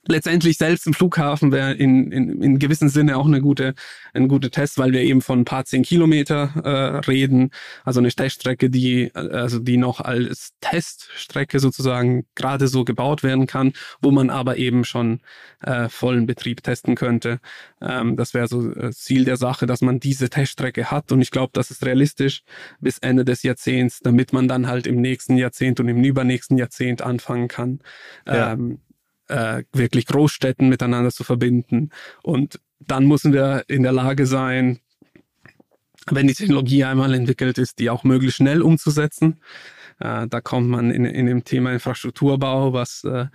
letztendlich 0.09 0.59
selbst 0.59 0.87
im 0.87 0.95
Flughafen 0.95 1.53
wäre 1.53 1.73
in, 1.75 2.11
in, 2.11 2.43
in 2.43 2.59
gewissem 2.59 2.89
Sinne 2.89 3.17
auch 3.17 3.27
eine 3.27 3.41
gute, 3.41 3.75
ein 4.15 4.29
guter 4.29 4.51
Test, 4.51 4.79
weil 4.79 4.93
wir 4.93 5.03
eben 5.03 5.21
von 5.21 5.41
ein 5.41 5.45
paar 5.45 5.65
zehn 5.65 5.83
Kilometer 5.83 6.53
äh, 6.65 6.99
reden. 7.09 7.51
Also 7.85 8.01
eine 8.01 8.09
Teststrecke, 8.11 8.71
die, 8.71 9.15
also 9.15 9.59
die 9.59 9.77
noch 9.77 10.01
als 10.01 10.55
Teststrecke 10.61 11.61
sozusagen 11.61 12.27
gerade 12.35 12.69
so 12.69 12.85
gebaut 12.85 13.23
werden 13.23 13.47
kann, 13.47 13.73
wo 14.01 14.11
man 14.11 14.31
aber 14.31 14.57
eben 14.57 14.85
schon 14.85 15.21
äh, 15.61 15.89
vollen 15.89 16.27
Betrieb 16.27 16.63
testen 16.63 16.95
könnte. 16.95 17.41
Ähm, 17.81 18.17
das 18.17 18.35
wäre 18.35 18.49
so 18.49 18.73
äh, 18.73 18.91
Ziel 18.93 19.25
der 19.25 19.37
Sache, 19.37 19.67
dass 19.67 19.81
man 19.81 20.01
diese 20.01 20.31
Teststrecke 20.31 20.91
hat. 20.91 21.13
Und 21.13 21.21
ich 21.21 21.31
glaube, 21.31 21.51
das 21.53 21.71
ist 21.71 21.85
realistisch 21.85 22.43
bis 22.81 22.99
Ende 22.99 23.25
des 23.25 23.43
Jahrzehnts, 23.43 24.01
damit 24.01 24.33
man 24.33 24.49
dann 24.49 24.67
halt 24.67 24.87
im 24.87 25.01
nächsten 25.01 25.37
Jahrzehnt 25.37 25.81
und 25.81 25.89
im 25.89 26.03
übernächsten 26.03 26.57
Jahrzehnt 26.57 27.03
anfangen 27.03 27.49
kann. 27.49 27.81
Ja. 28.27 28.53
Ähm, 28.53 28.81
äh, 29.29 29.65
wirklich 29.73 30.07
Großstädten 30.07 30.69
miteinander 30.69 31.11
zu 31.11 31.25
verbinden. 31.25 31.91
Und 32.23 32.61
dann 32.81 33.07
müssen 33.07 33.33
wir 33.33 33.65
in 33.69 33.83
der 33.83 33.93
Lage 33.93 34.27
sein, 34.27 34.81
wenn 36.11 36.27
die 36.27 36.35
Technologie 36.35 36.85
einmal 36.85 37.15
entwickelt 37.15 37.59
ist, 37.59 37.79
die 37.79 37.91
auch 37.91 38.05
möglichst 38.05 38.39
schnell 38.39 38.63
umzusetzen. 38.63 39.41
Äh, 40.01 40.27
da 40.29 40.41
kommt 40.41 40.69
man 40.69 40.91
in, 40.91 41.05
in 41.05 41.27
dem 41.27 41.45
Thema 41.45 41.73
Infrastrukturbau, 41.73 42.73
was 42.73 43.05
äh, 43.05 43.27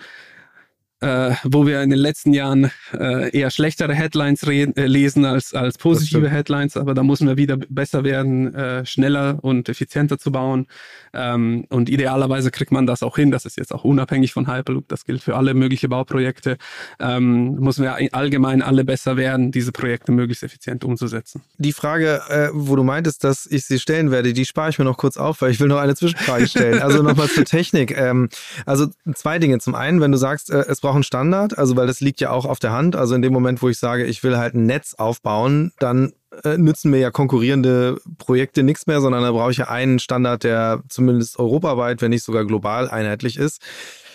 äh, 1.04 1.36
wo 1.44 1.68
wir 1.68 1.82
in 1.82 1.90
den 1.90 2.00
letzten 2.00 2.34
Jahren 2.34 2.72
äh, 2.98 3.30
eher 3.38 3.52
schlechtere 3.52 3.94
Headlines 3.94 4.44
äh, 4.44 4.86
lesen 4.86 5.26
als, 5.26 5.54
als 5.54 5.78
positive 5.78 6.30
Headlines, 6.30 6.78
aber 6.78 6.94
da 6.94 7.04
müssen 7.04 7.28
wir 7.28 7.36
wieder 7.36 7.58
besser 7.58 8.06
werden, 8.06 8.56
äh, 8.56 8.86
schneller 8.86 9.38
und 9.42 9.68
effizienter 9.68 10.18
zu 10.18 10.32
bauen. 10.32 10.68
Ähm, 11.14 11.66
und 11.70 11.90
idealerweise 11.90 12.52
kriegt 12.52 12.72
man 12.72 12.88
das 12.88 13.04
auch 13.04 13.18
hin. 13.18 13.32
Das 13.32 13.46
ist 13.46 13.58
jetzt 13.58 13.74
auch 13.74 13.84
unabhängig 13.84 14.32
von 14.32 14.48
Hyperloop, 14.48 14.88
das 14.88 15.04
gilt 15.04 15.22
für 15.22 15.36
alle 15.36 15.54
möglichen 15.54 15.90
Bauprojekte. 15.90 16.58
Ähm, 17.00 17.56
müssen 17.56 17.84
wir 17.84 17.98
allgemein 18.14 18.62
alle 18.62 18.86
besser 18.86 19.18
werden, 19.18 19.52
diese 19.52 19.74
Projekte 19.74 20.14
möglichst 20.14 20.44
effizient 20.44 20.86
umzusetzen. 20.86 21.42
Die 21.58 21.74
Frage, 21.74 22.22
äh, 22.30 22.50
wo 22.54 22.78
du 22.78 22.84
meintest, 22.84 23.26
dass 23.26 23.46
ich 23.46 23.66
sie 23.66 23.78
stellen 23.78 24.10
werde, 24.10 24.32
die 24.32 24.46
spare 24.46 24.70
ich 24.70 24.80
mir 24.80 24.86
noch 24.86 24.98
kurz 24.98 25.18
auf, 25.18 25.42
weil 25.42 25.52
ich 25.52 25.60
will 25.60 25.68
noch 25.68 25.80
eine 25.80 25.96
Zwischenfrage 25.96 26.48
stellen. 26.48 26.82
Also 26.82 27.04
nochmal 27.04 27.28
zur 27.28 27.44
Technik. 27.46 27.96
Ähm, 27.98 28.30
also 28.66 28.88
zwei 29.14 29.38
Dinge. 29.40 29.60
Zum 29.60 29.76
einen, 29.76 30.00
wenn 30.00 30.12
du 30.12 30.18
sagst, 30.18 30.50
äh, 30.50 30.64
es 30.68 30.80
braucht 30.80 30.93
auch 30.94 30.96
ein 30.96 31.04
Standard, 31.04 31.58
also 31.58 31.76
weil 31.76 31.88
das 31.88 32.00
liegt 32.00 32.22
ja 32.22 32.30
auch 32.30 32.46
auf 32.46 32.60
der 32.60 32.72
Hand. 32.72 32.96
Also 32.96 33.16
in 33.16 33.22
dem 33.22 33.34
Moment, 33.34 33.62
wo 33.62 33.70
ich 33.70 33.80
sage, 33.80 34.06
ich 34.06 34.24
will 34.24 34.38
halt 34.38 34.54
ein 34.54 34.66
Netz 34.66 34.94
aufbauen, 34.94 35.72
dann 35.80 36.14
äh, 36.44 36.58
nützen 36.58 36.92
mir 36.92 37.00
ja 37.00 37.10
konkurrierende 37.10 38.00
Projekte 38.18 38.64
nichts 38.64 38.86
mehr, 38.86 39.02
sondern 39.02 39.24
da 39.24 39.32
brauche 39.32 39.52
ich 39.52 39.58
ja 39.58 39.68
einen 39.70 40.00
Standard, 40.00 40.44
der 40.44 40.84
zumindest 40.90 41.40
europaweit, 41.40 42.02
wenn 42.02 42.12
nicht 42.12 42.24
sogar 42.24 42.46
global 42.46 42.90
einheitlich 42.90 43.38
ist. 43.38 43.62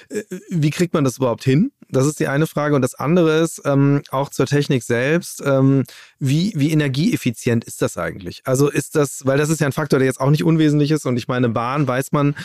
Äh, 0.09 0.23
wie 0.51 0.71
kriegt 0.71 0.95
man 0.95 1.05
das 1.05 1.19
überhaupt 1.19 1.45
hin? 1.45 1.73
Das 1.91 2.07
ist 2.07 2.21
die 2.21 2.29
eine 2.29 2.47
Frage. 2.47 2.75
Und 2.75 2.83
das 2.83 2.95
andere 2.95 3.41
ist 3.41 3.63
ähm, 3.65 4.03
auch 4.11 4.29
zur 4.29 4.47
Technik 4.47 4.83
selbst. 4.83 5.43
Ähm, 5.45 5.85
wie, 6.19 6.53
wie 6.55 6.71
energieeffizient 6.71 7.65
ist 7.65 7.83
das 7.83 7.97
eigentlich? 7.97 8.43
Also 8.45 8.69
ist 8.69 8.95
das, 8.95 9.25
weil 9.25 9.39
das 9.39 9.49
ist 9.49 9.61
ja 9.61 9.67
ein 9.67 9.73
Faktor, 9.73 9.99
der 9.99 10.07
jetzt 10.07 10.21
auch 10.21 10.31
nicht 10.31 10.45
unwesentlich 10.45 10.91
ist. 10.91 11.07
Und 11.07 11.17
ich 11.17 11.29
meine, 11.29 11.49
Bahn 11.49 11.89
weiß 11.89 12.13
man, 12.13 12.37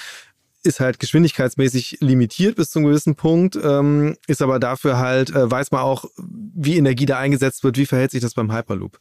ist 0.64 0.80
halt 0.80 1.00
geschwindigkeitsmäßig 1.00 1.98
limitiert 2.00 2.56
bis 2.56 2.72
zu 2.72 2.80
einem 2.80 2.88
gewissen 2.88 3.16
Punkt, 3.16 3.58
ähm, 3.62 4.16
ist 4.28 4.42
aber 4.42 4.60
dafür 4.60 4.98
halt, 4.98 5.30
äh, 5.30 5.50
weiß 5.50 5.72
man 5.72 5.82
auch, 5.82 6.06
wie 6.18 6.78
Energie 6.78 7.06
da 7.06 7.20
eingesetzt 7.20 7.64
wird, 7.64 7.78
wie 7.78 7.86
verhält 7.86 8.12
sich 8.12 8.22
das 8.22 8.34
beim 8.34 8.52
Hyperloop. 8.54 8.98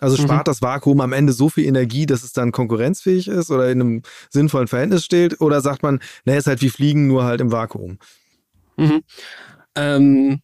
Also 0.00 0.20
mhm. 0.20 0.26
spart 0.26 0.46
mhm. 0.46 0.50
das 0.50 0.62
Vakuum 0.62 1.00
am 1.00 1.12
Ende 1.12 1.32
so 1.32 1.48
viel 1.48 1.64
Energie, 1.64 2.06
dass 2.06 2.24
es 2.24 2.32
dann 2.32 2.50
konkurrenzfähig 2.50 3.28
ist 3.28 3.50
oder 3.50 3.70
in 3.70 3.80
einem 3.80 4.02
sinnvollen 4.30 4.68
Verhältnis 4.68 5.04
steht? 5.04 5.40
Oder 5.40 5.60
sagt 5.60 5.82
man, 5.82 6.00
naja, 6.24 6.38
ist 6.38 6.46
halt 6.46 6.62
wie 6.62 6.70
Fliegen, 6.70 7.06
nur 7.06 7.24
halt 7.24 7.40
im 7.40 7.52
Vakuum? 7.52 7.98
Mhm. 8.76 9.02
Ähm, 9.76 10.40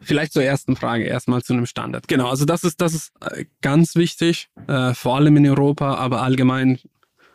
vielleicht 0.00 0.32
zur 0.32 0.42
ersten 0.42 0.76
Frage 0.76 1.04
erstmal 1.04 1.42
zu 1.42 1.54
einem 1.54 1.66
Standard. 1.66 2.08
Genau, 2.08 2.28
also 2.28 2.44
das 2.44 2.64
ist, 2.64 2.80
das 2.80 2.94
ist 2.94 3.12
äh, 3.20 3.46
ganz 3.62 3.94
wichtig, 3.94 4.50
äh, 4.66 4.92
vor 4.92 5.16
allem 5.16 5.36
in 5.36 5.48
Europa, 5.48 5.94
aber 5.94 6.22
allgemein 6.22 6.78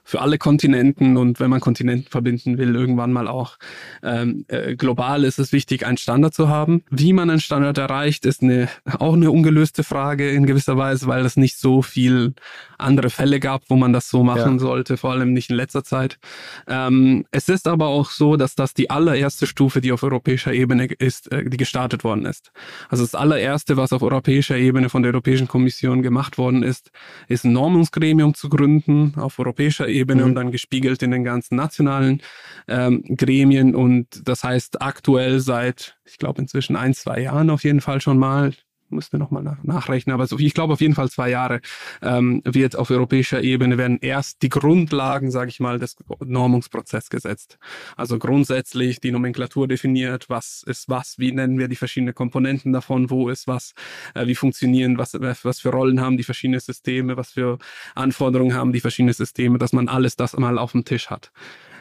für 0.03 0.21
alle 0.21 0.37
Kontinenten 0.37 1.17
und 1.17 1.39
wenn 1.39 1.49
man 1.49 1.61
Kontinenten 1.61 2.09
verbinden 2.09 2.57
will, 2.57 2.75
irgendwann 2.75 3.13
mal 3.13 3.27
auch 3.27 3.57
ähm, 4.03 4.45
äh, 4.47 4.75
global 4.75 5.23
ist 5.23 5.39
es 5.39 5.51
wichtig, 5.51 5.85
einen 5.85 5.97
Standard 5.97 6.33
zu 6.33 6.49
haben. 6.49 6.83
Wie 6.89 7.13
man 7.13 7.29
einen 7.29 7.39
Standard 7.39 7.77
erreicht, 7.77 8.25
ist 8.25 8.43
eine, 8.43 8.67
auch 8.99 9.13
eine 9.13 9.31
ungelöste 9.31 9.83
Frage 9.83 10.29
in 10.29 10.45
gewisser 10.45 10.77
Weise, 10.77 11.07
weil 11.07 11.25
es 11.25 11.37
nicht 11.37 11.57
so 11.57 11.81
viel 11.81 12.33
andere 12.77 13.09
Fälle 13.09 13.39
gab, 13.39 13.63
wo 13.69 13.75
man 13.75 13.93
das 13.93 14.09
so 14.09 14.23
machen 14.23 14.53
ja. 14.53 14.59
sollte, 14.59 14.97
vor 14.97 15.11
allem 15.11 15.33
nicht 15.33 15.49
in 15.49 15.55
letzter 15.55 15.83
Zeit. 15.83 16.19
Ähm, 16.67 17.25
es 17.31 17.47
ist 17.47 17.67
aber 17.67 17.87
auch 17.87 18.09
so, 18.09 18.35
dass 18.35 18.55
das 18.55 18.73
die 18.73 18.89
allererste 18.89 19.47
Stufe, 19.47 19.79
die 19.79 19.91
auf 19.91 20.03
europäischer 20.03 20.53
Ebene 20.53 20.85
ist, 20.85 21.31
äh, 21.31 21.49
die 21.49 21.57
gestartet 21.57 22.03
worden 22.03 22.25
ist. 22.25 22.51
Also 22.89 23.03
das 23.03 23.15
allererste, 23.15 23.77
was 23.77 23.93
auf 23.93 24.01
europäischer 24.01 24.57
Ebene 24.57 24.89
von 24.89 25.01
der 25.01 25.13
Europäischen 25.13 25.47
Kommission 25.47 26.01
gemacht 26.01 26.37
worden 26.37 26.63
ist, 26.63 26.91
ist 27.27 27.45
ein 27.45 27.53
Normungsgremium 27.53 28.33
zu 28.33 28.49
gründen 28.49 29.13
auf 29.15 29.39
europäischer 29.39 29.87
Ebene 29.93 30.21
mhm. 30.21 30.29
und 30.29 30.35
dann 30.35 30.51
gespiegelt 30.51 31.01
in 31.03 31.11
den 31.11 31.23
ganzen 31.23 31.55
nationalen 31.55 32.21
ähm, 32.67 33.03
Gremien. 33.03 33.75
Und 33.75 34.27
das 34.27 34.43
heißt 34.43 34.81
aktuell 34.81 35.39
seit, 35.39 35.97
ich 36.05 36.17
glaube 36.17 36.41
inzwischen 36.41 36.75
ein, 36.75 36.93
zwei 36.93 37.21
Jahren 37.21 37.49
auf 37.49 37.63
jeden 37.63 37.81
Fall 37.81 38.01
schon 38.01 38.17
mal, 38.17 38.53
müsste 38.89 39.17
nochmal 39.17 39.43
nach, 39.43 39.63
nachrechnen, 39.63 40.13
aber 40.13 40.27
so, 40.27 40.37
ich 40.37 40.53
glaube 40.53 40.73
auf 40.73 40.81
jeden 40.81 40.95
Fall 40.95 41.09
zwei 41.09 41.29
Jahre 41.29 41.61
ähm, 42.01 42.41
wird 42.45 42.75
auf 42.75 42.89
europäischer 42.89 43.41
Ebene 43.41 43.77
werden 43.77 43.99
erst 44.01 44.41
die 44.41 44.49
Grundlagen, 44.49 45.31
sage 45.31 45.49
ich 45.49 45.59
mal, 45.59 45.79
des 45.79 45.95
Normungsprozesses 46.23 47.09
gesetzt. 47.09 47.57
Also 47.95 48.19
grundsätzlich 48.19 48.99
die 48.99 49.11
Nomenklatur 49.11 49.67
definiert, 49.67 50.29
was 50.29 50.63
ist 50.65 50.89
was, 50.89 51.17
wie 51.17 51.31
nennen 51.31 51.57
wir 51.59 51.67
die 51.67 51.75
verschiedenen 51.75 52.13
Komponenten 52.13 52.73
davon, 52.73 53.09
wo 53.09 53.29
ist 53.29 53.47
was, 53.47 53.73
äh, 54.15 54.27
wie 54.27 54.35
funktionieren, 54.35 54.97
was, 54.97 55.13
was 55.13 55.59
für 55.59 55.69
Rollen 55.69 56.01
haben 56.01 56.17
die 56.17 56.23
verschiedenen 56.23 56.59
Systeme, 56.59 57.17
was 57.17 57.31
für 57.31 57.57
Anforderungen 57.95 58.53
haben 58.53 58.73
die 58.73 58.81
verschiedenen 58.81 59.13
Systeme, 59.13 59.57
dass 59.57 59.73
man 59.73 59.87
alles 59.87 60.15
das 60.15 60.37
mal 60.37 60.57
auf 60.57 60.71
dem 60.71 60.85
Tisch 60.85 61.09
hat. 61.09 61.31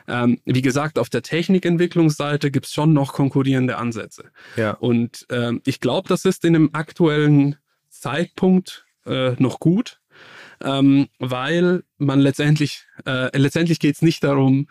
Ähm, 0.08 0.40
wie 0.44 0.62
gesagt, 0.62 0.98
auf 0.98 1.08
der 1.08 1.22
Technikentwicklungsseite 1.22 2.50
gibt 2.50 2.66
es 2.66 2.72
schon 2.72 2.92
noch 2.92 3.12
konkurrierende 3.12 3.76
Ansätze. 3.76 4.30
Ja. 4.56 4.72
Und 4.72 5.26
ähm, 5.30 5.60
ich 5.64 5.80
glaube, 5.80 6.08
das 6.08 6.24
ist 6.24 6.44
in 6.44 6.56
einem 6.56 6.70
aktuellen 6.72 7.56
Zeitpunkt 7.88 8.86
äh, 9.06 9.32
noch 9.38 9.60
gut, 9.60 10.00
ähm, 10.62 11.08
weil 11.18 11.82
man 11.98 12.20
letztendlich, 12.20 12.86
äh, 13.06 13.36
letztendlich 13.36 13.78
geht 13.78 13.96
es 13.96 14.02
nicht 14.02 14.24
darum, 14.24 14.68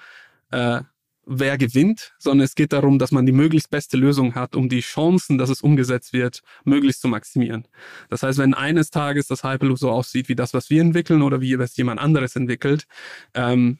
äh, 0.52 0.82
wer 1.26 1.58
gewinnt, 1.58 2.14
sondern 2.18 2.46
es 2.46 2.56
geht 2.56 2.74
darum, 2.74 3.00
dass 3.00 3.12
man 3.12 3.26
die 3.26 3.32
möglichst 3.32 3.70
beste 3.70 3.96
Lösung 3.96 4.36
hat, 4.36 4.56
um 4.56 4.70
die 4.70 4.82
Chancen, 4.82 5.38
dass 5.38 5.50
es 5.50 5.62
umgesetzt 5.62 6.14
wird, 6.14 6.42
möglichst 6.64 7.02
zu 7.02 7.08
maximieren. 7.08 7.68
Das 8.10 8.24
heißt, 8.24 8.40
wenn 8.40 8.54
eines 8.54 8.90
Tages 8.90 9.28
das 9.28 9.44
Hyperloop 9.44 9.78
so 9.78 9.92
aussieht 9.92 10.30
wie 10.30 10.36
das, 10.36 10.54
was 10.54 10.70
wir 10.70 10.82
entwickeln 10.82 11.22
oder 11.22 11.40
wie 11.42 11.54
es 11.54 11.78
jemand 11.78 12.00
anderes 12.00 12.36
entwickelt, 12.36 12.86
ähm, 13.34 13.80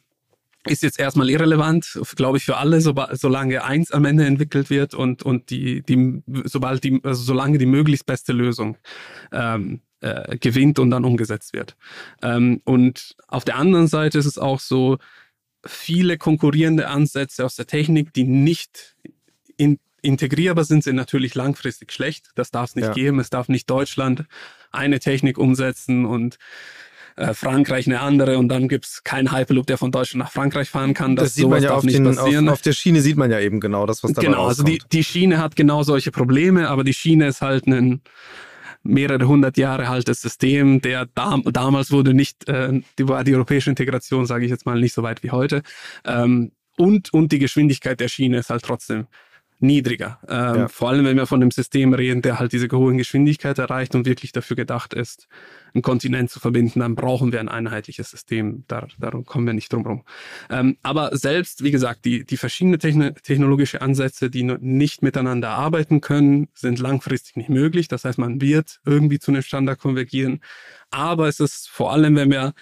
ist 0.66 0.82
jetzt 0.82 0.98
erstmal 0.98 1.28
irrelevant, 1.28 1.98
glaube 2.16 2.38
ich, 2.38 2.44
für 2.44 2.56
alle, 2.56 2.80
so, 2.80 2.94
solange 3.12 3.64
eins 3.64 3.90
am 3.90 4.04
Ende 4.04 4.26
entwickelt 4.26 4.70
wird 4.70 4.94
und, 4.94 5.22
und 5.22 5.50
die, 5.50 5.82
die, 5.82 6.22
sobald 6.44 6.84
die, 6.84 7.00
also 7.02 7.22
solange 7.22 7.58
die 7.58 7.66
möglichst 7.66 8.06
beste 8.06 8.32
Lösung 8.32 8.76
ähm, 9.32 9.80
äh, 10.00 10.36
gewinnt 10.38 10.78
und 10.78 10.90
dann 10.90 11.04
umgesetzt 11.04 11.52
wird. 11.52 11.76
Ähm, 12.22 12.60
und 12.64 13.16
auf 13.28 13.44
der 13.44 13.56
anderen 13.56 13.88
Seite 13.88 14.18
ist 14.18 14.26
es 14.26 14.38
auch 14.38 14.60
so, 14.60 14.98
viele 15.64 16.18
konkurrierende 16.18 16.88
Ansätze 16.88 17.44
aus 17.44 17.56
der 17.56 17.66
Technik, 17.66 18.12
die 18.12 18.24
nicht 18.24 18.96
in, 19.56 19.78
integrierbar 20.02 20.64
sind, 20.64 20.84
sind 20.84 20.96
natürlich 20.96 21.34
langfristig 21.34 21.92
schlecht. 21.92 22.30
Das 22.34 22.50
darf 22.50 22.70
es 22.70 22.76
nicht 22.76 22.88
ja. 22.88 22.92
geben. 22.92 23.20
Es 23.20 23.30
darf 23.30 23.48
nicht 23.48 23.70
Deutschland 23.70 24.24
eine 24.70 24.98
Technik 24.98 25.38
umsetzen 25.38 26.04
und 26.04 26.38
äh, 27.16 27.34
Frankreich 27.34 27.86
eine 27.86 28.00
andere 28.00 28.38
und 28.38 28.48
dann 28.48 28.68
gibt 28.68 28.86
es 28.86 29.04
keinen 29.04 29.32
Hyperloop, 29.32 29.66
der 29.66 29.78
von 29.78 29.90
Deutschland 29.90 30.24
nach 30.24 30.32
Frankreich 30.32 30.70
fahren 30.70 30.94
kann. 30.94 31.16
Das, 31.16 31.26
das 31.26 31.34
sieht 31.34 31.48
man 31.48 31.62
ja 31.62 31.74
auf, 31.74 31.84
den, 31.84 32.06
auf, 32.18 32.48
auf, 32.48 32.62
der 32.62 32.72
Schiene 32.72 33.00
sieht 33.00 33.16
man 33.16 33.30
ja 33.30 33.40
eben 33.40 33.60
genau 33.60 33.86
das, 33.86 34.02
was 34.02 34.12
da 34.12 34.22
Genau, 34.22 34.46
also 34.46 34.62
die, 34.62 34.80
die 34.92 35.04
Schiene 35.04 35.38
hat 35.38 35.56
genau 35.56 35.82
solche 35.82 36.10
Probleme, 36.10 36.68
aber 36.68 36.84
die 36.84 36.94
Schiene 36.94 37.26
ist 37.26 37.42
halt 37.42 37.66
ein 37.66 38.02
mehrere 38.82 39.26
hundert 39.26 39.56
Jahre 39.56 39.88
altes 39.88 40.20
System, 40.20 40.80
der 40.80 41.06
dam 41.06 41.44
damals 41.44 41.92
wurde 41.92 42.14
nicht, 42.14 42.48
äh, 42.48 42.80
die 42.98 43.08
war 43.08 43.24
die 43.24 43.34
europäische 43.34 43.70
Integration, 43.70 44.26
sage 44.26 44.44
ich 44.44 44.50
jetzt 44.50 44.66
mal, 44.66 44.80
nicht 44.80 44.94
so 44.94 45.02
weit 45.02 45.22
wie 45.22 45.30
heute. 45.30 45.62
Ähm, 46.04 46.52
und, 46.76 47.12
und 47.12 47.32
die 47.32 47.38
Geschwindigkeit 47.38 48.00
der 48.00 48.08
Schiene 48.08 48.38
ist 48.38 48.50
halt 48.50 48.62
trotzdem 48.62 49.06
niedriger. 49.62 50.18
Ähm, 50.28 50.54
ja. 50.56 50.68
Vor 50.68 50.90
allem, 50.90 51.04
wenn 51.04 51.16
wir 51.16 51.26
von 51.26 51.40
einem 51.40 51.50
System 51.50 51.94
reden, 51.94 52.20
der 52.20 52.38
halt 52.38 52.52
diese 52.52 52.68
hohe 52.70 52.94
Geschwindigkeit 52.96 53.58
erreicht 53.58 53.94
und 53.94 54.06
wirklich 54.06 54.32
dafür 54.32 54.56
gedacht 54.56 54.92
ist, 54.92 55.28
einen 55.74 55.82
Kontinent 55.82 56.30
zu 56.30 56.40
verbinden, 56.40 56.80
dann 56.80 56.94
brauchen 56.94 57.32
wir 57.32 57.40
ein 57.40 57.48
einheitliches 57.48 58.10
System. 58.10 58.64
Da, 58.68 58.86
darum 58.98 59.24
kommen 59.24 59.46
wir 59.46 59.54
nicht 59.54 59.72
drum 59.72 59.86
rum. 59.86 60.04
Ähm, 60.50 60.76
aber 60.82 61.16
selbst, 61.16 61.62
wie 61.62 61.70
gesagt, 61.70 62.04
die, 62.04 62.24
die 62.24 62.36
verschiedenen 62.36 62.78
techn 62.78 63.14
technologische 63.22 63.80
Ansätze, 63.80 64.30
die 64.30 64.42
nicht 64.42 65.02
miteinander 65.02 65.50
arbeiten 65.50 66.00
können, 66.00 66.48
sind 66.54 66.78
langfristig 66.78 67.36
nicht 67.36 67.48
möglich. 67.48 67.88
Das 67.88 68.04
heißt, 68.04 68.18
man 68.18 68.40
wird 68.40 68.80
irgendwie 68.84 69.18
zu 69.18 69.30
einem 69.30 69.42
Standard 69.42 69.78
konvergieren. 69.78 70.40
Aber 70.90 71.28
es 71.28 71.40
ist 71.40 71.68
vor 71.68 71.92
allem, 71.92 72.16
wenn 72.16 72.30
wir 72.30 72.52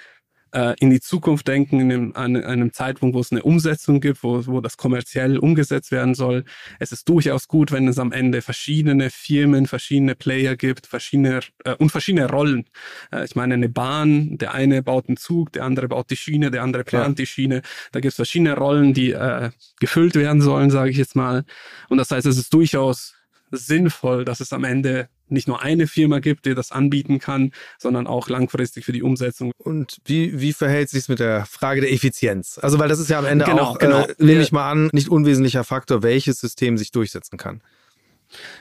äh, 0.52 0.74
in 0.80 0.90
die 0.90 1.00
Zukunft 1.00 1.48
denken, 1.48 1.80
in 1.80 1.92
einem, 1.92 2.12
an 2.14 2.36
einem 2.36 2.72
Zeitpunkt, 2.72 3.14
wo 3.14 3.20
es 3.20 3.32
eine 3.32 3.42
Umsetzung 3.42 4.00
gibt, 4.00 4.22
wo, 4.22 4.46
wo 4.46 4.60
das 4.60 4.76
kommerziell 4.76 5.38
umgesetzt 5.38 5.90
werden 5.90 6.14
soll. 6.14 6.44
Es 6.78 6.92
ist 6.92 7.08
durchaus 7.08 7.48
gut, 7.48 7.72
wenn 7.72 7.88
es 7.88 7.98
am 7.98 8.12
Ende 8.12 8.42
verschiedene 8.42 9.10
Firmen, 9.10 9.66
verschiedene 9.66 10.14
Player 10.14 10.56
gibt, 10.56 10.86
verschiedene 10.86 11.40
äh, 11.64 11.74
und 11.76 11.90
verschiedene 11.90 12.28
Rollen. 12.28 12.66
Äh, 13.12 13.24
ich 13.24 13.36
meine, 13.36 13.54
eine 13.54 13.68
Bahn, 13.68 14.38
der 14.38 14.54
eine 14.54 14.82
baut 14.82 15.08
einen 15.08 15.16
Zug, 15.16 15.52
der 15.52 15.64
andere 15.64 15.88
baut 15.88 16.10
die 16.10 16.16
Schiene, 16.16 16.50
der 16.50 16.62
andere 16.62 16.84
plant 16.84 17.18
ja. 17.18 17.22
die 17.22 17.26
Schiene. 17.26 17.62
Da 17.92 18.00
gibt 18.00 18.10
es 18.10 18.16
verschiedene 18.16 18.56
Rollen, 18.56 18.94
die 18.94 19.12
äh, 19.12 19.50
gefüllt 19.78 20.14
werden 20.14 20.42
sollen, 20.42 20.70
sage 20.70 20.90
ich 20.90 20.96
jetzt 20.96 21.16
mal. 21.16 21.44
Und 21.88 21.98
das 21.98 22.10
heißt, 22.10 22.26
es 22.26 22.38
ist 22.38 22.52
durchaus 22.52 23.14
sinnvoll, 23.50 24.24
dass 24.24 24.40
es 24.40 24.52
am 24.52 24.64
Ende 24.64 25.08
nicht 25.30 25.48
nur 25.48 25.62
eine 25.62 25.86
Firma 25.86 26.18
gibt, 26.18 26.46
die 26.46 26.54
das 26.54 26.72
anbieten 26.72 27.18
kann, 27.18 27.52
sondern 27.78 28.06
auch 28.06 28.28
langfristig 28.28 28.84
für 28.84 28.92
die 28.92 29.02
Umsetzung. 29.02 29.52
Und 29.58 29.98
wie, 30.04 30.40
wie 30.40 30.52
verhält 30.52 30.90
sich 30.90 31.00
es 31.00 31.08
mit 31.08 31.20
der 31.20 31.46
Frage 31.46 31.80
der 31.80 31.92
Effizienz? 31.92 32.58
Also, 32.58 32.78
weil 32.78 32.88
das 32.88 32.98
ist 32.98 33.10
ja 33.10 33.18
am 33.18 33.26
Ende 33.26 33.44
genau, 33.44 33.62
auch, 33.62 33.78
genau. 33.78 34.04
Äh, 34.04 34.14
nehme 34.18 34.42
ich 34.42 34.52
mal 34.52 34.70
an, 34.70 34.90
nicht 34.92 35.08
unwesentlicher 35.08 35.64
Faktor, 35.64 36.02
welches 36.02 36.40
System 36.40 36.78
sich 36.78 36.90
durchsetzen 36.90 37.36
kann. 37.36 37.62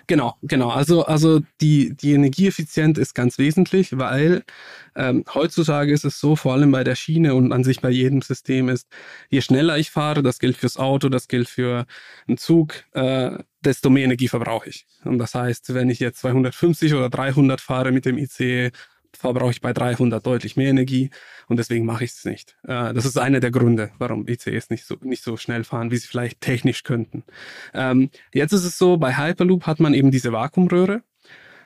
Genau, 0.07 0.35
genau. 0.41 0.69
Also, 0.69 1.05
also 1.05 1.41
die, 1.61 1.95
die 1.95 2.13
Energieeffizienz 2.13 2.97
ist 2.97 3.13
ganz 3.13 3.37
wesentlich, 3.37 3.97
weil 3.97 4.43
ähm, 4.95 5.23
heutzutage 5.33 5.93
ist 5.93 6.05
es 6.05 6.19
so, 6.19 6.35
vor 6.35 6.53
allem 6.53 6.71
bei 6.71 6.83
der 6.83 6.95
Schiene 6.95 7.35
und 7.35 7.51
an 7.51 7.63
sich 7.63 7.79
bei 7.81 7.89
jedem 7.89 8.21
System 8.21 8.69
ist, 8.69 8.87
je 9.29 9.41
schneller 9.41 9.77
ich 9.77 9.91
fahre, 9.91 10.23
das 10.23 10.39
gilt 10.39 10.57
fürs 10.57 10.77
Auto, 10.77 11.09
das 11.09 11.27
gilt 11.27 11.47
für 11.47 11.85
einen 12.27 12.37
Zug, 12.37 12.83
äh, 12.93 13.37
desto 13.63 13.89
mehr 13.89 14.05
Energie 14.05 14.27
verbrauche 14.27 14.69
ich. 14.69 14.85
Und 15.03 15.17
das 15.17 15.35
heißt, 15.35 15.73
wenn 15.73 15.89
ich 15.89 15.99
jetzt 15.99 16.19
250 16.19 16.93
oder 16.93 17.09
300 17.09 17.59
fahre 17.61 17.91
mit 17.91 18.05
dem 18.05 18.17
ICE, 18.17 18.71
verbrauche 19.13 19.51
ich 19.51 19.61
bei 19.61 19.73
300 19.73 20.25
deutlich 20.25 20.55
mehr 20.55 20.69
Energie 20.69 21.09
und 21.47 21.57
deswegen 21.57 21.85
mache 21.85 22.03
ich 22.03 22.11
es 22.11 22.25
nicht. 22.25 22.57
Äh, 22.63 22.93
das 22.93 23.05
ist 23.05 23.17
einer 23.17 23.39
der 23.39 23.51
Gründe, 23.51 23.91
warum 23.97 24.27
ICEs 24.27 24.69
nicht 24.69 24.85
so, 24.85 24.97
nicht 25.01 25.23
so 25.23 25.37
schnell 25.37 25.63
fahren, 25.63 25.91
wie 25.91 25.97
sie 25.97 26.07
vielleicht 26.07 26.41
technisch 26.41 26.83
könnten. 26.83 27.23
Ähm, 27.73 28.09
jetzt 28.33 28.53
ist 28.53 28.65
es 28.65 28.77
so, 28.77 28.97
bei 28.97 29.17
Hyperloop 29.17 29.65
hat 29.65 29.79
man 29.79 29.93
eben 29.93 30.11
diese 30.11 30.31
Vakuumröhre, 30.31 31.01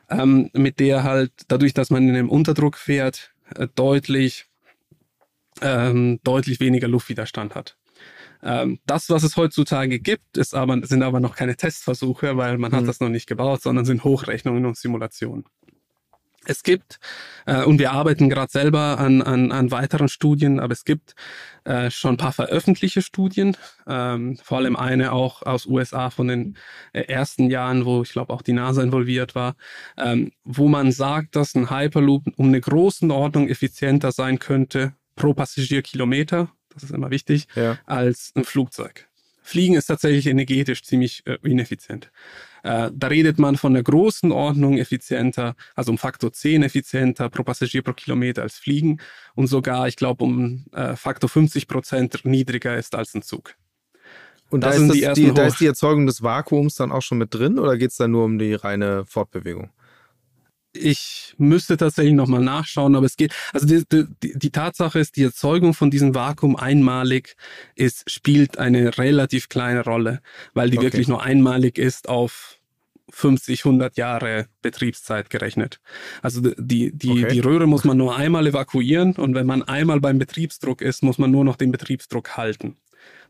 ähm, 0.09 0.49
mit 0.53 0.79
der 0.79 1.03
halt 1.03 1.31
dadurch, 1.47 1.73
dass 1.73 1.89
man 1.89 2.03
in 2.07 2.15
einem 2.15 2.29
Unterdruck 2.29 2.77
fährt, 2.77 3.33
äh, 3.55 3.67
deutlich, 3.75 4.45
ähm, 5.61 6.19
deutlich 6.23 6.59
weniger 6.59 6.87
Luftwiderstand 6.87 7.55
hat. 7.55 7.77
Ähm, 8.43 8.79
das, 8.85 9.09
was 9.09 9.23
es 9.23 9.37
heutzutage 9.37 9.99
gibt, 9.99 10.37
ist 10.37 10.53
aber, 10.53 10.85
sind 10.85 11.03
aber 11.03 11.19
noch 11.19 11.35
keine 11.35 11.55
Testversuche, 11.55 12.37
weil 12.37 12.57
man 12.57 12.71
mhm. 12.71 12.75
hat 12.75 12.87
das 12.87 12.99
noch 12.99 13.09
nicht 13.09 13.27
gebaut, 13.27 13.61
sondern 13.61 13.85
sind 13.85 14.03
Hochrechnungen 14.03 14.65
und 14.65 14.77
Simulationen. 14.77 15.45
Es 16.45 16.63
gibt, 16.63 16.99
äh, 17.45 17.63
und 17.63 17.79
wir 17.79 17.93
arbeiten 17.93 18.29
gerade 18.29 18.51
selber 18.51 18.99
an, 18.99 19.21
an, 19.21 19.51
an 19.51 19.71
weiteren 19.71 20.09
Studien, 20.09 20.59
aber 20.59 20.73
es 20.73 20.83
gibt 20.83 21.15
äh, 21.63 21.89
schon 21.89 22.15
ein 22.15 22.17
paar 22.17 22.33
veröffentlichte 22.33 23.01
Studien, 23.01 23.55
ähm, 23.87 24.37
vor 24.43 24.57
allem 24.57 24.75
eine 24.75 25.13
auch 25.13 25.43
aus 25.43 25.65
USA 25.65 26.09
von 26.09 26.27
den 26.27 26.57
äh, 26.91 27.01
ersten 27.03 27.49
Jahren, 27.49 27.85
wo 27.85 28.01
ich 28.01 28.11
glaube 28.11 28.33
auch 28.33 28.41
die 28.41 28.53
NASA 28.53 28.83
involviert 28.83 29.35
war, 29.35 29.55
ähm, 29.97 30.31
wo 30.43 30.67
man 30.67 30.91
sagt, 30.91 31.37
dass 31.37 31.55
ein 31.55 31.69
Hyperloop 31.69 32.25
um 32.35 32.47
eine 32.47 32.59
große 32.59 33.09
Ordnung 33.09 33.47
effizienter 33.47 34.11
sein 34.11 34.39
könnte 34.39 34.93
pro 35.15 35.33
Passagierkilometer, 35.33 36.49
das 36.73 36.83
ist 36.83 36.91
immer 36.91 37.11
wichtig, 37.11 37.47
ja. 37.55 37.77
als 37.85 38.31
ein 38.35 38.43
Flugzeug. 38.43 39.07
Fliegen 39.43 39.75
ist 39.75 39.87
tatsächlich 39.87 40.27
energetisch 40.27 40.83
ziemlich 40.83 41.23
äh, 41.25 41.37
ineffizient. 41.43 42.11
Äh, 42.63 42.91
da 42.93 43.07
redet 43.07 43.39
man 43.39 43.57
von 43.57 43.73
einer 43.73 43.83
großen 43.83 44.31
Ordnung 44.31 44.77
effizienter, 44.77 45.55
also 45.75 45.91
um 45.91 45.97
Faktor 45.97 46.31
10 46.31 46.63
effizienter 46.63 47.29
pro 47.29 47.43
Passagier 47.43 47.81
pro 47.81 47.91
Kilometer 47.91 48.41
als 48.41 48.55
Fliegen 48.55 49.01
und 49.35 49.47
sogar, 49.47 49.87
ich 49.89 49.97
glaube, 49.97 50.23
um 50.23 50.65
äh, 50.71 50.95
Faktor 50.95 51.29
50 51.29 51.67
Prozent 51.67 52.23
niedriger 52.23 52.77
ist 52.77 52.95
als 52.95 53.13
ein 53.13 53.21
Zug. 53.21 53.55
Und 54.49 54.61
da 54.61 54.69
ist, 54.69 54.87
das, 54.87 54.95
die, 54.95 55.25
die, 55.25 55.33
da 55.33 55.47
ist 55.47 55.59
die 55.59 55.65
Erzeugung 55.65 56.05
des 56.05 56.23
Vakuums 56.23 56.75
dann 56.75 56.91
auch 56.91 57.01
schon 57.01 57.17
mit 57.17 57.33
drin 57.33 57.59
oder 57.59 57.77
geht 57.77 57.91
es 57.91 57.97
da 57.97 58.07
nur 58.07 58.23
um 58.23 58.39
die 58.39 58.53
reine 58.53 59.03
Fortbewegung? 59.05 59.71
Ich 60.73 61.35
müsste 61.37 61.77
tatsächlich 61.77 62.13
nochmal 62.13 62.41
nachschauen, 62.41 62.95
aber 62.95 63.05
es 63.05 63.15
geht, 63.15 63.33
also 63.53 63.65
die, 63.65 63.83
die, 63.91 64.37
die, 64.37 64.51
Tatsache 64.51 64.99
ist, 64.99 65.15
die 65.15 65.23
Erzeugung 65.23 65.73
von 65.73 65.91
diesem 65.91 66.15
Vakuum 66.15 66.55
einmalig 66.55 67.35
ist, 67.75 68.09
spielt 68.09 68.57
eine 68.57 68.97
relativ 68.97 69.49
kleine 69.49 69.83
Rolle, 69.83 70.21
weil 70.53 70.69
die 70.69 70.77
okay. 70.77 70.87
wirklich 70.87 71.07
nur 71.07 71.23
einmalig 71.23 71.77
ist 71.77 72.09
auf 72.09 72.59
50, 73.11 73.65
100 73.65 73.97
Jahre 73.97 74.47
Betriebszeit 74.61 75.29
gerechnet. 75.29 75.79
Also 76.21 76.41
die, 76.41 76.91
die, 76.91 77.11
okay. 77.11 77.27
die 77.27 77.39
Röhre 77.39 77.67
muss 77.67 77.83
man 77.83 77.97
nur 77.97 78.15
einmal 78.15 78.47
evakuieren 78.47 79.13
und 79.13 79.35
wenn 79.35 79.45
man 79.45 79.61
einmal 79.61 79.99
beim 79.99 80.17
Betriebsdruck 80.17 80.81
ist, 80.81 81.03
muss 81.03 81.19
man 81.19 81.29
nur 81.29 81.45
noch 81.45 81.55
den 81.55 81.71
Betriebsdruck 81.71 82.37
halten. 82.37 82.77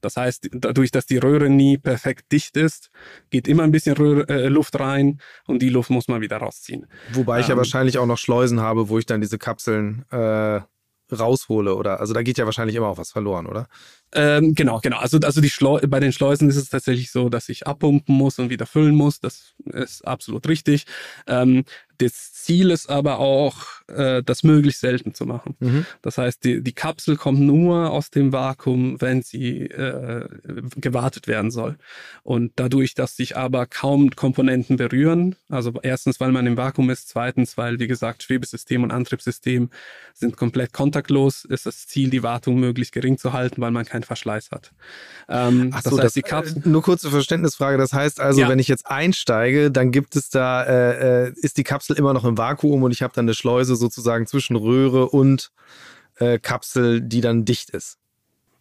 Das 0.02 0.18
heißt, 0.18 0.50
dadurch, 0.52 0.92
dass 0.92 1.06
die 1.06 1.18
Röhre 1.18 1.50
nie 1.50 1.78
perfekt 1.78 2.32
dicht 2.32 2.58
ist, 2.58 2.92
geht 3.30 3.48
immer 3.48 3.64
ein 3.64 3.72
bisschen 3.72 3.96
Röhre, 3.96 4.28
äh, 4.28 4.48
Luft 4.48 4.80
rein 4.80 5.20
und 5.48 5.62
die 5.62 5.70
Luft 5.70 5.90
muss 5.90 6.08
man 6.08 6.22
wieder 6.22 6.38
rausziehen. 6.38 6.88
Wobei 7.14 7.40
ich 7.40 7.48
ja 7.48 7.54
ähm, 7.54 7.60
wahrscheinlich 7.60 7.98
auch 7.98 8.06
noch 8.06 8.18
Schleusen 8.18 8.60
habe, 8.60 8.90
wo 8.90 9.00
ich 9.00 9.06
dann 9.06 9.22
diese 9.22 9.38
Kapseln 9.38 10.06
äh, 10.12 10.60
raushole 11.12 11.76
oder 11.76 12.00
also 12.00 12.14
da 12.14 12.24
geht 12.24 12.38
ja 12.38 12.46
wahrscheinlich 12.46 12.76
immer 12.76 12.88
auch 12.88 12.98
was 12.98 13.12
verloren, 13.12 13.46
oder? 13.46 13.68
Ähm, 14.14 14.54
genau, 14.56 14.80
genau. 14.80 14.98
Also, 14.98 15.20
also 15.20 15.42
die 15.42 15.50
Schleu 15.50 15.80
bei 15.88 16.00
den 16.00 16.12
Schleusen 16.12 16.50
ist 16.50 16.56
es 16.56 16.70
tatsächlich 16.70 17.12
so, 17.12 17.30
dass 17.30 17.50
ich 17.50 17.66
abpumpen 17.68 18.16
muss 18.16 18.40
und 18.40 18.50
wieder 18.50 18.66
füllen 18.66 18.96
muss. 18.96 19.20
Das 19.20 19.54
ist 19.66 20.06
absolut 20.06 20.48
richtig. 20.48 20.86
Ähm, 21.28 21.64
das 21.98 22.14
Ziel 22.44 22.72
ist 22.72 22.90
aber 22.90 23.20
auch, 23.20 23.56
äh, 23.88 24.24
das 24.24 24.44
möglichst 24.44 24.82
selten 24.82 25.14
zu 25.14 25.26
machen. 25.26 25.56
Mhm. 25.60 25.86
Das 26.02 26.18
heißt, 26.18 26.44
die, 26.44 26.62
die 26.62 26.74
Kapsel 26.74 27.16
kommt 27.16 27.40
nur 27.40 27.92
aus 27.92 28.10
dem 28.10 28.34
Vakuum, 28.34 29.00
wenn 29.00 29.22
sie 29.22 29.62
äh, 29.66 30.28
gewartet 30.76 31.28
werden 31.28 31.52
soll. 31.52 31.78
Und 32.24 32.54
dadurch, 32.56 32.96
dass 32.96 33.16
sich 33.16 33.38
aber 33.38 33.66
kaum 33.66 34.12
Komponenten 34.12 34.78
berühren, 34.78 35.36
also 35.50 35.74
erstens, 35.84 36.20
weil 36.20 36.32
man 36.32 36.48
im 36.48 36.58
Vakuum 36.58 36.90
ist, 36.90 37.10
zweitens, 37.10 37.58
weil, 37.58 37.80
wie 37.80 37.88
gesagt, 37.88 38.24
Schwebesystem 38.24 38.84
und 38.84 38.92
Antriebssystem 38.92 39.70
sind 40.14 40.38
komplett 40.38 40.74
kontaktlos, 40.74 41.46
ist 41.46 41.66
das 41.66 41.88
Ziel, 41.88 42.10
die 42.10 42.24
Wartung 42.24 42.60
möglichst 42.60 42.94
gering 42.94 43.18
zu 43.18 43.34
halten, 43.34 43.62
weil 43.62 43.72
man 43.72 43.86
keinen 43.86 44.04
Verschleiß 44.04 44.52
hat. 44.52 44.72
Ähm, 45.30 45.72
Ach 45.74 45.82
so, 45.82 45.92
das 45.92 46.00
heißt, 46.00 46.04
das, 46.04 46.14
die 46.14 46.22
Kapsel. 46.22 46.64
Äh, 46.66 46.70
nur 46.70 46.82
kurze 46.82 47.10
Verständnisfrage. 47.10 47.78
Das 47.78 47.94
heißt 47.94 48.20
also, 48.20 48.42
ja. 48.42 48.50
wenn 48.50 48.60
ich 48.60 48.68
jetzt 48.68 48.88
einsteige, 48.88 49.72
dann 49.72 49.92
gibt 49.92 50.16
es 50.16 50.30
da, 50.30 50.64
äh, 50.64 51.28
äh 51.28 51.34
ist 51.44 51.58
die 51.58 51.64
Kapsel 51.64 51.84
Kapsel 51.84 51.98
immer 51.98 52.14
noch 52.14 52.24
im 52.24 52.33
Vakuum 52.38 52.84
und 52.84 52.92
ich 52.92 53.02
habe 53.02 53.14
dann 53.14 53.26
eine 53.26 53.34
Schleuse 53.34 53.76
sozusagen 53.76 54.28
zwischen 54.28 54.56
Röhre 54.56 55.10
und 55.10 55.52
äh, 56.18 56.40
Kapsel, 56.40 57.02
die 57.02 57.22
dann 57.22 57.46
dicht 57.46 57.70
ist. 57.72 57.98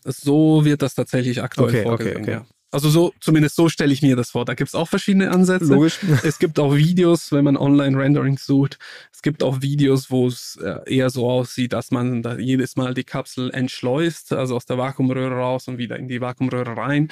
So 0.05 0.65
wird 0.65 0.83
das 0.83 0.95
tatsächlich 0.95 1.43
aktuell 1.43 1.69
okay, 1.69 1.83
vorgesehen, 1.83 2.17
okay, 2.17 2.23
okay. 2.23 2.33
Ja. 2.33 2.47
Also 2.73 2.89
so, 2.89 3.13
zumindest 3.21 3.55
so 3.55 3.69
stelle 3.69 3.93
ich 3.93 4.01
mir 4.01 4.17
das 4.17 4.31
vor. 4.31 4.47
Da 4.47 4.55
gibt 4.55 4.69
es 4.69 4.75
auch 4.75 4.89
verschiedene 4.89 5.31
Ansätze. 5.31 5.75
Logisch. 5.75 5.99
Es 6.25 6.39
gibt 6.39 6.59
auch 6.59 6.75
Videos, 6.75 7.31
wenn 7.31 7.45
man 7.45 7.59
Online-Renderings 7.59 8.47
sucht. 8.47 8.79
Es 9.13 9.21
gibt 9.21 9.43
auch 9.43 9.61
Videos, 9.61 10.11
wo 10.11 10.27
es 10.27 10.59
äh, 10.63 10.79
eher 10.87 11.11
so 11.11 11.29
aussieht, 11.29 11.75
dass 11.75 11.91
man 11.91 12.23
da 12.23 12.39
jedes 12.39 12.77
Mal 12.77 12.95
die 12.95 13.05
Kapsel 13.05 13.51
entschleust, 13.51 14.33
also 14.33 14.57
aus 14.57 14.65
der 14.65 14.79
Vakuumröhre 14.79 15.35
raus 15.35 15.69
und 15.69 15.77
wieder 15.77 15.99
in 15.99 16.09
die 16.09 16.23
Vakuumröhre 16.23 16.75
rein. 16.75 17.09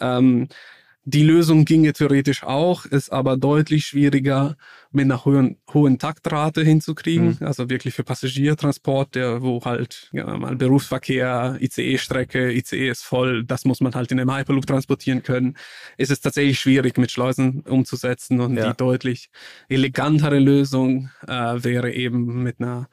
Ähm, 0.00 0.48
die 1.04 1.24
Lösung 1.24 1.64
ginge 1.64 1.92
theoretisch 1.92 2.44
auch, 2.44 2.84
ist 2.84 3.10
aber 3.10 3.36
deutlich 3.36 3.86
schwieriger 3.86 4.56
mit 4.92 5.04
einer 5.04 5.24
hohen, 5.24 5.56
hohen 5.72 5.98
Taktrate 5.98 6.62
hinzukriegen. 6.62 7.38
Mhm. 7.40 7.46
Also 7.46 7.68
wirklich 7.68 7.94
für 7.94 8.04
Passagiertransport, 8.04 9.16
der, 9.16 9.42
wo 9.42 9.64
halt 9.64 10.10
ja, 10.12 10.36
mal 10.36 10.54
Berufsverkehr, 10.54 11.56
ICE-Strecke, 11.60 12.52
ICE 12.52 12.88
ist 12.88 13.02
voll, 13.02 13.44
das 13.44 13.64
muss 13.64 13.80
man 13.80 13.94
halt 13.94 14.12
in 14.12 14.20
einem 14.20 14.32
Hyperloop 14.32 14.66
transportieren 14.66 15.24
können. 15.24 15.56
Ist 15.96 16.12
es 16.12 16.20
tatsächlich 16.20 16.60
schwierig 16.60 16.96
mit 16.98 17.10
Schleusen 17.10 17.62
umzusetzen 17.62 18.40
und 18.40 18.56
ja. 18.56 18.70
die 18.70 18.76
deutlich 18.76 19.30
elegantere 19.68 20.38
Lösung 20.38 21.10
äh, 21.26 21.32
wäre 21.32 21.92
eben 21.92 22.44
mit 22.44 22.60
einer 22.60 22.88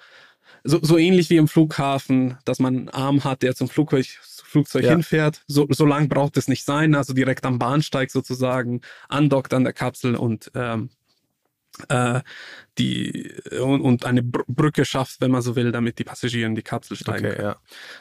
so, 0.64 0.80
so 0.82 0.98
ähnlich 0.98 1.30
wie 1.30 1.38
im 1.38 1.48
Flughafen, 1.48 2.38
dass 2.46 2.60
man 2.60 2.76
einen 2.76 2.90
Arm 2.90 3.24
hat, 3.24 3.42
der 3.42 3.56
zum 3.56 3.70
Flugzeug, 3.70 4.06
Flugzeug 4.06 4.84
ja. 4.84 4.92
hinfährt. 4.92 5.44
So, 5.48 5.68
so 5.70 5.86
lang 5.86 6.10
braucht 6.10 6.38
es 6.38 6.48
nicht 6.48 6.66
sein, 6.66 6.96
also 6.96 7.14
direkt 7.14 7.46
am 7.46 7.60
Bahnsteig 7.60 8.12
sozusagen, 8.12 8.82
andockt 9.08 9.54
an 9.54 9.64
der 9.64 9.74
Kapsel 9.74 10.16
und 10.16 10.52
ähm, 10.56 10.90
äh, 11.88 12.22
die 12.78 13.32
und, 13.62 13.82
und 13.82 14.06
eine 14.06 14.24
Brücke 14.24 14.86
schafft, 14.86 15.22
wenn 15.22 15.32
man 15.32 15.42
so 15.42 15.56
will, 15.56 15.72
damit 15.72 16.00
die 16.00 16.04
Passagiere 16.04 16.48
in 16.48 16.56
die 16.56 16.62
Kapsel 16.62 16.98
steigen 16.98 17.28
okay, 17.28 17.42
Ja. 17.42 17.58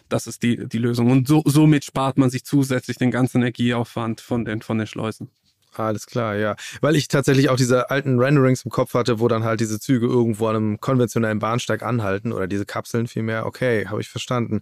Das 0.08 0.26
ist 0.26 0.42
die, 0.42 0.68
die 0.68 0.78
Lösung. 0.78 1.10
Und 1.10 1.28
so, 1.28 1.42
somit 1.44 1.84
spart 1.84 2.18
man 2.18 2.30
sich 2.30 2.44
zusätzlich 2.44 2.96
den 2.96 3.10
ganzen 3.10 3.38
Energieaufwand 3.38 4.20
von 4.20 4.44
den, 4.44 4.62
von 4.62 4.78
den 4.78 4.86
Schleusen. 4.86 5.30
Alles 5.78 6.06
klar, 6.06 6.34
ja. 6.34 6.56
Weil 6.80 6.96
ich 6.96 7.06
tatsächlich 7.06 7.50
auch 7.50 7.56
diese 7.56 7.88
alten 7.90 8.18
Renderings 8.18 8.64
im 8.64 8.70
Kopf 8.70 8.94
hatte, 8.94 9.20
wo 9.20 9.28
dann 9.28 9.44
halt 9.44 9.60
diese 9.60 9.78
Züge 9.78 10.06
irgendwo 10.06 10.48
an 10.48 10.56
einem 10.56 10.80
konventionellen 10.80 11.38
Bahnsteig 11.38 11.84
anhalten 11.84 12.32
oder 12.32 12.48
diese 12.48 12.66
Kapseln 12.66 13.06
vielmehr. 13.06 13.46
Okay, 13.46 13.86
habe 13.86 14.00
ich 14.00 14.08
verstanden. 14.08 14.60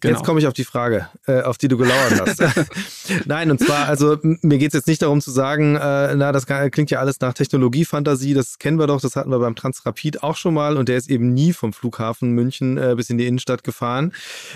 Genau. 0.00 0.16
Jetzt 0.16 0.24
komme 0.24 0.38
ich 0.38 0.46
auf 0.46 0.52
die 0.52 0.64
Frage, 0.64 1.08
äh, 1.26 1.42
auf 1.42 1.58
die 1.58 1.66
du 1.66 1.76
gelauert 1.76 2.20
hast. 2.20 2.40
Nein, 3.26 3.50
und 3.50 3.58
zwar, 3.58 3.88
also 3.88 4.16
mir 4.22 4.58
geht 4.58 4.68
es 4.68 4.74
jetzt 4.74 4.86
nicht 4.86 5.02
darum 5.02 5.20
zu 5.20 5.32
sagen, 5.32 5.74
äh, 5.74 6.14
na, 6.14 6.30
das 6.30 6.46
klingt 6.46 6.90
ja 6.90 7.00
alles 7.00 7.20
nach 7.20 7.34
Technologiefantasie, 7.34 8.32
das 8.32 8.58
kennen 8.58 8.78
wir 8.78 8.86
doch, 8.86 9.00
das 9.00 9.16
hatten 9.16 9.30
wir 9.30 9.40
beim 9.40 9.56
Transrapid 9.56 10.22
auch 10.22 10.36
schon 10.36 10.54
mal 10.54 10.76
und 10.76 10.88
der 10.88 10.98
ist 10.98 11.10
eben 11.10 11.34
nie 11.34 11.52
vom 11.52 11.72
Flughafen 11.72 12.30
München 12.30 12.78
äh, 12.78 12.94
bis 12.96 13.10
in 13.10 13.18
die 13.18 13.26
Innenstadt 13.26 13.64
gefahren. 13.64 14.12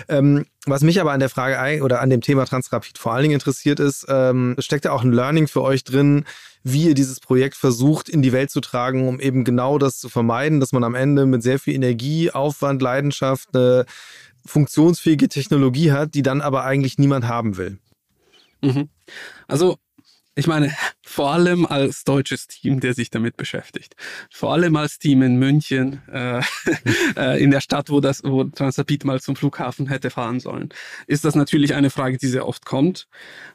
Ähm, 0.07 0.45
was 0.65 0.81
mich 0.81 1.01
aber 1.01 1.11
an 1.11 1.19
der 1.19 1.29
Frage 1.29 1.83
oder 1.83 1.99
an 1.99 2.09
dem 2.09 2.21
Thema 2.21 2.45
Transrapid 2.45 2.97
vor 2.97 3.13
allen 3.13 3.23
Dingen 3.23 3.33
interessiert 3.33 3.81
ist, 3.81 4.05
ähm, 4.07 4.55
steckt 4.59 4.85
ja 4.85 4.91
auch 4.93 5.03
ein 5.03 5.11
Learning 5.11 5.49
für 5.49 5.61
euch 5.61 5.83
drin, 5.83 6.23
wie 6.63 6.87
ihr 6.87 6.93
dieses 6.93 7.19
Projekt 7.19 7.55
versucht 7.55 8.07
in 8.07 8.21
die 8.21 8.31
Welt 8.31 8.49
zu 8.49 8.61
tragen, 8.61 9.09
um 9.09 9.19
eben 9.19 9.43
genau 9.43 9.77
das 9.77 9.99
zu 9.99 10.07
vermeiden, 10.07 10.61
dass 10.61 10.71
man 10.71 10.85
am 10.85 10.95
Ende 10.95 11.25
mit 11.25 11.43
sehr 11.43 11.59
viel 11.59 11.75
Energie, 11.75 12.31
Aufwand, 12.31 12.81
Leidenschaft 12.81 13.49
eine 13.53 13.85
funktionsfähige 14.45 15.29
Technologie 15.29 15.91
hat, 15.91 16.13
die 16.13 16.21
dann 16.21 16.41
aber 16.41 16.63
eigentlich 16.63 16.97
niemand 16.97 17.27
haben 17.27 17.57
will. 17.57 17.79
Mhm. 18.61 18.89
Also 19.47 19.77
ich 20.35 20.47
meine, 20.47 20.73
vor 21.05 21.31
allem 21.31 21.65
als 21.65 22.05
deutsches 22.05 22.47
Team, 22.47 22.79
der 22.79 22.95
sich 22.95 23.11
damit 23.11 23.37
beschäftigt. 23.37 23.95
Vor 24.31 24.51
allem 24.51 24.75
als 24.75 24.97
Team 24.97 25.21
in 25.21 25.35
München, 25.35 26.01
äh, 26.11 26.41
äh, 27.15 27.43
in 27.43 27.51
der 27.51 27.61
Stadt, 27.61 27.91
wo 27.91 27.99
das, 27.99 28.23
wo 28.23 28.43
Transrapid 28.45 29.05
mal 29.05 29.21
zum 29.21 29.35
Flughafen 29.35 29.87
hätte 29.87 30.09
fahren 30.09 30.39
sollen, 30.39 30.69
ist 31.05 31.23
das 31.23 31.35
natürlich 31.35 31.75
eine 31.75 31.91
Frage, 31.91 32.17
die 32.17 32.27
sehr 32.27 32.47
oft 32.47 32.65
kommt. 32.65 33.07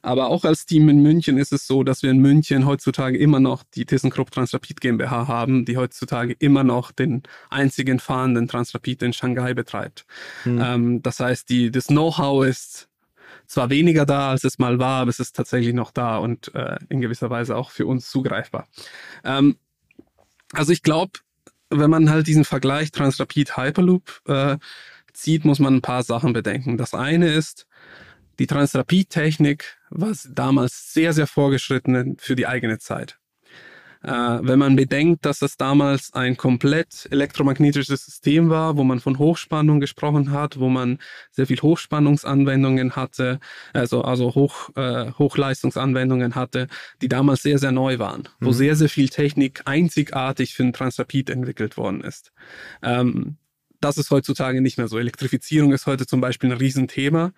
Aber 0.02 0.28
auch 0.28 0.44
als 0.44 0.66
Team 0.66 0.88
in 0.88 1.02
München 1.02 1.36
ist 1.36 1.52
es 1.52 1.66
so, 1.66 1.82
dass 1.82 2.02
wir 2.02 2.10
in 2.10 2.18
München 2.18 2.64
heutzutage 2.64 3.18
immer 3.18 3.40
noch 3.40 3.64
die 3.74 3.84
ThyssenKrupp 3.84 4.30
Transrapid 4.30 4.80
GmbH 4.80 5.26
haben, 5.26 5.64
die 5.64 5.76
heutzutage 5.76 6.36
immer 6.38 6.62
noch 6.62 6.92
den 6.92 7.24
einzigen 7.50 7.98
fahrenden 7.98 8.46
Transrapid 8.46 9.02
in 9.02 9.12
Shanghai 9.12 9.52
betreibt. 9.52 10.06
Hm. 10.44 10.60
Ähm, 10.60 11.02
das 11.02 11.18
heißt, 11.18 11.48
die, 11.48 11.72
das 11.72 11.88
Know-how 11.88 12.46
ist 12.46 12.88
zwar 13.48 13.70
weniger 13.70 14.06
da, 14.06 14.30
als 14.30 14.44
es 14.44 14.58
mal 14.58 14.78
war, 14.78 15.00
aber 15.00 15.10
es 15.10 15.18
ist 15.18 15.34
tatsächlich 15.34 15.74
noch 15.74 15.90
da 15.90 16.18
und 16.18 16.54
äh, 16.54 16.76
in 16.88 17.00
gewisser 17.00 17.30
Weise 17.30 17.56
auch 17.56 17.70
für 17.70 17.86
uns 17.86 18.10
zugreifbar. 18.10 18.68
Ähm, 19.24 19.56
also 20.52 20.72
ich 20.72 20.82
glaube, 20.82 21.12
wenn 21.70 21.90
man 21.90 22.10
halt 22.10 22.26
diesen 22.26 22.44
Vergleich 22.44 22.92
Transrapid 22.92 23.56
Hyperloop 23.56 24.22
äh, 24.26 24.58
zieht, 25.12 25.44
muss 25.44 25.58
man 25.58 25.76
ein 25.76 25.82
paar 25.82 26.02
Sachen 26.02 26.32
bedenken. 26.32 26.76
Das 26.76 26.94
eine 26.94 27.32
ist, 27.32 27.66
die 28.38 28.46
Transrapid-Technik 28.46 29.78
war 29.90 30.14
damals 30.30 30.92
sehr, 30.92 31.12
sehr 31.12 31.26
vorgeschritten 31.26 32.16
für 32.18 32.36
die 32.36 32.46
eigene 32.46 32.78
Zeit. 32.78 33.18
Äh, 34.02 34.10
wenn 34.10 34.58
man 34.58 34.76
bedenkt, 34.76 35.24
dass 35.24 35.40
das 35.40 35.56
damals 35.56 36.12
ein 36.14 36.36
komplett 36.36 37.08
elektromagnetisches 37.10 38.04
System 38.04 38.48
war, 38.48 38.76
wo 38.76 38.84
man 38.84 39.00
von 39.00 39.18
Hochspannung 39.18 39.80
gesprochen 39.80 40.30
hat, 40.30 40.58
wo 40.60 40.68
man 40.68 40.98
sehr 41.30 41.46
viel 41.46 41.60
Hochspannungsanwendungen 41.60 42.96
hatte, 42.96 43.40
also, 43.72 44.02
also 44.02 44.34
Hoch, 44.34 44.70
äh, 44.76 45.12
Hochleistungsanwendungen 45.18 46.34
hatte, 46.34 46.68
die 47.02 47.08
damals 47.08 47.42
sehr, 47.42 47.58
sehr 47.58 47.72
neu 47.72 47.98
waren, 47.98 48.28
wo 48.40 48.50
mhm. 48.50 48.54
sehr, 48.54 48.76
sehr 48.76 48.88
viel 48.88 49.08
Technik 49.08 49.62
einzigartig 49.64 50.54
für 50.54 50.62
den 50.62 50.72
Transrapid 50.72 51.30
entwickelt 51.30 51.76
worden 51.76 52.02
ist. 52.02 52.32
Ähm, 52.82 53.36
das 53.80 53.96
ist 53.96 54.10
heutzutage 54.10 54.60
nicht 54.60 54.78
mehr 54.78 54.88
so. 54.88 54.98
Elektrifizierung 54.98 55.72
ist 55.72 55.86
heute 55.86 56.06
zum 56.06 56.20
Beispiel 56.20 56.50
ein 56.50 56.58
Riesenthema. 56.58 57.32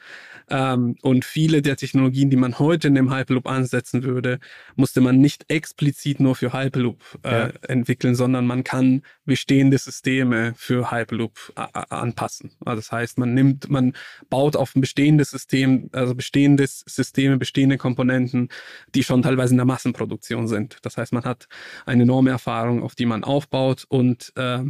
Ähm, 0.48 0.96
und 1.02 1.24
viele 1.24 1.62
der 1.62 1.76
Technologien, 1.76 2.30
die 2.30 2.36
man 2.36 2.58
heute 2.58 2.88
in 2.88 2.94
dem 2.94 3.14
Hyperloop 3.14 3.46
ansetzen 3.46 4.02
würde, 4.02 4.40
musste 4.74 5.00
man 5.00 5.18
nicht 5.18 5.44
explizit 5.48 6.18
nur 6.18 6.34
für 6.34 6.52
Hyperloop 6.52 7.02
äh, 7.24 7.30
ja. 7.30 7.52
entwickeln, 7.68 8.14
sondern 8.14 8.46
man 8.46 8.64
kann 8.64 9.02
bestehende 9.24 9.78
Systeme 9.78 10.54
für 10.56 10.90
Hyperloop 10.90 11.52
äh, 11.56 11.66
anpassen. 11.90 12.52
Also 12.64 12.80
das 12.80 12.92
heißt, 12.92 13.18
man 13.18 13.34
nimmt, 13.34 13.68
man 13.68 13.92
baut 14.30 14.56
auf 14.56 14.74
ein 14.74 14.80
bestehendes 14.80 15.30
System, 15.30 15.90
also 15.92 16.14
bestehende 16.14 16.66
Systeme, 16.66 17.36
bestehende 17.36 17.76
Komponenten, 17.76 18.48
die 18.94 19.02
schon 19.02 19.22
teilweise 19.22 19.52
in 19.52 19.58
der 19.58 19.66
Massenproduktion 19.66 20.48
sind. 20.48 20.78
Das 20.82 20.96
heißt, 20.96 21.12
man 21.12 21.24
hat 21.24 21.48
eine 21.86 22.04
enorme 22.04 22.30
Erfahrung, 22.30 22.82
auf 22.82 22.94
die 22.94 23.06
man 23.06 23.24
aufbaut 23.24 23.84
und 23.88 24.32
äh, 24.36 24.64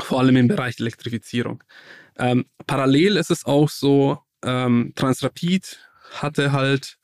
vor 0.00 0.20
allem 0.20 0.36
im 0.36 0.48
Bereich 0.48 0.78
Elektrifizierung. 0.78 1.62
Ähm, 2.18 2.46
parallel 2.66 3.16
ist 3.16 3.30
es 3.30 3.44
auch 3.44 3.68
so, 3.68 4.18
ähm, 4.44 4.92
Transrapid 4.96 5.78
hatte 6.20 6.52
halt 6.52 6.98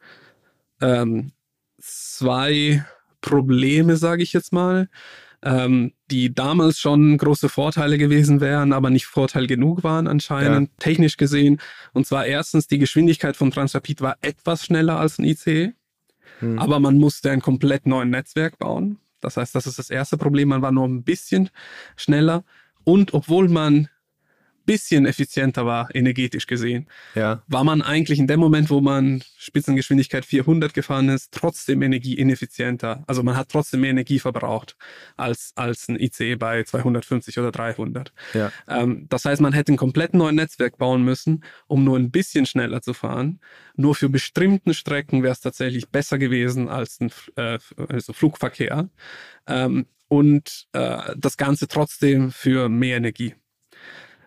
ähm, 0.81 1.33
zwei 1.79 2.85
Probleme, 3.21 3.97
sage 3.97 4.23
ich 4.23 4.33
jetzt 4.33 4.53
mal. 4.53 4.89
ähm, 5.43 5.93
die 6.11 6.35
damals 6.35 6.79
schon 6.79 7.17
große 7.17 7.49
Vorteile 7.49 7.99
gewesen 7.99 8.41
wären, 8.41 8.73
aber 8.73 8.91
nicht 8.91 9.07
Vorteil 9.07 9.47
genug 9.47 9.85
waren 9.85 10.07
anscheinend, 10.09 10.69
ja. 10.69 10.75
technisch 10.79 11.17
gesehen. 11.17 11.61
Und 11.93 12.07
zwar 12.07 12.27
erstens, 12.27 12.67
die 12.67 12.79
Geschwindigkeit 12.79 13.37
von 13.37 13.51
Transrapid 13.51 14.01
war 14.01 14.17
etwas 14.21 14.65
schneller 14.65 14.99
als 14.99 15.19
ein 15.19 15.25
ICE, 15.25 15.75
hm. 16.41 16.59
aber 16.59 16.81
man 16.81 16.99
musste 16.99 17.31
ein 17.31 17.41
komplett 17.41 17.87
neues 17.87 18.09
Netzwerk 18.09 18.59
bauen. 18.59 18.99
Das 19.21 19.37
heißt, 19.37 19.55
das 19.55 19.67
ist 19.67 19.79
das 19.79 19.91
erste 19.91 20.17
Problem, 20.17 20.49
man 20.49 20.63
war 20.63 20.73
nur 20.73 20.87
ein 20.87 21.03
bisschen 21.03 21.51
schneller. 21.97 22.45
Und 22.89 23.13
obwohl 23.13 23.51
man 23.51 23.91
bisschen 24.65 25.05
effizienter 25.05 25.67
war, 25.67 25.95
energetisch 25.95 26.47
gesehen, 26.47 26.89
ja. 27.15 27.43
war 27.47 27.65
man 27.65 27.83
eigentlich 27.83 28.19
in 28.19 28.27
dem 28.27 28.41
Moment, 28.41 28.71
wo 28.71 28.81
man 28.81 29.23
Spitzengeschwindigkeit 29.37 30.25
400 30.25 30.73
gefahren 30.73 31.11
ist, 31.11 31.33
trotzdem 31.33 31.83
energieineffizienter. 31.83 33.05
Also 33.07 33.23
man 33.23 33.37
hat 33.37 33.51
trotzdem 33.51 33.83
mehr 33.83 33.91
Energie 33.91 34.19
verbraucht 34.19 34.77
als, 35.19 35.53
als 35.55 35.89
ein 35.91 36.01
ICE 36.01 36.37
bei 36.37 36.63
250 36.63 37.39
oder 37.39 37.53
300. 37.53 38.13
Ja. 38.33 38.53
Ähm, 38.69 39.05
das 39.11 39.27
heißt, 39.27 39.43
man 39.43 39.53
hätte 39.53 39.73
ein 39.73 39.77
komplett 39.77 40.15
neues 40.15 40.35
Netzwerk 40.35 40.79
bauen 40.79 41.05
müssen, 41.05 41.45
um 41.67 41.85
nur 41.85 41.99
ein 41.99 42.11
bisschen 42.11 42.47
schneller 42.47 42.81
zu 42.81 42.95
fahren. 42.95 43.41
Nur 43.77 43.95
für 43.95 44.09
bestimmten 44.09 44.73
Strecken 44.73 45.23
wäre 45.23 45.33
es 45.33 45.41
tatsächlich 45.41 45.91
besser 45.91 46.17
gewesen 46.17 46.71
als 46.71 47.01
ein 47.01 47.11
äh, 47.37 47.59
also 47.89 48.15
Flugverkehr. 48.15 48.89
Ähm, 49.47 49.87
und 50.09 50.67
äh, 50.73 51.15
das 51.17 51.37
Ganze 51.37 51.69
trotzdem 51.69 52.31
für 52.31 52.69
mehr 52.69 52.97
Energie. 52.97 53.35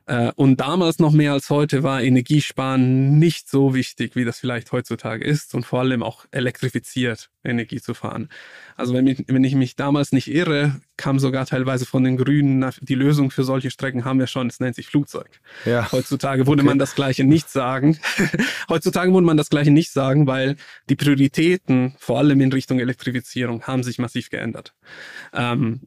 Äh, 0.05 0.31
und 0.35 0.59
damals 0.59 0.99
noch 0.99 1.11
mehr 1.11 1.33
als 1.33 1.49
heute 1.49 1.83
war 1.83 2.01
Energiesparen 2.01 3.19
nicht 3.19 3.49
so 3.49 3.73
wichtig, 3.73 4.15
wie 4.15 4.25
das 4.25 4.39
vielleicht 4.39 4.71
heutzutage 4.71 5.23
ist 5.23 5.53
und 5.55 5.65
vor 5.65 5.79
allem 5.79 6.03
auch 6.03 6.25
elektrifiziert 6.31 7.29
Energie 7.43 7.81
zu 7.81 7.93
fahren. 7.93 8.29
Also 8.75 8.93
wenn, 8.93 9.07
ich, 9.07 9.23
wenn 9.27 9.43
ich 9.43 9.55
mich 9.55 9.75
damals 9.75 10.11
nicht 10.11 10.29
irre, 10.29 10.79
kam 10.97 11.19
sogar 11.19 11.45
teilweise 11.45 11.85
von 11.85 12.03
den 12.03 12.17
Grünen, 12.17 12.65
die 12.81 12.95
Lösung 12.95 13.31
für 13.31 13.43
solche 13.43 13.71
Strecken 13.71 14.05
haben 14.05 14.19
wir 14.19 14.27
schon, 14.27 14.47
es 14.47 14.59
nennt 14.59 14.75
sich 14.75 14.87
Flugzeug. 14.87 15.39
Ja. 15.65 15.91
Heutzutage 15.91 16.45
würde 16.45 16.61
okay. 16.61 16.69
man 16.69 16.79
das 16.79 16.95
Gleiche 16.95 17.23
nicht 17.23 17.49
sagen. 17.49 17.97
Heutzutage 18.69 19.11
würde 19.11 19.25
man 19.25 19.37
das 19.37 19.49
Gleiche 19.49 19.71
nicht 19.71 19.91
sagen, 19.91 20.27
weil 20.27 20.55
die 20.89 20.95
Prioritäten, 20.95 21.95
vor 21.97 22.19
allem 22.19 22.41
in 22.41 22.53
Richtung 22.53 22.79
Elektrifizierung, 22.79 23.63
haben 23.63 23.83
sich 23.83 23.97
massiv 23.97 24.29
geändert. 24.29 24.73
Ähm, 25.33 25.81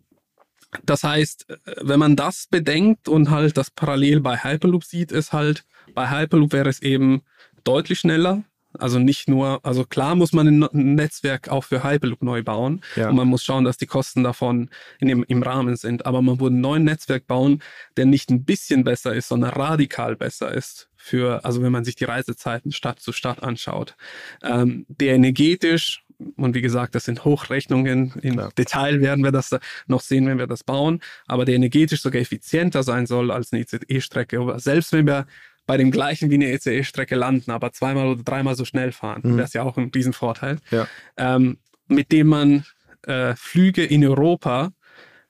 das 0.83 1.05
heißt, 1.05 1.47
wenn 1.83 2.01
man 2.01 2.17
das 2.17 2.47
bedenkt 2.51 3.09
und 3.09 3.31
halt 3.31 3.57
das 3.57 3.71
parallel 3.71 4.21
bei 4.21 4.37
Hyperloop 4.37 4.85
sieht, 4.85 5.13
ist 5.13 5.33
halt, 5.33 5.65
bei 5.95 6.11
Hyperloop 6.11 6.53
wäre 6.53 6.69
es 6.69 6.83
eben 6.83 7.23
deutlich 7.65 8.01
schneller. 8.01 8.43
Also 8.77 8.99
nicht 8.99 9.29
nur, 9.29 9.61
also 9.65 9.85
klar 9.85 10.17
muss 10.17 10.33
man 10.33 10.49
ein 10.49 10.95
Netzwerk 10.97 11.49
auch 11.49 11.63
für 11.63 11.85
Hyperloop 11.85 12.23
neu 12.25 12.43
bauen 12.43 12.81
ja. 12.97 13.09
und 13.09 13.15
man 13.15 13.29
muss 13.29 13.45
schauen, 13.45 13.63
dass 13.63 13.77
die 13.77 13.87
Kosten 13.87 14.25
davon 14.25 14.69
in 14.99 15.07
dem, 15.07 15.25
im 15.29 15.45
Rahmen 15.45 15.77
sind. 15.77 16.07
Aber 16.07 16.23
man 16.23 16.41
würde 16.41 16.57
ein 16.57 16.61
neues 16.61 16.83
Netzwerk 16.83 17.29
bauen, 17.29 17.63
der 17.97 18.07
nicht 18.07 18.31
ein 18.31 18.45
bisschen 18.45 18.83
besser 18.83 19.15
ist, 19.15 19.29
sondern 19.29 19.51
radikal 19.51 20.17
besser 20.17 20.53
ist 20.53 20.89
für, 20.97 21.45
also 21.45 21.63
wenn 21.63 21.71
man 21.71 21.85
sich 21.85 21.95
die 21.95 22.05
Reisezeiten 22.05 22.73
Stadt 22.73 22.99
zu 22.99 23.13
Stadt 23.13 23.43
anschaut, 23.43 23.95
ähm, 24.43 24.87
der 24.89 25.15
energetisch 25.15 26.04
und 26.37 26.55
wie 26.55 26.63
gesagt, 26.63 26.95
das 26.95 27.05
sind 27.05 27.25
Hochrechnungen. 27.25 28.13
Im 28.23 28.35
Klar. 28.35 28.51
Detail 28.57 29.01
werden 29.01 29.25
wir 29.25 29.33
das 29.33 29.57
noch 29.87 30.01
sehen, 30.01 30.27
wenn 30.27 30.39
wir 30.39 30.47
das 30.47 30.65
bauen. 30.65 31.01
Aber 31.27 31.45
der 31.45 31.55
energetisch 31.55 32.03
sogar 32.03 32.21
effizienter 32.21 32.83
sein 32.83 33.07
soll 33.07 33.31
als 33.31 33.53
eine 33.53 33.63
ECE-Strecke. 33.63 34.55
Selbst 34.59 34.93
wenn 34.93 35.07
wir 35.07 35.27
bei 35.67 35.77
dem 35.77 35.91
gleichen 35.91 36.31
wie 36.31 36.35
eine 36.35 36.51
ECE-Strecke 36.51 37.17
landen, 37.17 37.51
aber 37.51 37.73
zweimal 37.73 38.09
oder 38.09 38.23
dreimal 38.23 38.55
so 38.55 38.65
schnell 38.65 38.93
fahren, 38.93 39.23
mhm. 39.25 39.37
wäre 39.37 39.47
es 39.47 39.53
ja 39.53 39.63
auch 39.63 39.77
ein 39.77 39.91
Riesenvorteil. 39.95 40.59
Ja. 40.71 40.87
Ähm, 41.17 41.59
mit 41.89 42.13
dem 42.13 42.29
man 42.29 42.65
äh, 43.03 43.35
Flüge 43.37 43.85
in 43.85 44.05
Europa 44.05 44.73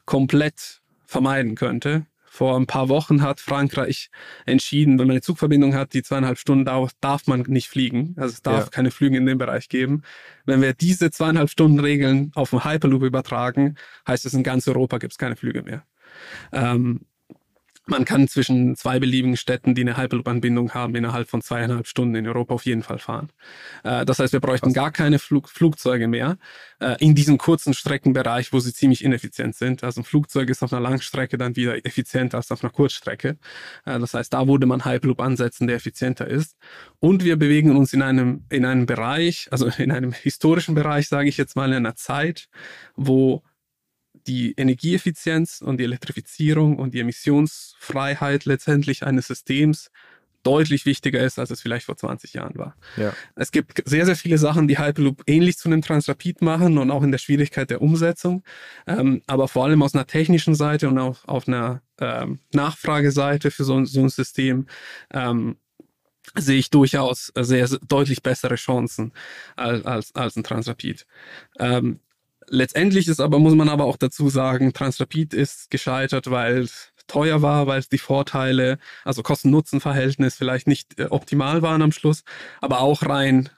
komplett 0.05 0.83
vermeiden 1.07 1.55
könnte 1.55 2.07
vor 2.35 2.57
ein 2.57 2.67
paar 2.67 2.89
Wochen 2.89 3.23
hat 3.23 3.39
Frankreich 3.39 4.11
entschieden, 4.45 4.99
wenn 4.99 5.07
man 5.07 5.13
eine 5.13 5.21
Zugverbindung 5.21 5.77
hat, 5.77 5.93
die 5.93 6.03
zweieinhalb 6.03 6.37
Stunden 6.37 6.65
dauert, 6.65 6.91
darf 7.01 7.29
man 7.29 7.43
nicht 7.43 7.69
fliegen. 7.69 8.17
Also 8.17 8.33
es 8.33 8.43
darf 8.43 8.65
ja. 8.65 8.71
keine 8.71 8.91
Flüge 8.91 9.17
in 9.17 9.25
dem 9.25 9.39
Bereich 9.39 9.69
geben. 9.69 10.03
Wenn 10.45 10.61
wir 10.61 10.75
diese 10.75 11.13
zweieinhalb 11.13 11.49
Stunden 11.49 11.79
Regeln 11.79 12.33
auf 12.35 12.51
den 12.51 12.65
Hyperloop 12.65 13.05
übertragen, 13.05 13.77
heißt 14.09 14.27
es, 14.27 14.35
in 14.35 14.43
ganz 14.43 14.67
Europa 14.67 14.99
gibt 14.99 15.13
es 15.13 15.19
keine 15.19 15.37
Flüge 15.37 15.63
mehr. 15.63 15.85
Ähm, 16.51 17.03
man 17.87 18.05
kann 18.05 18.29
zwischen 18.29 18.77
zwei 18.77 18.99
beliebigen 18.99 19.37
Städten, 19.37 19.75
die 19.75 19.83
eine 19.83 19.97
Hyperloop-Anbindung 19.97 20.73
haben, 20.73 20.95
innerhalb 20.95 21.29
von 21.29 21.43
zweieinhalb 21.43 21.87
Stunden 21.87 22.15
in 22.15 22.27
Europa 22.27 22.55
auf 22.55 22.65
jeden 22.65 22.83
Fall 22.83 22.99
fahren. 22.99 23.29
Äh, 23.83 24.05
das 24.07 24.19
heißt, 24.19 24.33
wir 24.33 24.41
bräuchten 24.41 24.73
gar 24.73 24.91
keine 24.91 25.19
Flug 25.19 25.49
Flugzeuge 25.51 26.09
mehr 26.09 26.39
äh, 26.81 26.97
in 27.01 27.15
diesem 27.15 27.37
kurzen 27.37 27.75
Streckenbereich, 27.75 28.53
wo 28.53 28.61
sie 28.61 28.73
ziemlich 28.73 29.05
ineffizient 29.05 29.55
sind. 29.55 29.85
Also 29.85 30.01
ein 30.01 30.05
Flugzeug 30.05 30.49
ist 30.49 30.63
auf 30.63 30.73
einer 30.73 30.81
Langstrecke 30.81 31.37
dann 31.37 31.57
wieder 31.57 31.85
effizienter 31.85 32.39
als 32.39 32.51
auf 32.51 32.65
einer 32.65 32.73
Kurzstrecke. 32.73 33.37
Äh, 33.85 33.99
das 33.99 34.15
heißt, 34.15 34.33
da 34.33 34.49
würde 34.49 34.67
man 34.67 34.85
Hyperloop 34.85 35.21
ansetzen, 35.21 35.67
der 35.67 35.77
effizienter 35.77 36.27
ist. 36.27 36.57
Und 37.01 37.25
wir 37.25 37.37
bewegen 37.37 37.77
uns 37.77 37.93
in 37.93 38.03
einem, 38.03 38.45
in 38.49 38.65
einem 38.65 38.87
Bereich, 38.87 39.49
also 39.51 39.69
in 39.77 39.91
einem 39.91 40.13
historischen 40.13 40.75
Bereich, 40.75 41.09
sage 41.09 41.29
ich 41.29 41.37
jetzt 41.37 41.55
mal, 41.55 41.69
in 41.69 41.77
einer 41.77 41.97
Zeit, 41.97 42.49
wo 42.97 43.43
die 44.27 44.55
Energieeffizienz 44.57 45.61
und 45.61 45.79
die 45.79 45.85
Elektrifizierung 45.85 46.79
und 46.79 46.95
die 46.95 47.01
Emissionsfreiheit 47.01 48.45
letztendlich 48.45 49.05
eines 49.05 49.27
Systems 49.27 49.91
deutlich 50.45 50.87
wichtiger 50.87 51.21
ist, 51.21 51.39
als 51.39 51.51
es 51.51 51.61
vielleicht 51.61 51.87
vor 51.87 51.97
20 51.97 52.35
Jahren 52.35 52.57
war. 52.57 52.77
Ja. 52.97 53.13
Es 53.35 53.51
gibt 53.51 53.83
sehr, 53.87 54.07
sehr 54.07 54.15
viele 54.15 54.39
Sachen, 54.39 54.69
die 54.69 54.79
Hyperloop 54.79 55.23
ähnlich 55.27 55.57
zu 55.57 55.69
einem 55.69 55.83
Transrapid 55.83 56.43
machen 56.43 56.79
und 56.79 56.91
auch 56.91 57.03
in 57.03 57.11
der 57.11 57.19
Schwierigkeit 57.19 57.71
der 57.71 57.83
Umsetzung. 57.83 58.45
Ähm, 58.87 59.23
aber 59.27 59.49
vor 59.49 59.65
allem 59.65 59.83
aus 59.83 59.95
einer 59.95 60.07
technischen 60.07 60.55
Seite 60.55 60.89
und 60.89 60.99
auch 60.99 61.25
auf 61.27 61.49
einer 61.49 61.83
ähm, 61.99 62.39
Nachfrageseite 62.53 63.51
für 63.51 63.65
so, 63.65 63.85
so 63.85 64.01
ein 64.01 64.09
System 64.11 64.67
ähm, 65.13 65.57
sehe 66.37 66.59
ich 66.59 66.71
durchaus 66.71 67.33
sehr, 67.35 67.67
sehr 67.67 67.79
deutlich 67.87 68.23
bessere 68.23 68.57
Chancen 68.57 69.13
als, 69.57 69.85
als, 69.85 70.15
als 70.15 70.37
ein 70.37 70.45
Transrapid. 70.45 71.07
Ähm, 71.59 72.01
Letztendlich 72.49 73.09
ist 73.09 73.21
aber, 73.21 73.39
muss 73.39 73.55
man 73.55 73.69
aber 73.69 73.85
auch 73.85 73.97
dazu 73.97 74.29
sagen, 74.29 74.73
Transrapid 74.73 75.35
ist 75.35 75.71
gescheitert, 75.71 76.31
weil 76.31 76.59
es 76.59 76.93
teuer 77.07 77.43
war, 77.43 77.67
weil 77.67 77.79
es 77.79 77.89
die 77.89 77.99
Vorteile, 77.99 78.79
also 79.05 79.23
Kosten-Nutzen-Verhältnis 79.23 80.37
vielleicht 80.37 80.67
nicht 80.67 80.99
äh, 80.99 81.07
optimal 81.11 81.63
waren 81.63 81.83
am 81.83 81.93
Schluss, 81.93 82.25
aber 82.61 82.81
auch 82.81 83.03
rein 83.03 83.51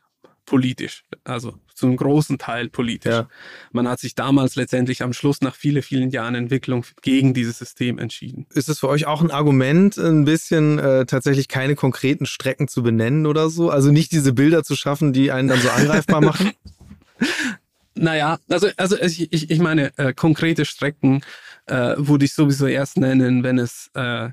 politisch, 0.46 1.04
also 1.24 1.54
zu 1.74 1.86
einem 1.86 1.96
großen 1.96 2.38
Teil 2.38 2.68
politisch. 2.70 3.12
Ja. 3.12 3.28
Man 3.72 3.86
hat 3.88 4.00
sich 4.00 4.14
damals 4.14 4.56
letztendlich 4.56 5.02
am 5.02 5.12
Schluss 5.12 5.40
nach 5.40 5.54
vielen, 5.54 5.82
vielen 5.82 6.10
Jahren 6.10 6.34
Entwicklung 6.34 6.84
gegen 7.02 7.34
dieses 7.34 7.58
System 7.58 7.98
entschieden. 7.98 8.46
Ist 8.54 8.68
es 8.68 8.78
für 8.78 8.88
euch 8.88 9.06
auch 9.06 9.20
ein 9.20 9.30
Argument, 9.30 9.98
ein 9.98 10.24
bisschen 10.24 10.78
äh, 10.78 11.04
tatsächlich 11.04 11.48
keine 11.48 11.74
konkreten 11.74 12.24
Strecken 12.24 12.68
zu 12.68 12.82
benennen 12.82 13.26
oder 13.26 13.50
so? 13.50 13.70
Also 13.70 13.90
nicht 13.90 14.12
diese 14.12 14.32
Bilder 14.32 14.64
zu 14.64 14.76
schaffen, 14.76 15.12
die 15.12 15.32
einen 15.32 15.48
dann 15.48 15.60
so 15.60 15.68
angreifbar 15.68 16.20
machen? 16.22 16.52
Naja, 17.96 18.38
also, 18.48 18.68
also 18.76 18.96
ich, 19.00 19.32
ich, 19.32 19.50
ich 19.50 19.58
meine, 19.58 19.90
äh, 19.96 20.12
konkrete 20.12 20.64
Strecken 20.66 21.22
äh, 21.66 21.94
würde 21.96 22.26
ich 22.26 22.34
sowieso 22.34 22.66
erst 22.66 22.98
nennen, 22.98 23.42
wenn 23.42 23.58
es 23.58 23.90
äh, 23.94 24.30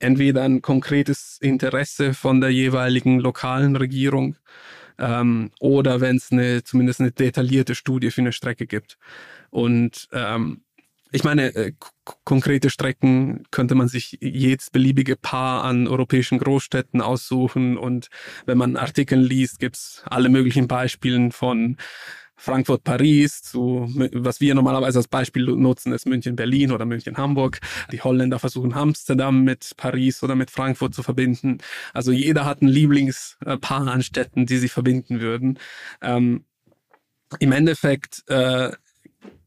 entweder 0.00 0.42
ein 0.42 0.60
konkretes 0.60 1.38
Interesse 1.40 2.14
von 2.14 2.40
der 2.40 2.50
jeweiligen 2.50 3.20
lokalen 3.20 3.76
Regierung 3.76 4.36
ähm, 4.98 5.50
oder 5.60 6.00
wenn 6.00 6.16
es 6.16 6.32
eine, 6.32 6.64
zumindest 6.64 7.00
eine 7.00 7.12
detaillierte 7.12 7.76
Studie 7.76 8.10
für 8.10 8.22
eine 8.22 8.32
Strecke 8.32 8.66
gibt. 8.66 8.98
Und 9.50 10.08
ähm, 10.12 10.62
ich 11.12 11.22
meine, 11.22 11.54
äh, 11.54 11.72
konkrete 12.24 12.70
Strecken 12.70 13.44
könnte 13.52 13.76
man 13.76 13.86
sich 13.86 14.18
jedes 14.20 14.70
beliebige 14.70 15.14
Paar 15.14 15.62
an 15.62 15.86
europäischen 15.86 16.38
Großstädten 16.38 17.00
aussuchen 17.00 17.76
und 17.76 18.08
wenn 18.46 18.58
man 18.58 18.76
Artikel 18.76 19.20
liest, 19.20 19.60
gibt's 19.60 20.02
alle 20.06 20.28
möglichen 20.28 20.66
Beispielen 20.66 21.30
von 21.30 21.76
Frankfurt-Paris 22.44 23.42
zu, 23.42 23.88
was 24.12 24.40
wir 24.40 24.54
normalerweise 24.54 24.98
als 24.98 25.08
Beispiel 25.08 25.44
nutzen, 25.44 25.92
ist 25.92 26.06
München-Berlin 26.06 26.70
oder 26.72 26.84
München-Hamburg. 26.84 27.60
Die 27.90 28.00
Holländer 28.00 28.38
versuchen 28.38 28.74
Amsterdam 28.74 29.42
mit 29.44 29.72
Paris 29.76 30.22
oder 30.22 30.34
mit 30.34 30.50
Frankfurt 30.50 30.94
zu 30.94 31.02
verbinden. 31.02 31.58
Also 31.92 32.12
jeder 32.12 32.44
hat 32.44 32.62
ein 32.62 32.68
Lieblingspaar 32.68 33.88
an 33.88 34.02
Städten, 34.02 34.46
die 34.46 34.58
sie 34.58 34.68
verbinden 34.68 35.20
würden. 35.20 35.58
Ähm, 36.02 36.44
Im 37.40 37.52
Endeffekt, 37.52 38.28
äh, 38.28 38.72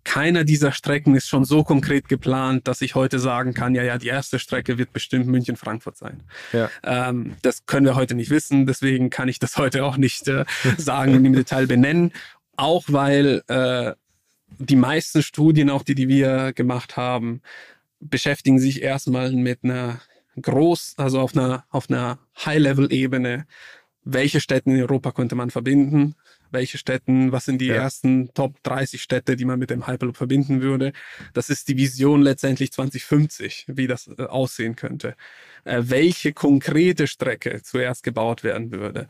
keiner 0.08 0.46
dieser 0.46 0.72
Strecken 0.72 1.16
ist 1.16 1.28
schon 1.28 1.44
so 1.44 1.66
konkret 1.66 2.08
geplant, 2.08 2.70
dass 2.70 2.82
ich 2.82 2.96
heute 2.96 3.20
sagen 3.20 3.54
kann, 3.54 3.76
ja, 3.76 3.84
ja, 3.84 3.98
die 3.98 4.08
erste 4.08 4.40
Strecke 4.40 4.78
wird 4.78 4.94
bestimmt 4.94 5.28
München-Frankfurt 5.28 5.98
sein. 5.98 6.24
Ja. 6.54 6.70
Ähm, 6.84 7.36
das 7.42 7.66
können 7.66 7.86
wir 7.86 7.96
heute 7.96 8.16
nicht 8.16 8.30
wissen, 8.30 8.66
deswegen 8.66 9.10
kann 9.10 9.28
ich 9.28 9.38
das 9.38 9.58
heute 9.58 9.84
auch 9.84 9.98
nicht 9.98 10.30
äh, 10.30 10.46
sagen 10.78 11.14
und 11.14 11.26
im 11.26 11.34
Detail 11.34 11.68
benennen. 11.68 12.14
Auch 12.58 12.86
weil 12.88 13.44
äh, 13.48 13.94
die 14.60 14.76
meisten 14.76 15.22
Studien, 15.24 15.70
auch 15.70 15.84
die, 15.84 15.96
die 15.96 16.08
wir 16.08 16.54
gemacht 16.54 16.98
haben, 16.98 17.42
beschäftigen 18.00 18.60
sich 18.60 18.82
erstmal 18.82 19.32
mit 19.32 19.64
einer 19.64 20.02
groß, 20.42 20.96
also 20.98 21.20
auf 21.20 21.36
einer, 21.36 21.66
auf 21.70 21.90
einer 21.90 22.20
High-Level-Ebene, 22.46 23.46
welche 24.04 24.40
Städte 24.40 24.70
in 24.70 24.80
Europa 24.80 25.12
könnte 25.12 25.36
man 25.36 25.50
verbinden, 25.50 26.16
welche 26.50 26.78
Städten, 26.78 27.32
was 27.34 27.46
sind 27.46 27.60
die 27.60 27.68
ja. 27.68 27.76
ersten 27.76 28.34
Top 28.34 28.64
30 28.64 29.02
Städte, 29.02 29.36
die 29.36 29.44
man 29.44 29.60
mit 29.60 29.70
dem 29.70 29.86
Hyperloop 29.86 30.16
verbinden 30.16 30.62
würde. 30.62 30.94
Das 31.34 31.50
ist 31.50 31.68
die 31.68 31.76
Vision 31.76 32.22
letztendlich 32.22 32.72
2050, 32.72 33.66
wie 33.68 33.88
das 33.88 34.10
äh, 34.18 34.24
aussehen 34.24 34.78
könnte. 34.78 35.16
Äh, 35.66 35.84
welche 35.86 36.32
konkrete 36.32 37.08
Strecke 37.08 37.62
zuerst 37.64 38.04
gebaut 38.04 38.44
werden 38.44 38.72
würde 38.72 39.10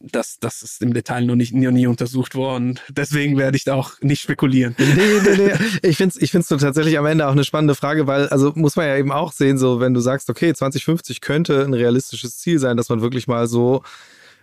das, 0.00 0.38
das 0.40 0.62
ist 0.62 0.80
im 0.82 0.94
Detail 0.94 1.22
noch, 1.22 1.34
nicht, 1.34 1.52
noch 1.52 1.70
nie 1.70 1.86
untersucht 1.86 2.34
worden. 2.34 2.78
Deswegen 2.88 3.36
werde 3.36 3.56
ich 3.56 3.64
da 3.64 3.74
auch 3.74 4.00
nicht 4.00 4.22
spekulieren. 4.22 4.76
Nee, 4.78 5.20
nee, 5.24 5.36
nee. 5.36 5.52
Ich 5.82 5.96
finde 5.96 6.14
es 6.16 6.22
ich 6.22 6.30
find's 6.30 6.48
tatsächlich 6.48 6.98
am 6.98 7.06
Ende 7.06 7.26
auch 7.26 7.32
eine 7.32 7.44
spannende 7.44 7.74
Frage, 7.74 8.06
weil, 8.06 8.28
also 8.28 8.52
muss 8.54 8.76
man 8.76 8.86
ja 8.86 8.96
eben 8.96 9.12
auch 9.12 9.32
sehen, 9.32 9.58
so 9.58 9.80
wenn 9.80 9.94
du 9.94 10.00
sagst, 10.00 10.30
okay, 10.30 10.54
2050 10.54 11.20
könnte 11.20 11.64
ein 11.64 11.74
realistisches 11.74 12.38
Ziel 12.38 12.58
sein, 12.58 12.76
dass 12.76 12.88
man 12.88 13.00
wirklich 13.00 13.26
mal 13.26 13.46
so 13.48 13.82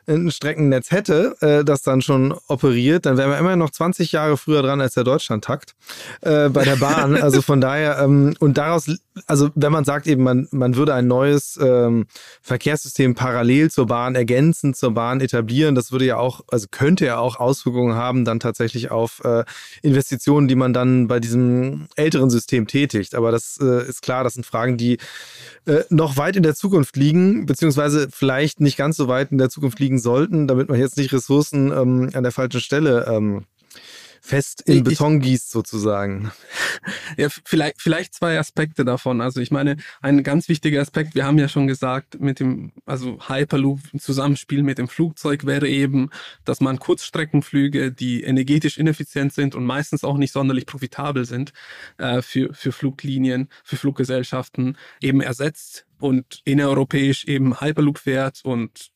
ein 0.08 0.32
Streckennetz 0.32 0.92
hätte, 0.92 1.36
äh, 1.42 1.64
das 1.64 1.82
dann 1.82 2.02
schon 2.02 2.34
operiert, 2.48 3.06
dann 3.06 3.18
wären 3.18 3.32
wir 3.32 3.38
immer 3.38 3.56
noch 3.56 3.70
20 3.70 4.12
Jahre 4.12 4.38
früher 4.38 4.62
dran 4.62 4.82
als 4.82 4.94
der 4.94 5.04
Deutschlandtakt 5.04 5.76
äh, 6.22 6.50
bei 6.50 6.64
der 6.64 6.78
Bahn. 6.78 7.16
also 7.22 7.42
von 7.42 7.62
daher, 7.62 8.00
ähm, 8.00 8.36
und 8.40 8.58
daraus, 8.58 8.90
also 9.28 9.50
wenn 9.56 9.72
man 9.72 9.86
sagt 9.86 10.08
eben, 10.08 10.24
man, 10.24 10.48
man 10.52 10.76
würde 10.76 10.94
ein 10.94 11.08
neues 11.08 11.58
ähm, 11.62 12.06
Verkehrssystem 12.42 13.16
parallel 13.16 13.72
zur 13.72 13.88
Bahn, 13.88 14.16
ergänzend 14.16 14.76
zur 14.76 14.94
Bahn 14.94 15.22
etablieren, 15.22 15.76
das 15.76 15.92
würde 15.92 16.06
ja 16.06 16.18
auch, 16.18 16.42
also 16.50 16.68
könnte 16.70 17.06
ja 17.06 17.18
auch 17.18 17.38
Auswirkungen 17.38 17.96
haben, 17.96 18.26
dann 18.26 18.40
tatsächlich 18.40 18.92
auf 18.92 19.24
äh, 19.24 19.44
Investitionen, 19.82 20.48
die 20.48 20.56
man 20.56 20.74
dann 20.74 21.08
bei 21.08 21.20
diesem 21.20 21.88
älteren 21.96 22.30
System 22.30 22.68
tätigt. 22.68 23.16
Aber 23.16 23.32
das 23.32 23.58
äh, 23.62 23.88
ist 23.88 24.02
klar, 24.02 24.24
das 24.24 24.36
sind 24.36 24.46
Fragen, 24.46 24.78
die 24.78 24.98
äh, 25.66 25.84
noch 25.90 26.18
weit 26.18 26.36
in 26.36 26.44
der 26.44 26.56
Zukunft 26.56 26.96
liegen, 26.96 27.46
beziehungsweise 27.46 28.08
vielleicht 28.12 28.60
nicht 28.60 28.78
ganz 28.78 28.98
so 28.98 29.08
weit 29.08 29.32
in 29.32 29.38
der 29.38 29.50
Zukunft 29.50 29.80
liegen 29.80 29.95
sollten, 30.00 30.48
damit 30.48 30.70
man 30.70 30.80
jetzt 30.80 30.98
nicht 30.98 31.14
Ressourcen 31.14 31.72
ähm, 31.72 32.10
an 32.14 32.24
der 32.24 32.32
falschen 32.32 32.62
Stelle 32.62 33.06
ähm, 33.08 33.46
fest 34.26 34.62
in 34.66 34.78
ich, 34.78 34.84
Beton 34.84 35.20
gießt 35.20 35.52
sozusagen. 35.52 36.32
Ja, 37.18 37.30
vielleicht, 37.30 37.82
vielleicht 37.82 38.14
zwei 38.14 38.38
Aspekte 38.38 38.84
davon. 38.84 39.22
Also 39.22 39.40
ich 39.40 39.50
meine, 39.50 39.78
ein 40.02 40.24
ganz 40.24 40.50
wichtiger 40.50 40.82
Aspekt, 40.82 41.16
wir 41.16 41.26
haben 41.26 41.38
ja 41.38 41.48
schon 41.48 41.66
gesagt, 41.66 42.20
mit 42.20 42.40
dem, 42.40 42.74
also 42.86 43.18
Hyperloop 43.28 43.80
im 43.94 44.00
Zusammenspiel 44.00 44.64
mit 44.64 44.78
dem 44.78 44.88
Flugzeug 44.88 45.46
wäre 45.46 45.68
eben, 45.68 46.10
dass 46.44 46.62
man 46.62 46.78
Kurzstreckenflüge, 46.78 47.92
die 47.92 48.24
energetisch 48.24 48.78
ineffizient 48.78 49.34
sind 49.34 49.56
und 49.56 49.66
meistens 49.66 50.04
auch 50.04 50.18
nicht 50.18 50.34
sonderlich 50.34 50.66
profitabel 50.66 51.26
sind, 51.26 51.54
äh, 51.98 52.22
für, 52.22 52.54
für 52.54 52.72
Fluglinien, 52.72 53.50
für 53.64 53.78
Fluggesellschaften 53.78 54.78
eben 55.02 55.22
ersetzt 55.22 55.88
und 56.00 56.42
innereuropäisch 56.44 57.26
eben 57.26 57.62
Hyperloop 57.62 58.00
fährt 58.00 58.42
und 58.44 58.92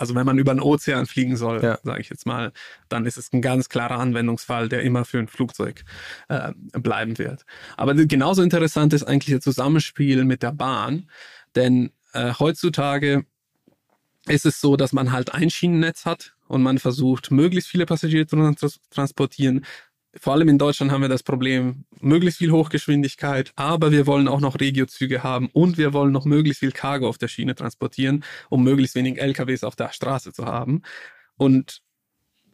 also 0.00 0.14
wenn 0.14 0.24
man 0.24 0.38
über 0.38 0.54
den 0.54 0.62
Ozean 0.62 1.04
fliegen 1.04 1.36
soll, 1.36 1.62
ja. 1.62 1.78
sage 1.82 2.00
ich 2.00 2.08
jetzt 2.08 2.24
mal, 2.24 2.52
dann 2.88 3.04
ist 3.04 3.18
es 3.18 3.32
ein 3.34 3.42
ganz 3.42 3.68
klarer 3.68 3.98
Anwendungsfall, 3.98 4.70
der 4.70 4.82
immer 4.82 5.04
für 5.04 5.18
ein 5.18 5.28
Flugzeug 5.28 5.84
äh, 6.28 6.52
bleiben 6.72 7.18
wird. 7.18 7.44
Aber 7.76 7.94
genauso 7.94 8.42
interessant 8.42 8.94
ist 8.94 9.04
eigentlich 9.04 9.34
das 9.34 9.44
Zusammenspiel 9.44 10.24
mit 10.24 10.42
der 10.42 10.52
Bahn, 10.52 11.10
denn 11.54 11.92
äh, 12.14 12.32
heutzutage 12.38 13.26
ist 14.26 14.46
es 14.46 14.60
so, 14.62 14.76
dass 14.76 14.92
man 14.92 15.12
halt 15.12 15.34
ein 15.34 15.50
Schienennetz 15.50 16.06
hat 16.06 16.34
und 16.48 16.62
man 16.62 16.78
versucht, 16.78 17.30
möglichst 17.30 17.68
viele 17.68 17.84
Passagiere 17.84 18.26
zu 18.26 18.70
transportieren, 18.90 19.66
vor 20.18 20.32
allem 20.32 20.48
in 20.48 20.58
Deutschland 20.58 20.90
haben 20.90 21.02
wir 21.02 21.08
das 21.08 21.22
Problem, 21.22 21.84
möglichst 22.00 22.38
viel 22.38 22.50
Hochgeschwindigkeit, 22.50 23.52
aber 23.56 23.92
wir 23.92 24.06
wollen 24.06 24.28
auch 24.28 24.40
noch 24.40 24.58
Regiozüge 24.58 25.22
haben 25.22 25.48
und 25.52 25.78
wir 25.78 25.92
wollen 25.92 26.12
noch 26.12 26.24
möglichst 26.24 26.60
viel 26.60 26.72
Cargo 26.72 27.08
auf 27.08 27.18
der 27.18 27.28
Schiene 27.28 27.54
transportieren, 27.54 28.24
um 28.48 28.64
möglichst 28.64 28.96
wenig 28.96 29.20
LKWs 29.20 29.62
auf 29.62 29.76
der 29.76 29.92
Straße 29.92 30.32
zu 30.32 30.46
haben. 30.46 30.82
Und 31.36 31.82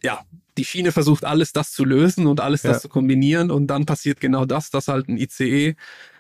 ja, 0.03 0.25
die 0.59 0.65
Schiene 0.65 0.93
versucht 0.93 1.25
alles 1.25 1.53
das 1.53 1.73
zu 1.73 1.85
lösen 1.85 2.27
und 2.27 2.41
alles 2.41 2.63
das 2.63 2.83
zu 2.83 2.89
kombinieren 2.89 3.51
und 3.51 3.67
dann 3.67 3.87
passiert 3.87 4.21
genau 4.21 4.45
das, 4.45 4.71
dass 4.71 4.89
halt 4.89 5.09
ein 5.09 5.17
ICE 5.17 5.75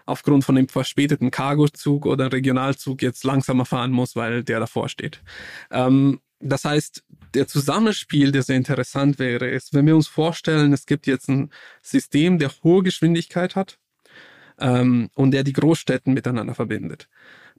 aufgrund 0.07 0.45
von 0.45 0.55
dem 0.55 0.69
verspäteten 0.69 1.31
Cargozug 1.31 2.07
oder 2.07 2.33
Regionalzug 2.33 3.03
jetzt 3.03 3.25
langsamer 3.25 3.65
fahren 3.65 3.91
muss, 3.91 4.17
weil 4.17 4.45
der 4.45 4.61
davor 4.61 4.89
steht. 4.89 5.23
Ähm, 5.71 6.21
das 6.41 6.65
heißt, 6.65 7.05
der 7.35 7.47
Zusammenspiel, 7.47 8.33
der 8.33 8.43
sehr 8.43 8.57
interessant 8.57 9.19
wäre, 9.19 9.49
ist, 9.49 9.75
wenn 9.75 9.87
wir 9.87 9.97
uns 9.97 10.09
vorstellen, 10.09 10.73
es 10.73 10.87
gibt 10.87 11.07
jetzt 11.07 11.29
ein 11.29 11.51
System, 11.83 12.39
der 12.39 12.51
hohe 12.63 12.83
Geschwindigkeit 12.83 13.57
hat 13.57 13.79
ähm, 14.59 15.11
und 15.15 15.31
der 15.31 15.45
die 15.45 15.53
Großstädten 15.53 16.13
miteinander 16.13 16.55
verbindet, 16.55 17.09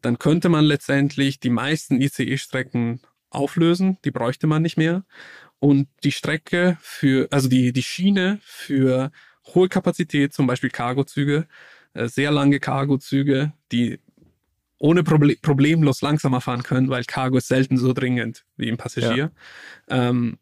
dann 0.02 0.20
könnte 0.20 0.50
man 0.50 0.66
letztendlich 0.66 1.40
die 1.40 1.50
meisten 1.50 2.02
ICE-Strecken 2.02 3.02
auflösen, 3.30 3.98
die 4.06 4.12
bräuchte 4.12 4.48
man 4.48 4.62
nicht 4.62 4.78
mehr. 4.78 5.04
Und 5.60 5.88
die 6.04 6.12
Strecke 6.12 6.78
für, 6.82 7.28
also 7.32 7.50
die, 7.50 7.74
die 7.74 7.84
Schiene 7.84 8.40
für 8.44 9.12
hohe 9.56 9.70
Kapazität, 9.70 10.34
zum 10.34 10.46
Beispiel 10.46 10.70
Cargozüge, 10.70 11.48
äh, 11.94 12.08
sehr 12.08 12.32
lange 12.32 12.60
Cargozüge, 12.60 13.54
die 13.72 14.00
ohne 14.80 15.04
Proble 15.04 15.36
problemlos 15.42 16.02
langsamer 16.02 16.42
fahren 16.42 16.64
können, 16.64 16.90
weil 16.90 17.04
Cargo 17.04 17.38
ist 17.38 17.48
selten 17.48 17.78
so 17.78 17.94
dringend 17.94 18.46
wie 18.58 18.70
ein 18.70 18.78
Passagier. 18.78 19.32
Ja. 19.90 20.10
Ähm, 20.10 20.38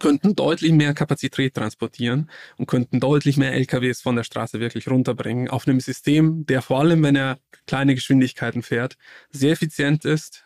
könnten 0.00 0.34
deutlich 0.34 0.72
mehr 0.72 0.94
Kapazität 0.94 1.54
transportieren 1.54 2.30
und 2.56 2.66
könnten 2.66 3.00
deutlich 3.00 3.36
mehr 3.36 3.52
LKWs 3.52 4.00
von 4.00 4.16
der 4.16 4.24
Straße 4.24 4.60
wirklich 4.60 4.88
runterbringen 4.88 5.48
auf 5.48 5.68
einem 5.68 5.80
System, 5.80 6.46
der 6.46 6.62
vor 6.62 6.80
allem, 6.80 7.02
wenn 7.02 7.16
er 7.16 7.38
kleine 7.66 7.94
Geschwindigkeiten 7.94 8.62
fährt, 8.62 8.96
sehr 9.30 9.52
effizient 9.52 10.04
ist, 10.04 10.44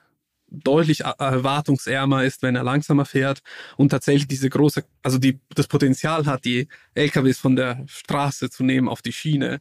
deutlich 0.51 1.01
erwartungsärmer 1.01 2.25
ist, 2.25 2.43
wenn 2.43 2.57
er 2.57 2.63
langsamer 2.63 3.05
fährt 3.05 3.43
und 3.77 3.91
tatsächlich 3.91 4.29
diese 4.29 4.49
große, 4.49 4.85
also 5.03 5.19
die, 5.19 5.41
das 5.55 5.67
Potenzial 5.67 6.27
hat, 6.27 6.45
die 6.45 6.69
LKWs 6.95 7.39
von 7.39 7.57
der 7.57 7.85
Straße 7.87 8.51
zu 8.51 8.65
nehmen 8.65 8.89
auf 8.89 9.03
die 9.03 9.13
Schiene 9.13 9.61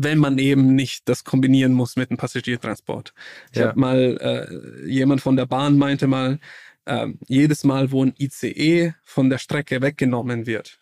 wenn 0.00 0.18
man 0.18 0.38
eben 0.38 0.76
nicht 0.76 1.08
das 1.08 1.24
kombinieren 1.24 1.72
muss 1.72 1.96
mit 1.96 2.10
einem 2.10 2.18
Passagiertransport. 2.18 3.12
Ich 3.50 3.58
ja. 3.58 3.68
habe 3.68 3.80
mal, 3.80 4.16
äh, 4.20 4.88
jemand 4.88 5.20
von 5.20 5.34
der 5.34 5.46
Bahn 5.46 5.76
meinte 5.76 6.06
mal, 6.06 6.38
äh, 6.84 7.08
jedes 7.26 7.64
Mal, 7.64 7.90
wo 7.90 8.04
ein 8.04 8.14
ICE 8.16 8.94
von 9.02 9.28
der 9.28 9.38
Strecke 9.38 9.82
weggenommen 9.82 10.46
wird, 10.46 10.80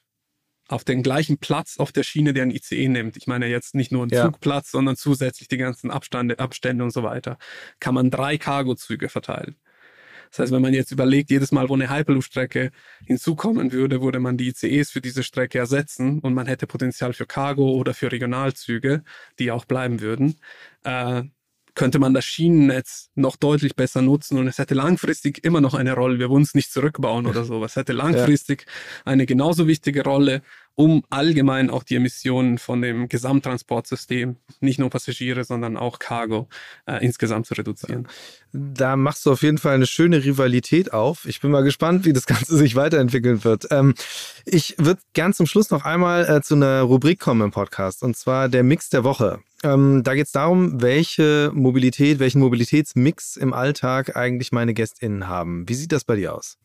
auf 0.68 0.84
den 0.84 1.02
gleichen 1.02 1.38
Platz 1.38 1.78
auf 1.78 1.92
der 1.92 2.02
Schiene, 2.02 2.34
der 2.34 2.42
ein 2.42 2.50
ICE 2.50 2.88
nimmt, 2.88 3.16
ich 3.16 3.26
meine 3.26 3.46
jetzt 3.46 3.74
nicht 3.74 3.90
nur 3.90 4.02
einen 4.02 4.12
ja. 4.12 4.26
Zugplatz, 4.26 4.70
sondern 4.70 4.96
zusätzlich 4.96 5.48
die 5.48 5.56
ganzen 5.56 5.90
Abstände, 5.90 6.38
Abstände 6.38 6.84
und 6.84 6.90
so 6.90 7.02
weiter, 7.02 7.38
kann 7.80 7.94
man 7.94 8.10
drei 8.10 8.36
Cargozüge 8.36 9.08
verteilen. 9.08 9.56
Das 10.30 10.40
heißt, 10.40 10.52
wenn 10.52 10.62
man 10.62 10.74
jetzt 10.74 10.92
überlegt, 10.92 11.30
jedes 11.30 11.52
Mal, 11.52 11.68
wo 11.68 11.74
eine 11.74 11.90
Hyperloop-Strecke 11.90 12.70
hinzukommen 13.04 13.72
würde, 13.72 14.02
würde 14.02 14.18
man 14.18 14.36
die 14.36 14.48
ICEs 14.48 14.90
für 14.90 15.00
diese 15.00 15.22
Strecke 15.22 15.58
ersetzen 15.58 16.20
und 16.20 16.34
man 16.34 16.46
hätte 16.46 16.66
Potenzial 16.66 17.12
für 17.12 17.26
Cargo 17.26 17.70
oder 17.70 17.94
für 17.94 18.10
Regionalzüge, 18.10 19.02
die 19.38 19.50
auch 19.50 19.64
bleiben 19.64 20.00
würden. 20.00 20.36
Äh, 20.84 21.24
könnte 21.76 22.00
man 22.00 22.12
das 22.12 22.24
Schienennetz 22.24 23.10
noch 23.14 23.36
deutlich 23.36 23.76
besser 23.76 24.02
nutzen 24.02 24.38
und 24.38 24.48
es 24.48 24.58
hätte 24.58 24.74
langfristig 24.74 25.44
immer 25.44 25.60
noch 25.60 25.74
eine 25.74 25.92
Rolle. 25.94 26.18
Wir 26.18 26.28
wollen 26.28 26.42
es 26.42 26.54
nicht 26.54 26.72
zurückbauen 26.72 27.26
oder 27.26 27.44
so. 27.44 27.64
Es 27.64 27.76
hätte 27.76 27.92
langfristig 27.92 28.64
ja. 28.66 29.12
eine 29.12 29.26
genauso 29.26 29.68
wichtige 29.68 30.02
Rolle 30.02 30.42
um 30.76 31.02
allgemein 31.08 31.70
auch 31.70 31.82
die 31.82 31.96
Emissionen 31.96 32.58
von 32.58 32.82
dem 32.82 33.08
Gesamttransportsystem, 33.08 34.36
nicht 34.60 34.78
nur 34.78 34.90
Passagiere, 34.90 35.42
sondern 35.42 35.78
auch 35.78 35.98
Cargo 35.98 36.48
äh, 36.84 37.02
insgesamt 37.02 37.46
zu 37.46 37.54
reduzieren. 37.54 38.06
Da 38.52 38.94
machst 38.94 39.24
du 39.24 39.32
auf 39.32 39.42
jeden 39.42 39.56
Fall 39.56 39.74
eine 39.74 39.86
schöne 39.86 40.22
Rivalität 40.22 40.92
auf. 40.92 41.24
Ich 41.26 41.40
bin 41.40 41.50
mal 41.50 41.64
gespannt, 41.64 42.04
wie 42.04 42.12
das 42.12 42.26
Ganze 42.26 42.56
sich 42.58 42.76
weiterentwickeln 42.76 43.42
wird. 43.42 43.68
Ähm, 43.70 43.94
ich 44.44 44.74
würde 44.78 45.00
gern 45.14 45.32
zum 45.32 45.46
Schluss 45.46 45.70
noch 45.70 45.86
einmal 45.86 46.28
äh, 46.28 46.42
zu 46.42 46.54
einer 46.54 46.82
Rubrik 46.82 47.20
kommen 47.20 47.40
im 47.40 47.50
Podcast, 47.52 48.02
und 48.02 48.14
zwar 48.14 48.50
der 48.50 48.62
Mix 48.62 48.90
der 48.90 49.02
Woche. 49.02 49.40
Ähm, 49.62 50.02
da 50.04 50.14
geht 50.14 50.26
es 50.26 50.32
darum, 50.32 50.82
welche 50.82 51.50
Mobilität, 51.54 52.18
welchen 52.18 52.40
Mobilitätsmix 52.40 53.36
im 53.36 53.52
Alltag 53.52 54.16
eigentlich 54.16 54.52
meine 54.52 54.74
GästInnen 54.74 55.28
haben. 55.28 55.68
Wie 55.68 55.74
sieht 55.74 55.92
das 55.92 56.04
bei 56.04 56.16
dir 56.16 56.34
aus? 56.34 56.58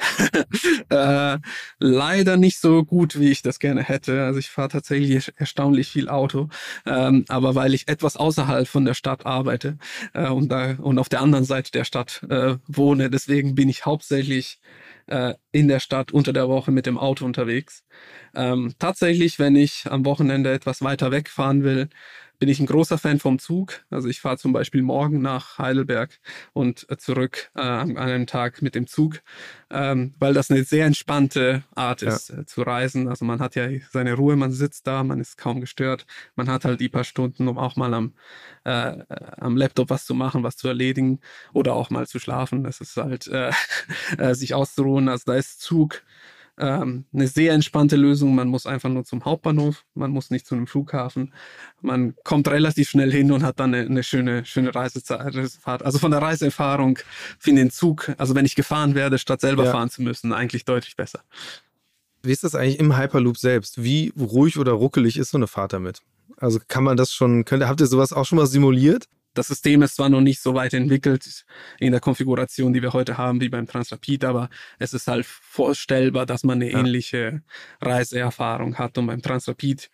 äh, 0.88 1.38
leider 1.78 2.36
nicht 2.36 2.58
so 2.58 2.84
gut, 2.84 3.18
wie 3.18 3.30
ich 3.30 3.42
das 3.42 3.58
gerne 3.58 3.82
hätte. 3.82 4.24
Also 4.24 4.38
ich 4.38 4.50
fahre 4.50 4.68
tatsächlich 4.68 5.32
erstaunlich 5.36 5.88
viel 5.88 6.08
Auto, 6.08 6.48
ähm, 6.86 7.24
aber 7.28 7.54
weil 7.54 7.74
ich 7.74 7.88
etwas 7.88 8.16
außerhalb 8.16 8.66
von 8.66 8.84
der 8.84 8.94
Stadt 8.94 9.26
arbeite 9.26 9.78
äh, 10.14 10.28
und, 10.28 10.50
da, 10.50 10.76
und 10.78 10.98
auf 10.98 11.08
der 11.08 11.20
anderen 11.20 11.44
Seite 11.44 11.70
der 11.72 11.84
Stadt 11.84 12.24
äh, 12.28 12.56
wohne, 12.66 13.10
deswegen 13.10 13.54
bin 13.54 13.68
ich 13.68 13.84
hauptsächlich 13.84 14.58
äh, 15.06 15.34
in 15.52 15.68
der 15.68 15.80
Stadt 15.80 16.12
unter 16.12 16.32
der 16.32 16.48
Woche 16.48 16.70
mit 16.70 16.86
dem 16.86 16.98
Auto 16.98 17.24
unterwegs. 17.24 17.84
Ähm, 18.34 18.74
tatsächlich, 18.78 19.38
wenn 19.38 19.56
ich 19.56 19.86
am 19.90 20.04
Wochenende 20.04 20.52
etwas 20.52 20.82
weiter 20.82 21.10
wegfahren 21.10 21.64
will, 21.64 21.88
bin 22.40 22.48
ich 22.48 22.58
ein 22.58 22.66
großer 22.66 22.96
Fan 22.96 23.20
vom 23.20 23.38
Zug. 23.38 23.84
Also 23.90 24.08
ich 24.08 24.20
fahre 24.20 24.38
zum 24.38 24.54
Beispiel 24.54 24.80
morgen 24.80 25.20
nach 25.20 25.58
Heidelberg 25.58 26.18
und 26.54 26.86
äh, 26.90 26.96
zurück 26.96 27.50
äh, 27.54 27.60
an 27.60 27.98
einem 27.98 28.26
Tag 28.26 28.62
mit 28.62 28.74
dem 28.74 28.86
Zug, 28.86 29.20
ähm, 29.70 30.14
weil 30.18 30.32
das 30.32 30.50
eine 30.50 30.64
sehr 30.64 30.86
entspannte 30.86 31.64
Art 31.74 32.00
ist 32.00 32.30
ja. 32.30 32.38
äh, 32.38 32.46
zu 32.46 32.62
reisen. 32.62 33.08
Also 33.08 33.26
man 33.26 33.40
hat 33.40 33.56
ja 33.56 33.68
seine 33.92 34.14
Ruhe, 34.14 34.36
man 34.36 34.52
sitzt 34.52 34.86
da, 34.86 35.04
man 35.04 35.20
ist 35.20 35.36
kaum 35.36 35.60
gestört. 35.60 36.06
Man 36.34 36.48
hat 36.48 36.64
halt 36.64 36.80
die 36.80 36.88
paar 36.88 37.04
Stunden, 37.04 37.46
um 37.46 37.58
auch 37.58 37.76
mal 37.76 37.92
am, 37.92 38.14
äh, 38.64 38.96
am 39.36 39.58
Laptop 39.58 39.90
was 39.90 40.06
zu 40.06 40.14
machen, 40.14 40.42
was 40.42 40.56
zu 40.56 40.66
erledigen 40.66 41.20
oder 41.52 41.74
auch 41.74 41.90
mal 41.90 42.06
zu 42.06 42.18
schlafen. 42.18 42.64
Das 42.64 42.80
ist 42.80 42.96
halt 42.96 43.26
äh, 43.28 43.52
äh, 44.18 44.34
sich 44.34 44.54
auszuruhen. 44.54 45.10
Also 45.10 45.24
da 45.26 45.34
ist 45.34 45.60
Zug 45.60 46.02
ähm, 46.60 47.04
eine 47.12 47.26
sehr 47.26 47.54
entspannte 47.54 47.96
Lösung. 47.96 48.34
Man 48.34 48.48
muss 48.48 48.66
einfach 48.66 48.88
nur 48.88 49.04
zum 49.04 49.24
Hauptbahnhof, 49.24 49.84
man 49.94 50.10
muss 50.10 50.30
nicht 50.30 50.46
zu 50.46 50.54
einem 50.54 50.66
Flughafen. 50.66 51.32
Man 51.80 52.14
kommt 52.22 52.48
relativ 52.48 52.90
schnell 52.90 53.10
hin 53.10 53.32
und 53.32 53.42
hat 53.42 53.58
dann 53.58 53.74
eine, 53.74 53.86
eine 53.86 54.02
schöne, 54.02 54.44
schöne 54.44 54.74
Reisefahrt. 54.74 55.82
Also 55.82 55.98
von 55.98 56.10
der 56.10 56.22
Reiseerfahrung 56.22 56.98
finde 57.38 57.62
den 57.62 57.70
Zug, 57.70 58.12
also 58.18 58.34
wenn 58.34 58.44
ich 58.44 58.54
gefahren 58.54 58.94
werde, 58.94 59.18
statt 59.18 59.40
selber 59.40 59.64
ja. 59.64 59.72
fahren 59.72 59.90
zu 59.90 60.02
müssen, 60.02 60.32
eigentlich 60.32 60.64
deutlich 60.64 60.96
besser. 60.96 61.20
Wie 62.22 62.32
ist 62.32 62.44
das 62.44 62.54
eigentlich 62.54 62.78
im 62.78 62.96
Hyperloop 62.96 63.38
selbst? 63.38 63.82
Wie 63.82 64.12
ruhig 64.18 64.58
oder 64.58 64.72
ruckelig 64.72 65.16
ist 65.16 65.30
so 65.30 65.38
eine 65.38 65.46
Fahrt 65.46 65.72
damit? 65.72 66.02
Also 66.36 66.60
kann 66.68 66.84
man 66.84 66.96
das 66.96 67.12
schon, 67.12 67.44
könnt, 67.44 67.64
habt 67.64 67.80
ihr 67.80 67.86
sowas 67.86 68.12
auch 68.12 68.26
schon 68.26 68.36
mal 68.36 68.46
simuliert? 68.46 69.08
Das 69.34 69.48
System 69.48 69.82
ist 69.82 69.96
zwar 69.96 70.08
noch 70.08 70.20
nicht 70.20 70.40
so 70.40 70.54
weit 70.54 70.74
entwickelt 70.74 71.44
in 71.78 71.92
der 71.92 72.00
Konfiguration, 72.00 72.72
die 72.72 72.82
wir 72.82 72.92
heute 72.92 73.16
haben, 73.16 73.40
wie 73.40 73.48
beim 73.48 73.66
Transrapid, 73.66 74.24
aber 74.24 74.50
es 74.78 74.92
ist 74.92 75.06
halt 75.06 75.24
vorstellbar, 75.26 76.26
dass 76.26 76.42
man 76.42 76.60
eine 76.60 76.72
ja. 76.72 76.78
ähnliche 76.78 77.42
Reiseerfahrung 77.80 78.76
hat. 78.78 78.98
Und 78.98 79.06
beim 79.06 79.22
Transrapid 79.22 79.90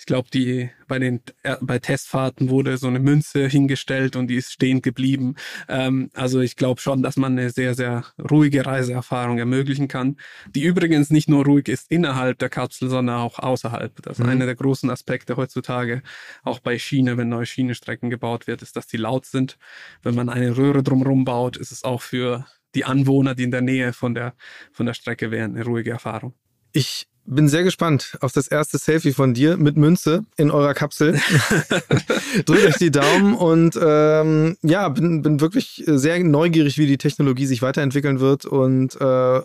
ich 0.00 0.06
glaube, 0.06 0.30
die 0.32 0.70
bei 0.88 0.98
den 0.98 1.20
äh, 1.42 1.56
bei 1.60 1.78
Testfahrten 1.78 2.48
wurde 2.48 2.78
so 2.78 2.86
eine 2.86 3.00
Münze 3.00 3.46
hingestellt 3.46 4.16
und 4.16 4.28
die 4.28 4.36
ist 4.36 4.50
stehen 4.50 4.80
geblieben. 4.80 5.34
Ähm, 5.68 6.10
also 6.14 6.40
ich 6.40 6.56
glaube 6.56 6.80
schon, 6.80 7.02
dass 7.02 7.18
man 7.18 7.32
eine 7.32 7.50
sehr 7.50 7.74
sehr 7.74 8.04
ruhige 8.30 8.64
Reiseerfahrung 8.64 9.36
ermöglichen 9.36 9.88
kann, 9.88 10.16
die 10.48 10.62
übrigens 10.62 11.10
nicht 11.10 11.28
nur 11.28 11.44
ruhig 11.44 11.68
ist 11.68 11.90
innerhalb 11.90 12.38
der 12.38 12.48
Kapsel, 12.48 12.88
sondern 12.88 13.16
auch 13.16 13.38
außerhalb. 13.38 14.00
Das 14.00 14.18
ist 14.18 14.24
mhm. 14.24 14.30
einer 14.30 14.46
der 14.46 14.54
großen 14.54 14.88
Aspekte 14.88 15.36
heutzutage, 15.36 16.02
auch 16.44 16.60
bei 16.60 16.78
Schiene, 16.78 17.18
wenn 17.18 17.28
neue 17.28 17.44
Schienenstrecken 17.44 18.08
gebaut 18.08 18.46
wird, 18.46 18.62
ist, 18.62 18.76
dass 18.76 18.86
die 18.86 18.96
laut 18.96 19.26
sind. 19.26 19.58
Wenn 20.02 20.14
man 20.14 20.30
eine 20.30 20.56
Röhre 20.56 20.82
drumherum 20.82 21.26
baut, 21.26 21.58
ist 21.58 21.72
es 21.72 21.84
auch 21.84 22.00
für 22.00 22.46
die 22.74 22.86
Anwohner, 22.86 23.34
die 23.34 23.42
in 23.42 23.50
der 23.50 23.60
Nähe 23.60 23.92
von 23.92 24.14
der 24.14 24.34
von 24.72 24.86
der 24.86 24.94
Strecke 24.94 25.30
wären, 25.30 25.56
eine 25.56 25.64
ruhige 25.66 25.90
Erfahrung. 25.90 26.32
Ich 26.72 27.10
bin 27.30 27.48
sehr 27.48 27.62
gespannt 27.62 28.18
auf 28.20 28.32
das 28.32 28.48
erste 28.48 28.78
Selfie 28.78 29.12
von 29.12 29.34
dir 29.34 29.56
mit 29.56 29.76
Münze 29.76 30.24
in 30.36 30.50
eurer 30.50 30.74
Kapsel. 30.74 31.18
Drückt 32.44 32.66
euch 32.66 32.76
die 32.76 32.90
Daumen 32.90 33.34
und 33.34 33.78
ähm, 33.80 34.56
ja, 34.62 34.88
bin, 34.88 35.22
bin 35.22 35.40
wirklich 35.40 35.82
sehr 35.86 36.22
neugierig, 36.24 36.76
wie 36.78 36.86
die 36.86 36.98
Technologie 36.98 37.46
sich 37.46 37.62
weiterentwickeln 37.62 38.20
wird 38.20 38.44
und 38.44 39.00
äh, 39.00 39.40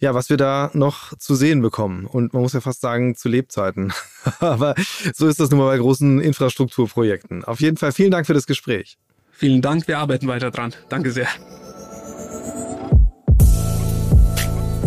ja, 0.00 0.12
was 0.12 0.28
wir 0.28 0.36
da 0.36 0.70
noch 0.74 1.16
zu 1.18 1.34
sehen 1.34 1.62
bekommen. 1.62 2.04
Und 2.04 2.34
man 2.34 2.42
muss 2.42 2.52
ja 2.52 2.60
fast 2.60 2.82
sagen, 2.82 3.16
zu 3.16 3.28
Lebzeiten. 3.28 3.92
Aber 4.40 4.74
so 5.14 5.26
ist 5.26 5.40
das 5.40 5.50
nun 5.50 5.60
mal 5.60 5.66
bei 5.66 5.78
großen 5.78 6.20
Infrastrukturprojekten. 6.20 7.44
Auf 7.44 7.60
jeden 7.60 7.78
Fall 7.78 7.92
vielen 7.92 8.10
Dank 8.10 8.26
für 8.26 8.34
das 8.34 8.46
Gespräch. 8.46 8.98
Vielen 9.32 9.62
Dank, 9.62 9.88
wir 9.88 9.98
arbeiten 9.98 10.28
weiter 10.28 10.50
dran. 10.50 10.74
Danke 10.88 11.10
sehr. 11.10 11.28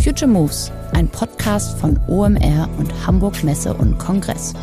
Future 0.08 0.32
Moves, 0.32 0.72
ein 0.94 1.10
Podcast 1.10 1.78
von 1.80 2.00
OMR 2.08 2.70
und 2.78 3.06
Hamburg 3.06 3.44
Messe 3.44 3.74
und 3.74 3.98
Kongress. 3.98 4.54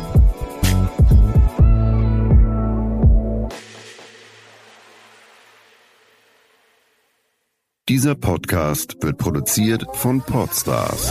Dieser 7.87 8.15
Podcast 8.15 8.97
wird 9.03 9.19
produziert 9.19 9.85
von 9.93 10.19
Podstars 10.19 11.09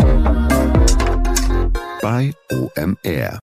bei 2.03 2.33
OMR. 2.51 3.31